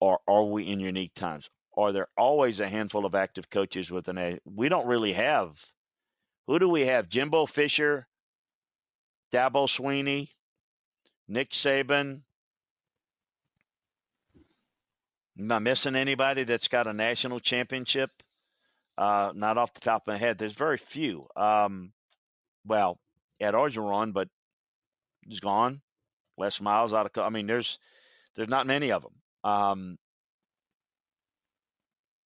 Or 0.00 0.20
are 0.26 0.44
we 0.44 0.66
in 0.66 0.80
unique 0.80 1.14
times? 1.14 1.50
Are 1.76 1.92
there 1.92 2.08
always 2.16 2.58
a 2.60 2.68
handful 2.68 3.04
of 3.06 3.14
active 3.14 3.50
coaches 3.50 3.90
with 3.90 4.08
an 4.08 4.18
A? 4.18 4.38
We 4.44 4.68
don't 4.68 4.86
really 4.86 5.12
have. 5.12 5.70
Who 6.46 6.58
do 6.58 6.68
we 6.68 6.86
have? 6.86 7.08
Jimbo 7.08 7.46
Fisher, 7.46 8.08
Dabo 9.32 9.66
Swinney, 9.66 10.30
Nick 11.28 11.50
Saban. 11.50 12.22
Am 15.38 15.52
I 15.52 15.58
missing 15.58 15.96
anybody 15.96 16.44
that's 16.44 16.68
got 16.68 16.86
a 16.86 16.92
national 16.92 17.40
championship? 17.40 18.10
Uh, 18.98 19.32
not 19.34 19.56
off 19.56 19.72
the 19.72 19.80
top 19.80 20.02
of 20.02 20.12
my 20.12 20.18
head. 20.18 20.36
There's 20.36 20.52
very 20.52 20.76
few. 20.76 21.26
Um, 21.36 21.92
well, 22.66 22.98
Ed 23.40 23.54
Orgeron, 23.54 24.12
but 24.12 24.28
he's 25.26 25.40
gone. 25.40 25.80
Les 26.36 26.60
Miles 26.60 26.92
out 26.92 27.06
of. 27.06 27.24
I 27.24 27.30
mean, 27.30 27.46
there's 27.46 27.78
there's 28.34 28.48
not 28.48 28.66
many 28.66 28.92
of 28.92 29.02
them. 29.02 29.12
Um, 29.44 29.98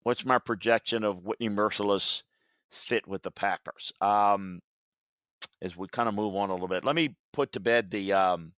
what's 0.03 0.25
my 0.25 0.39
projection 0.39 1.05
of 1.05 1.25
Whitney 1.25 1.49
Mercilus 1.49 2.23
fit 2.71 3.07
with 3.07 3.23
the 3.23 3.31
Packers? 3.31 3.93
Um, 4.01 4.61
as 5.63 5.77
we 5.77 5.89
kind 5.89 6.09
of 6.09 6.15
move 6.15 6.35
on 6.37 6.51
a 6.51 6.53
little 6.53 6.69
bit, 6.69 6.85
let 6.85 6.95
me 6.95 7.17
put 7.33 7.53
to 7.53 7.61
bed 7.61 7.91
the 7.91 8.13
um, 8.13 8.53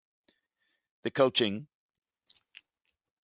the 1.04 1.10
coaching 1.10 1.66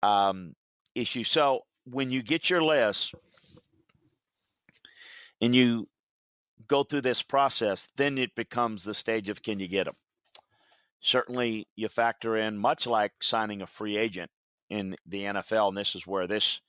um, 0.04 0.56
issue. 0.96 1.24
So 1.24 1.62
when 1.86 2.12
you 2.12 2.22
get 2.24 2.50
your 2.50 2.64
list 2.64 3.14
and 5.40 5.56
you 5.56 5.88
go 6.68 6.84
through 6.84 7.02
this 7.02 7.22
process, 7.22 7.88
then 7.96 8.18
it 8.18 8.36
becomes 8.36 8.84
the 8.84 8.94
stage 8.94 9.30
of 9.30 9.42
can 9.42 9.60
you 9.60 9.68
get 9.68 9.86
them? 9.86 9.96
Certainly, 11.02 11.68
you 11.76 11.88
factor 11.88 12.36
in, 12.36 12.58
much 12.58 12.88
like 12.88 13.14
signing 13.22 13.62
a 13.62 13.68
free 13.68 13.98
agent 13.98 14.32
in 14.70 14.96
the 15.06 15.24
NFL, 15.24 15.70
and 15.70 15.78
this 15.78 15.96
is 15.96 16.06
where 16.06 16.28
this 16.28 16.62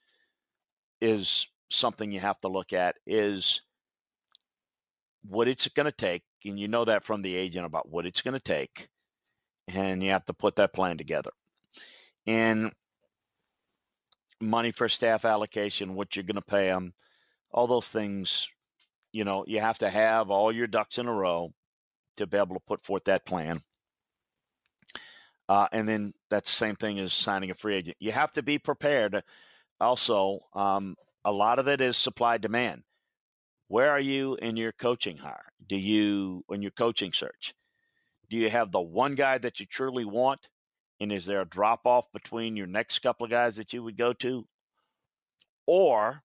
is 1.01 1.47
something 1.69 2.11
you 2.11 2.19
have 2.19 2.39
to 2.41 2.47
look 2.47 2.73
at 2.73 2.95
is 3.05 3.61
what 5.27 5.47
it's 5.47 5.67
going 5.67 5.85
to 5.85 5.91
take. 5.91 6.23
And 6.45 6.59
you 6.59 6.67
know 6.67 6.85
that 6.85 7.03
from 7.03 7.21
the 7.21 7.35
agent 7.35 7.65
about 7.65 7.89
what 7.89 8.05
it's 8.05 8.21
going 8.21 8.33
to 8.33 8.39
take. 8.39 8.89
And 9.67 10.01
you 10.01 10.11
have 10.11 10.25
to 10.25 10.33
put 10.33 10.55
that 10.55 10.73
plan 10.73 10.97
together. 10.97 11.31
And 12.25 12.71
money 14.41 14.71
for 14.71 14.89
staff 14.89 15.25
allocation, 15.25 15.95
what 15.95 16.15
you're 16.15 16.23
going 16.23 16.35
to 16.35 16.41
pay 16.41 16.67
them, 16.67 16.93
all 17.51 17.67
those 17.67 17.89
things 17.89 18.49
you 19.11 19.23
know, 19.23 19.43
you 19.47 19.59
have 19.59 19.79
to 19.79 19.89
have 19.89 20.29
all 20.29 20.51
your 20.51 20.67
ducks 20.67 20.97
in 20.97 21.07
a 21.07 21.13
row 21.13 21.53
to 22.17 22.27
be 22.27 22.37
able 22.37 22.55
to 22.55 22.61
put 22.67 22.83
forth 22.83 23.05
that 23.05 23.25
plan. 23.25 23.61
Uh, 25.49 25.67
and 25.73 25.89
then 25.89 26.13
that's 26.29 26.49
the 26.49 26.57
same 26.57 26.75
thing 26.75 26.99
as 26.99 27.11
signing 27.11 27.51
a 27.51 27.55
free 27.55 27.75
agent. 27.75 27.97
You 27.99 28.13
have 28.13 28.31
to 28.33 28.43
be 28.43 28.57
prepared. 28.57 29.23
Also, 29.81 30.41
um, 30.53 30.95
a 31.25 31.31
lot 31.31 31.59
of 31.59 31.67
it 31.67 31.81
is 31.81 31.97
supply 31.97 32.37
demand. 32.37 32.83
Where 33.67 33.89
are 33.89 33.99
you 33.99 34.35
in 34.35 34.55
your 34.55 34.71
coaching 34.71 35.17
hire? 35.17 35.51
Do 35.67 35.75
you 35.75 36.45
in 36.49 36.61
your 36.61 36.71
coaching 36.71 37.11
search? 37.11 37.53
Do 38.29 38.37
you 38.37 38.49
have 38.49 38.71
the 38.71 38.79
one 38.79 39.15
guy 39.15 39.39
that 39.39 39.59
you 39.59 39.65
truly 39.65 40.05
want? 40.05 40.47
And 41.01 41.11
is 41.11 41.25
there 41.25 41.41
a 41.41 41.45
drop 41.45 41.81
off 41.85 42.05
between 42.13 42.55
your 42.55 42.67
next 42.67 42.99
couple 42.99 43.25
of 43.25 43.31
guys 43.31 43.57
that 43.57 43.73
you 43.73 43.83
would 43.83 43.97
go 43.97 44.13
to? 44.13 44.45
Or 45.65 46.23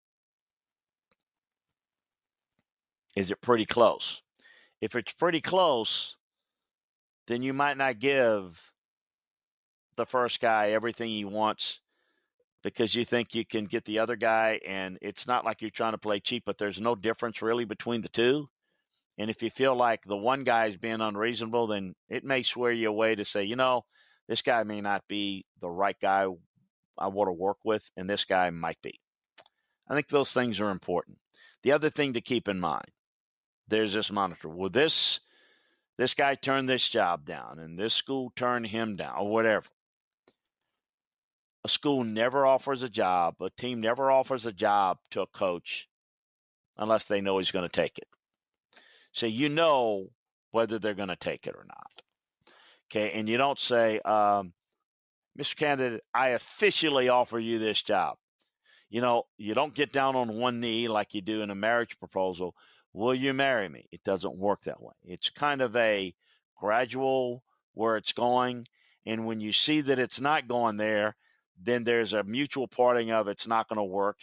Is 3.17 3.31
it 3.31 3.41
pretty 3.41 3.67
close? 3.67 4.23
If 4.81 4.97
it's 4.97 5.13
pretty 5.13 5.41
close, 5.41 6.17
then 7.27 7.43
you 7.43 7.53
might 7.53 7.77
not 7.77 8.01
give 8.01 8.73
the 9.97 10.07
first 10.07 10.41
guy 10.41 10.69
everything 10.69 11.11
he 11.11 11.25
wants 11.25 11.81
because 12.63 12.95
you 12.95 13.05
think 13.05 13.35
you 13.35 13.45
can 13.45 13.67
get 13.67 13.85
the 13.85 13.99
other 13.99 14.17
guy 14.17 14.59
and 14.67 14.99
it's 15.03 15.27
not 15.27 15.45
like 15.45 15.61
you're 15.61 15.71
trying 15.71 15.93
to 15.93 15.99
play 15.99 16.21
cheap 16.21 16.45
but 16.47 16.59
there's 16.59 16.81
no 16.81 16.95
difference 16.95 17.43
really 17.43 17.65
between 17.65 18.01
the 18.01 18.09
two 18.09 18.49
and 19.19 19.31
if 19.31 19.43
you 19.43 19.51
feel 19.51 19.77
like 19.77 20.03
the 20.05 20.17
one 20.17 20.45
guy 20.45 20.67
is 20.67 20.77
being 20.77 21.01
unreasonable 21.01 21.67
then 21.67 21.95
it 22.09 22.25
may 22.25 22.43
swear 22.43 22.73
you 22.73 22.89
away 22.89 23.15
to 23.15 23.25
say 23.25 23.45
you 23.45 23.57
know 23.57 23.85
this 24.29 24.43
guy 24.43 24.63
may 24.63 24.81
not 24.81 25.03
be 25.09 25.43
the 25.61 25.71
right 25.71 25.97
guy 26.01 26.27
i 26.99 27.07
want 27.07 27.29
to 27.29 27.33
work 27.33 27.59
with 27.65 27.91
and 27.97 28.09
this 28.09 28.25
guy 28.25 28.51
might 28.51 28.81
be 28.83 29.01
i 29.89 29.95
think 29.95 30.09
those 30.09 30.33
things 30.33 30.61
are 30.61 30.71
important 30.71 31.19
the 31.63 31.73
other 31.73 31.91
thing 31.91 32.13
to 32.13 32.21
keep 32.21 32.49
in 32.49 32.61
mind 32.61 32.91
there's 33.69 33.93
this 33.93 34.11
monitor. 34.11 34.49
Well, 34.49 34.71
this 34.71 35.21
this 35.97 36.15
guy 36.15 36.35
turned 36.35 36.69
this 36.69 36.89
job 36.89 37.25
down, 37.25 37.59
and 37.59 37.79
this 37.79 37.95
school 37.95 38.33
turned 38.37 38.67
him 38.67 38.97
down, 38.97 39.17
or 39.17 39.31
whatever. 39.31 39.67
A 41.65 41.69
school 41.69 42.05
never 42.05 42.45
offers 42.47 42.83
a 42.83 42.89
job, 42.89 43.37
a 43.41 43.51
team 43.51 43.81
never 43.81 44.11
offers 44.11 44.45
a 44.45 44.53
job 44.53 44.99
to 45.13 45.23
a 45.23 45.27
coach 45.27 45.89
unless 46.77 47.07
they 47.07 47.21
know 47.21 47.39
he's 47.39 47.51
going 47.51 47.69
to 47.69 47.69
take 47.69 47.99
it. 47.99 48.09
So 49.13 49.27
you 49.27 49.49
know 49.49 50.11
whether 50.51 50.79
they're 50.79 50.95
going 50.95 51.09
to 51.09 51.17
take 51.17 51.47
it 51.47 51.55
or 51.57 51.65
not. 51.67 52.03
Okay, 52.91 53.13
and 53.13 53.29
you 53.29 53.39
don't 53.39 53.59
say, 53.59 53.99
um, 54.01 54.53
Mr. 55.39 55.57
Candidate, 55.57 56.03
I 56.13 56.31
officially 56.31 57.09
offer 57.09 57.39
you 57.39 57.59
this 57.59 57.83
job. 57.83 58.19
You 58.91 59.01
know, 59.01 59.25
you 59.37 59.55
don't 59.55 59.75
get 59.75 59.93
down 59.93 60.15
on 60.15 60.37
one 60.37 60.61
knee 60.61 60.87
like 60.87 61.15
you 61.15 61.21
do 61.21 61.43
in 61.43 61.51
a 61.51 61.55
marriage 61.55 61.99
proposal. 61.99 62.55
Will 62.93 63.15
you 63.15 63.35
marry 63.35 63.69
me? 63.69 63.89
It 63.91 64.05
doesn't 64.05 64.37
work 64.37 64.63
that 64.65 64.81
way. 64.81 64.93
It's 65.03 65.31
kind 65.31 65.61
of 65.61 65.75
a 65.75 66.15
gradual 66.57 67.43
where 67.73 67.97
it's 67.97 68.13
going. 68.13 68.67
And 69.05 69.27
when 69.27 69.41
you 69.41 69.51
see 69.51 69.81
that 69.81 69.99
it's 69.99 70.21
not 70.21 70.47
going 70.47 70.77
there, 70.77 71.17
then 71.61 71.85
there's 71.85 72.13
a 72.13 72.23
mutual 72.23 72.69
parting 72.69 73.11
of 73.11 73.29
it's 73.29 73.47
not 73.47 73.69
going 73.69 73.79
to 73.79 73.85
work. 73.85 74.19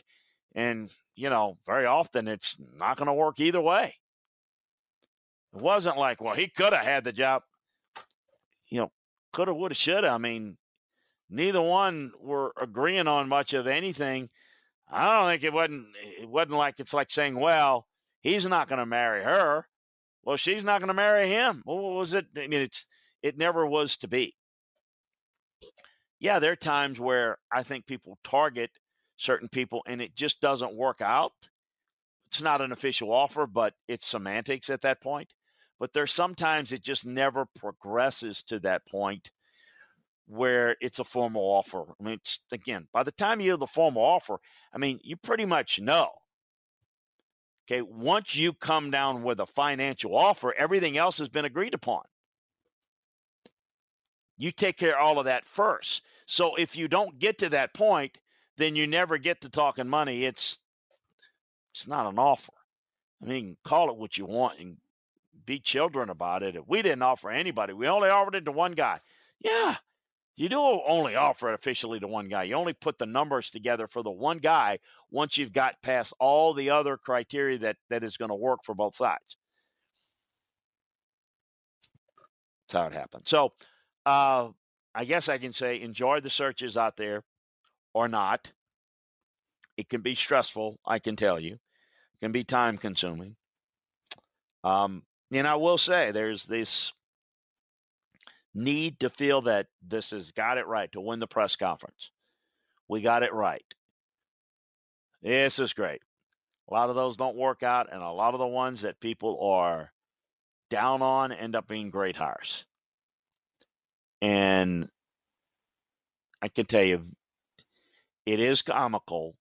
And, 0.54 0.90
you 1.16 1.30
know, 1.30 1.58
very 1.66 1.86
often 1.86 2.28
it's 2.28 2.58
not 2.76 2.98
going 2.98 3.08
to 3.08 3.14
work 3.14 3.40
either 3.40 3.62
way. 3.62 3.96
It 5.54 5.62
wasn't 5.62 5.98
like, 5.98 6.22
well, 6.22 6.36
he 6.36 6.48
could 6.48 6.74
have 6.74 6.86
had 6.86 7.04
the 7.04 7.12
job. 7.12 7.44
You 8.70 8.82
know, 8.82 8.92
could 9.34 9.48
have, 9.48 9.58
would 9.58 9.72
have, 9.72 9.78
should 9.78 10.04
have. 10.04 10.14
I 10.14 10.18
mean, 10.18 10.58
neither 11.30 11.62
one 11.62 12.12
were 12.20 12.54
agreeing 12.60 13.08
on 13.08 13.28
much 13.28 13.54
of 13.54 13.68
anything. 13.68 14.30
I 14.90 15.20
don't 15.20 15.32
think 15.32 15.44
it 15.44 15.54
wasn't. 15.54 15.88
It 16.20 16.30
wasn't 16.30 16.58
like 16.58 16.76
it's 16.80 16.94
like 16.94 17.12
saying, 17.12 17.40
well, 17.40 17.88
He's 18.22 18.46
not 18.46 18.70
going 18.70 18.80
to 18.80 18.86
marry 18.86 19.24
her. 19.24 19.66
Well, 20.24 20.38
she's 20.38 20.64
not 20.64 20.80
going 20.80 20.90
to 20.90 20.94
marry 20.94 21.30
him. 21.30 21.64
What 21.66 21.82
was 21.82 22.14
it? 22.14 22.28
I 22.38 22.48
mean, 22.48 22.62
it's 22.62 22.88
it 23.24 23.38
never 23.38 23.66
was 23.66 23.98
to 23.98 24.08
be. 24.08 24.36
Yeah, 26.22 26.40
there 26.40 26.54
are 26.54 26.56
times 26.56 27.02
where 27.02 27.40
I 27.52 27.64
think 27.64 27.86
people 27.86 28.18
target 28.24 28.70
certain 29.18 29.50
people 29.50 29.82
and 29.88 30.02
it 30.02 30.16
just 30.16 30.40
doesn't 30.40 30.76
work 30.76 31.02
out. 31.02 31.34
It's 32.28 32.42
not 32.42 32.62
an 32.62 32.72
official 32.72 33.12
offer, 33.12 33.46
but 33.46 33.74
it's 33.90 34.08
semantics 34.08 34.70
at 34.70 34.82
that 34.82 35.02
point. 35.02 35.34
But 35.80 35.92
there's 35.92 36.14
sometimes 36.14 36.72
it 36.72 36.84
just 36.84 37.06
never 37.06 37.48
progresses 37.58 38.44
to 38.44 38.60
that 38.60 38.88
point 38.88 39.32
where 40.28 40.78
it's 40.80 41.00
a 41.00 41.04
formal 41.04 41.42
offer. 41.42 41.84
I 42.00 42.04
mean, 42.04 42.14
it's, 42.14 42.40
again, 42.54 42.88
by 42.94 43.04
the 43.04 43.12
time 43.12 43.42
you 43.42 43.52
have 43.52 43.60
the 43.60 43.68
formal 43.68 44.04
offer, 44.04 44.38
I 44.74 44.78
mean, 44.78 45.00
you 45.04 45.18
pretty 45.18 45.46
much 45.46 45.82
know 45.82 46.12
Okay, 47.72 47.82
once 47.82 48.36
you 48.36 48.54
come 48.54 48.92
down 48.92 49.24
with 49.24 49.40
a 49.40 49.46
financial 49.46 50.18
offer, 50.18 50.54
everything 50.54 50.98
else 50.98 51.20
has 51.20 51.30
been 51.30 51.46
agreed 51.46 51.74
upon. 51.74 52.04
You 54.42 54.52
take 54.52 54.78
care 54.78 55.00
of 55.00 55.06
all 55.06 55.20
of 55.20 55.26
that 55.26 55.46
first. 55.46 56.02
So 56.26 56.56
if 56.56 56.76
you 56.76 56.88
don't 56.88 57.20
get 57.20 57.38
to 57.40 57.50
that 57.50 57.76
point, 57.76 58.18
then 58.58 58.76
you 58.76 58.88
never 58.88 59.20
get 59.20 59.42
to 59.42 59.50
talking 59.50 59.88
money. 59.88 60.26
It's 60.26 60.58
it's 61.72 61.88
not 61.88 62.08
an 62.08 62.18
offer. 62.18 62.54
I 63.22 63.28
mean, 63.28 63.56
call 63.64 63.92
it 63.92 63.98
what 63.98 64.18
you 64.18 64.26
want 64.26 64.60
and 64.60 64.78
be 65.46 65.60
children 65.60 66.10
about 66.10 66.42
it. 66.42 66.68
We 66.68 66.82
didn't 66.82 67.04
offer 67.04 67.30
anybody. 67.30 67.74
We 67.74 67.88
only 67.88 68.10
offered 68.10 68.34
it 68.34 68.46
to 68.46 68.52
one 68.52 68.72
guy. 68.72 69.00
Yeah, 69.40 69.76
you 70.36 70.50
do 70.50 70.60
only 70.60 71.16
offer 71.16 71.52
it 71.52 71.54
officially 71.54 72.00
to 72.00 72.08
one 72.08 72.28
guy. 72.28 72.44
You 72.44 72.56
only 72.56 72.74
put 72.74 72.98
the 72.98 73.06
numbers 73.06 73.52
together 73.52 73.86
for 73.86 74.02
the 74.02 74.10
one 74.10 74.40
guy 74.40 74.80
once 75.12 75.38
you've 75.38 75.54
got 75.54 75.82
past 75.84 76.14
all 76.20 76.56
the 76.56 76.72
other 76.72 76.98
criteria 76.98 77.60
that, 77.60 77.78
that 77.92 78.04
is 78.04 78.18
going 78.18 78.30
to 78.30 78.36
work 78.36 78.62
for 78.64 78.74
both 78.74 78.96
sides. 78.96 79.38
That's 82.64 82.82
how 82.82 82.88
it 82.88 82.94
happened. 82.94 83.28
So 83.28 83.54
uh, 84.06 84.50
I 84.94 85.06
guess 85.06 85.30
I 85.30 85.38
can 85.38 85.54
say 85.54 85.82
enjoy 85.82 86.20
the 86.20 86.30
searches 86.30 86.78
out 86.78 86.98
there 86.98 87.24
or 87.94 88.08
not. 88.08 88.52
It 89.78 89.90
can 89.90 90.02
be 90.02 90.16
stressful, 90.16 90.80
I 90.86 91.00
can 91.00 91.16
tell 91.16 91.40
you. 91.40 91.54
It 91.54 92.22
can 92.22 92.32
be 92.32 92.44
time 92.44 92.78
consuming. 92.78 93.36
Um, 94.64 95.04
and 95.32 95.48
I 95.48 95.56
will 95.56 95.78
say 95.78 96.12
there's 96.12 96.44
this 96.44 96.94
need 98.54 99.00
to 99.00 99.10
feel 99.10 99.42
that 99.44 99.68
this 99.82 100.12
has 100.12 100.32
got 100.32 100.58
it 100.58 100.68
right 100.68 100.92
to 100.92 101.02
win 101.02 101.20
the 101.20 101.28
press 101.28 101.56
conference. 101.56 102.12
We 102.88 103.02
got 103.02 103.24
it 103.24 103.34
right. 103.34 103.64
This 105.22 105.60
is 105.60 105.74
great. 105.74 106.02
A 106.70 106.74
lot 106.74 106.90
of 106.90 106.96
those 106.96 107.18
don't 107.18 107.38
work 107.38 107.64
out, 107.64 107.92
and 107.92 108.02
a 108.02 108.12
lot 108.12 108.34
of 108.34 108.40
the 108.40 108.48
ones 108.48 108.82
that 108.82 109.00
people 109.00 109.40
are 109.42 109.92
down 110.70 111.02
on 111.02 111.32
end 111.32 111.56
up 111.56 111.68
being 111.68 111.90
great 111.90 112.16
hires. 112.16 112.66
And 114.22 114.90
I 116.42 116.48
can 116.48 116.66
tell 116.66 116.84
you, 116.84 117.04
it 118.26 118.40
is 118.40 118.62
comical 118.62 119.36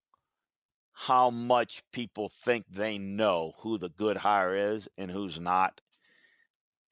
how 0.93 1.31
much 1.31 1.83
people 1.93 2.29
think 2.29 2.67
they 2.69 2.99
know 2.99 3.53
who 3.61 3.79
the 3.79 3.89
good 3.89 4.19
hire 4.19 4.75
is 4.75 4.89
and 4.99 5.11
who's 5.11 5.41
not. 5.41 5.81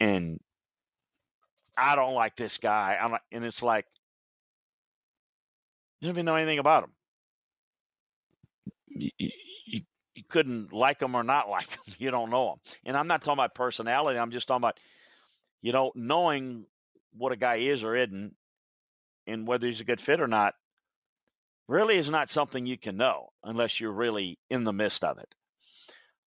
And 0.01 0.41
I 1.77 1.95
don't 1.97 2.15
like 2.15 2.37
this 2.37 2.59
guy. 2.59 2.97
I'm 3.01 3.19
and 3.31 3.45
it's 3.45 3.63
like, 3.63 3.87
you 6.01 6.07
don't 6.07 6.15
even 6.15 6.27
know 6.27 6.37
anything 6.37 6.59
about 6.59 6.85
him. 6.85 6.91
You, 8.89 9.11
you, 9.19 9.81
you 10.15 10.25
couldn't 10.29 10.73
like 10.73 11.03
him 11.03 11.15
or 11.15 11.23
not 11.23 11.49
like 11.51 11.69
him. 11.71 11.95
You 11.99 12.11
don't 12.11 12.31
know 12.31 12.53
him. 12.53 12.59
And 12.85 12.97
I'm 12.97 13.07
not 13.09 13.23
talking 13.23 13.39
about 13.39 13.55
personality. 13.55 14.19
I'm 14.19 14.31
just 14.31 14.49
talking 14.49 14.63
about, 14.63 14.79
you 15.63 15.73
know, 15.73 15.93
knowing 15.95 16.67
what 17.19 17.33
a 17.33 17.37
guy 17.37 17.57
is 17.57 17.85
or 17.85 17.97
isn't 17.97 18.35
and 19.27 19.47
whether 19.47 19.67
he's 19.67 19.81
a 19.81 19.85
good 19.85 20.01
fit 20.01 20.21
or 20.21 20.27
not 20.27 20.55
really 21.69 21.97
is 21.97 22.09
not 22.11 22.31
something 22.31 22.67
you 22.67 22.79
can 22.79 22.97
know 22.97 23.29
unless 23.45 23.81
you're 23.81 23.93
really 23.93 24.39
in 24.51 24.65
the 24.65 24.73
midst 24.73 25.05
of 25.05 25.19
it. 25.19 25.35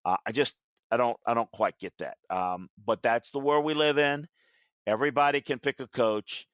Uh, 0.05 0.17
I 0.25 0.31
just 0.31 0.55
I 0.91 0.97
don't 0.97 1.17
I 1.25 1.33
don't 1.33 1.51
quite 1.51 1.77
get 1.79 1.93
that. 1.99 2.17
Um, 2.29 2.69
but 2.85 3.01
that's 3.01 3.31
the 3.31 3.39
world 3.39 3.65
we 3.65 3.73
live 3.73 3.97
in. 3.97 4.27
Everybody 4.87 5.41
can 5.41 5.59
pick 5.59 5.79
a 5.79 5.87
coach. 5.87 6.47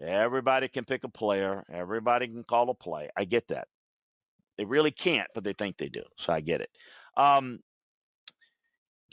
Everybody 0.00 0.68
can 0.68 0.84
pick 0.84 1.04
a 1.04 1.08
player. 1.08 1.64
Everybody 1.72 2.26
can 2.28 2.44
call 2.44 2.70
a 2.70 2.74
play. 2.74 3.08
I 3.16 3.24
get 3.24 3.48
that. 3.48 3.68
They 4.58 4.64
really 4.64 4.90
can't, 4.90 5.28
but 5.34 5.44
they 5.44 5.52
think 5.52 5.76
they 5.76 5.88
do. 5.88 6.02
So 6.18 6.32
I 6.32 6.40
get 6.40 6.60
it. 6.60 6.70
Um, 7.16 7.60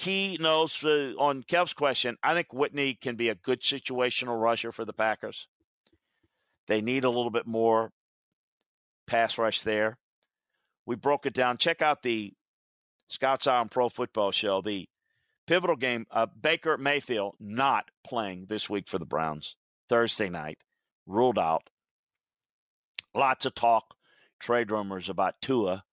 Key 0.01 0.39
knows 0.39 0.83
uh, 0.83 1.13
on 1.19 1.43
Kev's 1.43 1.73
question. 1.73 2.17
I 2.23 2.33
think 2.33 2.51
Whitney 2.51 2.95
can 2.95 3.17
be 3.17 3.29
a 3.29 3.35
good 3.35 3.61
situational 3.61 4.41
rusher 4.41 4.71
for 4.71 4.83
the 4.83 4.93
Packers. 4.93 5.47
They 6.67 6.81
need 6.81 7.03
a 7.03 7.09
little 7.09 7.29
bit 7.29 7.45
more 7.45 7.91
pass 9.05 9.37
rush 9.37 9.61
there. 9.61 9.99
We 10.87 10.95
broke 10.95 11.27
it 11.27 11.35
down. 11.35 11.57
Check 11.57 11.83
out 11.83 12.01
the 12.01 12.33
Scouts 13.09 13.45
Eye 13.45 13.57
on 13.57 13.69
Pro 13.69 13.89
Football 13.89 14.31
Show. 14.31 14.63
The 14.63 14.89
pivotal 15.45 15.75
game, 15.75 16.07
uh, 16.09 16.25
Baker 16.25 16.79
Mayfield 16.79 17.35
not 17.39 17.91
playing 18.03 18.47
this 18.49 18.67
week 18.67 18.87
for 18.87 18.97
the 18.97 19.05
Browns. 19.05 19.55
Thursday 19.87 20.29
night, 20.29 20.57
ruled 21.05 21.37
out. 21.37 21.69
Lots 23.13 23.45
of 23.45 23.53
talk, 23.53 23.93
trade 24.39 24.71
rumors 24.71 25.09
about 25.09 25.35
Tua 25.43 25.83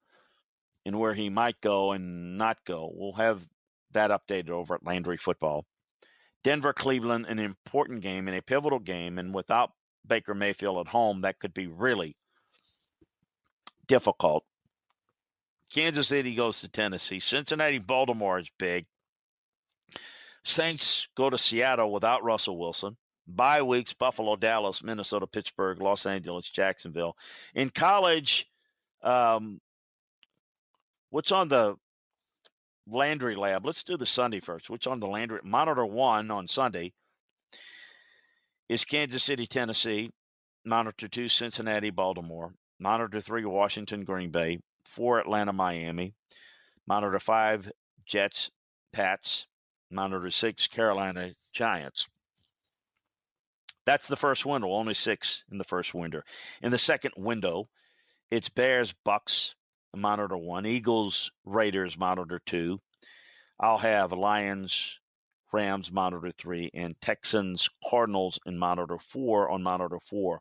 and 0.87 0.99
where 0.99 1.13
he 1.13 1.29
might 1.29 1.61
go 1.61 1.93
and 1.93 2.39
not 2.39 2.57
go. 2.65 2.91
We'll 2.91 3.13
have 3.13 3.47
that 3.93 4.11
updated 4.11 4.51
over 4.51 4.75
at 4.75 4.87
Landry 4.87 5.17
Football. 5.17 5.65
Denver, 6.45 6.73
Cleveland, 6.73 7.27
an 7.29 7.39
important 7.39 8.01
game 8.01 8.29
and 8.29 8.37
a 8.37 8.43
pivotal 8.43 8.79
game. 8.79 9.19
And 9.19 9.35
without 9.35 9.73
Baker 10.07 10.35
Mayfield 10.35 10.87
at 10.87 10.91
home, 10.91 11.23
that 11.23 11.39
could 11.39 11.53
be 11.53 11.67
really 11.67 12.17
difficult. 13.87 14.45
Kansas 15.73 16.09
City 16.09 16.35
goes 16.35 16.61
to 16.61 16.69
Tennessee. 16.69 17.19
Cincinnati, 17.19 17.79
Baltimore 17.79 18.39
is 18.39 18.51
big. 18.59 18.87
Saints 20.45 21.09
go 21.17 21.29
to 21.29 21.37
Seattle 21.37 21.93
without 21.93 22.25
Russell 22.25 22.59
Wilson. 22.59 22.97
Bye 23.27 23.61
weeks 23.61 23.93
Buffalo, 23.93 24.37
Dallas, 24.37 24.83
Minnesota, 24.83 25.27
Pittsburgh, 25.27 25.83
Los 25.83 26.07
Angeles, 26.07 26.49
Jacksonville. 26.49 27.15
In 27.55 27.69
college, 27.69 28.49
um, 29.03 29.61
what's 31.11 31.33
on 31.33 31.49
the 31.49 31.77
Landry 32.91 33.37
Lab? 33.37 33.67
Let's 33.67 33.83
do 33.83 33.97
the 33.97 34.07
Sunday 34.07 34.41
first. 34.41 34.71
What's 34.71 34.87
on 34.87 35.01
the 35.01 35.07
Landry? 35.07 35.41
Monitor 35.45 35.85
one 35.85 36.31
on 36.31 36.49
Sunday 36.49 36.93
is 38.69 38.85
Kansas 38.85 39.23
City, 39.23 39.47
Tennessee. 39.47 40.11
Monitor 40.65 41.09
two, 41.09 41.29
Cincinnati, 41.29 41.91
Baltimore. 41.91 42.53
Monitor 42.79 43.21
three, 43.21 43.45
Washington, 43.45 44.05
Green 44.05 44.31
Bay. 44.31 44.59
Four, 44.85 45.19
Atlanta, 45.19 45.53
Miami. 45.53 46.15
Monitor 46.87 47.19
five, 47.19 47.71
Jets, 48.07 48.51
Pats. 48.93 49.47
Monitor 49.91 50.31
six, 50.31 50.67
Carolina, 50.67 51.33
Giants. 51.53 52.09
That's 53.87 54.09
the 54.09 54.17
first 54.17 54.45
window, 54.45 54.71
only 54.71 54.93
six 54.93 55.45
in 55.51 55.57
the 55.57 55.65
first 55.65 55.95
window. 55.95 56.21
In 56.61 56.71
the 56.71 56.79
second 56.79 57.13
window, 57.17 57.69
it's 58.31 58.51
Bears, 58.51 58.95
Bucks, 59.03 59.55
monitor 59.97 60.37
one, 60.37 60.67
Eagles, 60.67 61.31
Raiders, 61.45 61.99
monitor 61.99 62.41
two. 62.45 62.81
I'll 63.61 63.79
have 63.79 64.13
Lions, 64.13 65.01
Rams, 65.53 65.91
monitor 65.91 66.31
three, 66.31 66.71
and 66.75 66.95
Texans, 67.01 67.69
Cardinals 67.89 68.39
in 68.47 68.59
monitor 68.59 68.99
four 68.99 69.51
on 69.51 69.63
monitor 69.63 69.99
four. 70.01 70.41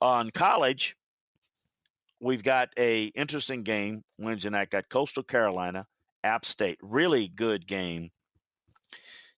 On 0.00 0.30
college, 0.30 0.96
we've 2.20 2.42
got 2.42 2.68
a 2.78 3.04
interesting 3.06 3.62
game 3.62 4.04
Wednesday 4.18 4.50
night. 4.50 4.70
Got 4.70 4.88
Coastal 4.88 5.22
Carolina, 5.22 5.86
App 6.22 6.44
State, 6.44 6.78
really 6.82 7.28
good 7.28 7.66
game. 7.66 8.10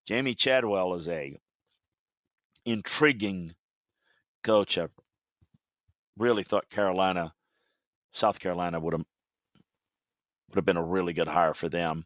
Jamey 0.09 0.37
Chadwell 0.37 0.95
is 0.95 1.09
a 1.09 1.37
intriguing 2.67 3.55
coach. 4.43 4.77
I 4.77 4.89
really 6.19 6.45
thought 6.45 6.69
Carolina, 6.69 7.33
South 8.13 8.39
Carolina 8.39 8.81
would 8.81 8.93
have 8.93 9.05
would 10.55 10.61
have 10.61 10.67
been 10.67 10.77
a 10.77 10.85
really 10.85 11.13
good 11.13 11.29
hire 11.29 11.55
for 11.55 11.69
them. 11.69 12.05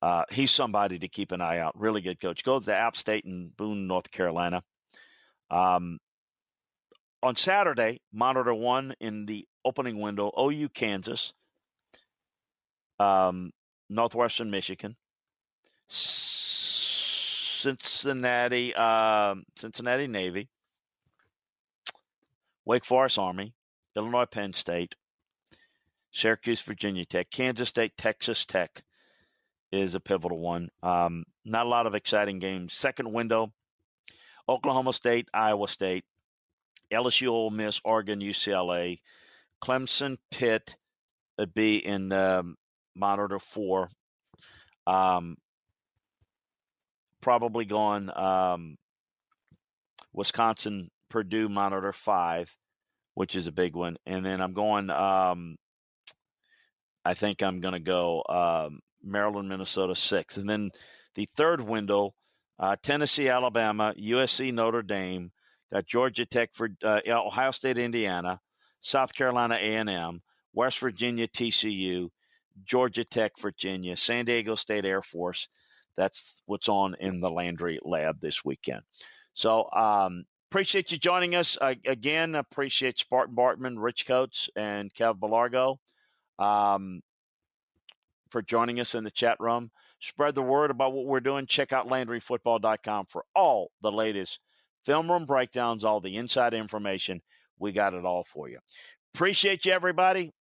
Uh, 0.00 0.22
he's 0.30 0.52
somebody 0.52 0.98
to 1.00 1.08
keep 1.08 1.32
an 1.32 1.40
eye 1.40 1.58
out. 1.58 1.78
Really 1.78 2.00
good 2.00 2.20
coach. 2.20 2.44
Goes 2.44 2.66
to 2.66 2.76
App 2.76 2.94
State 2.96 3.24
in 3.24 3.50
Boone, 3.56 3.88
North 3.88 4.10
Carolina. 4.10 4.62
Um, 5.50 5.98
on 7.22 7.34
Saturday, 7.36 8.00
monitor 8.12 8.54
one 8.54 8.94
in 9.00 9.26
the 9.26 9.46
opening 9.64 10.00
window. 10.00 10.30
OU 10.38 10.68
Kansas, 10.68 11.32
um, 13.00 13.50
Northwestern 13.90 14.50
Michigan, 14.50 14.94
Cincinnati, 17.58 18.72
uh, 18.76 19.34
Cincinnati 19.56 20.06
Navy, 20.06 20.48
Wake 22.64 22.84
Forest 22.84 23.18
Army, 23.18 23.52
Illinois 23.96 24.26
Penn 24.26 24.52
State, 24.52 24.94
Syracuse 26.18 26.60
Virginia 26.62 27.04
Tech, 27.04 27.30
Kansas 27.30 27.68
State 27.68 27.96
Texas 27.96 28.44
Tech 28.44 28.82
is 29.70 29.94
a 29.94 30.00
pivotal 30.00 30.40
one. 30.40 30.68
Um, 30.82 31.24
not 31.44 31.66
a 31.66 31.68
lot 31.68 31.86
of 31.86 31.94
exciting 31.94 32.40
games. 32.40 32.72
Second 32.72 33.12
window, 33.12 33.52
Oklahoma 34.48 34.92
State, 34.92 35.28
Iowa 35.32 35.68
State, 35.68 36.04
LSU, 36.92 37.28
Ole 37.28 37.50
Miss, 37.50 37.80
Oregon, 37.84 38.18
UCLA, 38.18 38.98
Clemson, 39.62 40.16
Pitt 40.32 40.76
would 41.38 41.54
be 41.54 41.76
in 41.76 42.12
um, 42.12 42.56
monitor 42.96 43.38
four. 43.38 43.88
Um, 44.88 45.36
probably 47.20 47.64
going 47.64 48.10
um, 48.16 48.76
Wisconsin, 50.12 50.90
Purdue, 51.10 51.48
monitor 51.48 51.92
five, 51.92 52.56
which 53.14 53.36
is 53.36 53.46
a 53.46 53.52
big 53.52 53.76
one, 53.76 53.98
and 54.04 54.26
then 54.26 54.40
I'm 54.40 54.52
going. 54.54 54.90
Um, 54.90 55.58
I 57.04 57.14
think 57.14 57.42
I'm 57.42 57.60
going 57.60 57.74
to 57.74 57.80
go 57.80 58.22
um, 58.28 58.80
Maryland, 59.02 59.48
Minnesota 59.48 59.94
six, 59.94 60.36
and 60.36 60.48
then 60.48 60.70
the 61.14 61.28
third 61.36 61.60
window, 61.60 62.14
uh, 62.58 62.76
Tennessee, 62.82 63.28
Alabama, 63.28 63.94
USC, 63.98 64.52
Notre 64.52 64.82
Dame, 64.82 65.32
got 65.72 65.86
Georgia 65.86 66.26
Tech 66.26 66.50
for 66.52 66.68
uh, 66.84 67.00
Ohio 67.08 67.50
State, 67.50 67.78
Indiana, 67.78 68.40
South 68.80 69.14
Carolina 69.14 69.56
A&M, 69.56 70.22
West 70.52 70.78
Virginia, 70.80 71.26
TCU, 71.28 72.08
Georgia 72.64 73.04
Tech, 73.04 73.32
Virginia, 73.38 73.96
San 73.96 74.24
Diego 74.24 74.54
State 74.54 74.84
Air 74.84 75.02
Force. 75.02 75.48
That's 75.96 76.42
what's 76.46 76.68
on 76.68 76.96
in 77.00 77.20
the 77.20 77.30
Landry 77.30 77.80
Lab 77.84 78.20
this 78.20 78.44
weekend. 78.44 78.82
So 79.34 79.68
um, 79.72 80.24
appreciate 80.50 80.92
you 80.92 80.98
joining 80.98 81.34
us 81.34 81.58
uh, 81.60 81.74
again. 81.86 82.34
Appreciate 82.34 82.98
Spartan 82.98 83.34
Bartman, 83.34 83.76
Rich 83.78 84.06
Coates, 84.06 84.48
and 84.56 84.92
Kev 84.94 85.18
Belargo 85.18 85.78
um, 86.38 87.02
for 88.28 88.42
joining 88.42 88.80
us 88.80 88.94
in 88.94 89.04
the 89.04 89.10
chat 89.10 89.38
room. 89.40 89.70
Spread 90.00 90.34
the 90.34 90.42
word 90.42 90.70
about 90.70 90.92
what 90.92 91.06
we're 91.06 91.20
doing. 91.20 91.46
Check 91.46 91.72
out 91.72 91.88
LandryFootball.com 91.88 93.06
for 93.06 93.24
all 93.34 93.70
the 93.82 93.90
latest 93.90 94.38
film 94.84 95.10
room 95.10 95.26
breakdowns, 95.26 95.84
all 95.84 96.00
the 96.00 96.16
inside 96.16 96.54
information. 96.54 97.20
We 97.58 97.72
got 97.72 97.94
it 97.94 98.04
all 98.04 98.24
for 98.24 98.48
you. 98.48 98.58
Appreciate 99.14 99.66
you, 99.66 99.72
everybody. 99.72 100.32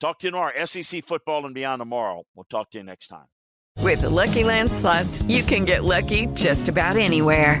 Talk 0.00 0.18
to 0.20 0.26
you 0.26 0.30
tomorrow. 0.30 0.64
SEC 0.64 1.04
football 1.04 1.44
and 1.44 1.54
beyond 1.54 1.80
tomorrow. 1.80 2.24
We'll 2.34 2.44
talk 2.44 2.70
to 2.72 2.78
you 2.78 2.84
next 2.84 3.08
time. 3.08 3.26
With 3.78 4.02
the 4.02 4.10
Lucky 4.10 4.44
Land 4.44 4.70
slots, 4.70 5.22
you 5.22 5.42
can 5.42 5.64
get 5.64 5.84
lucky 5.84 6.26
just 6.34 6.68
about 6.68 6.96
anywhere. 6.96 7.60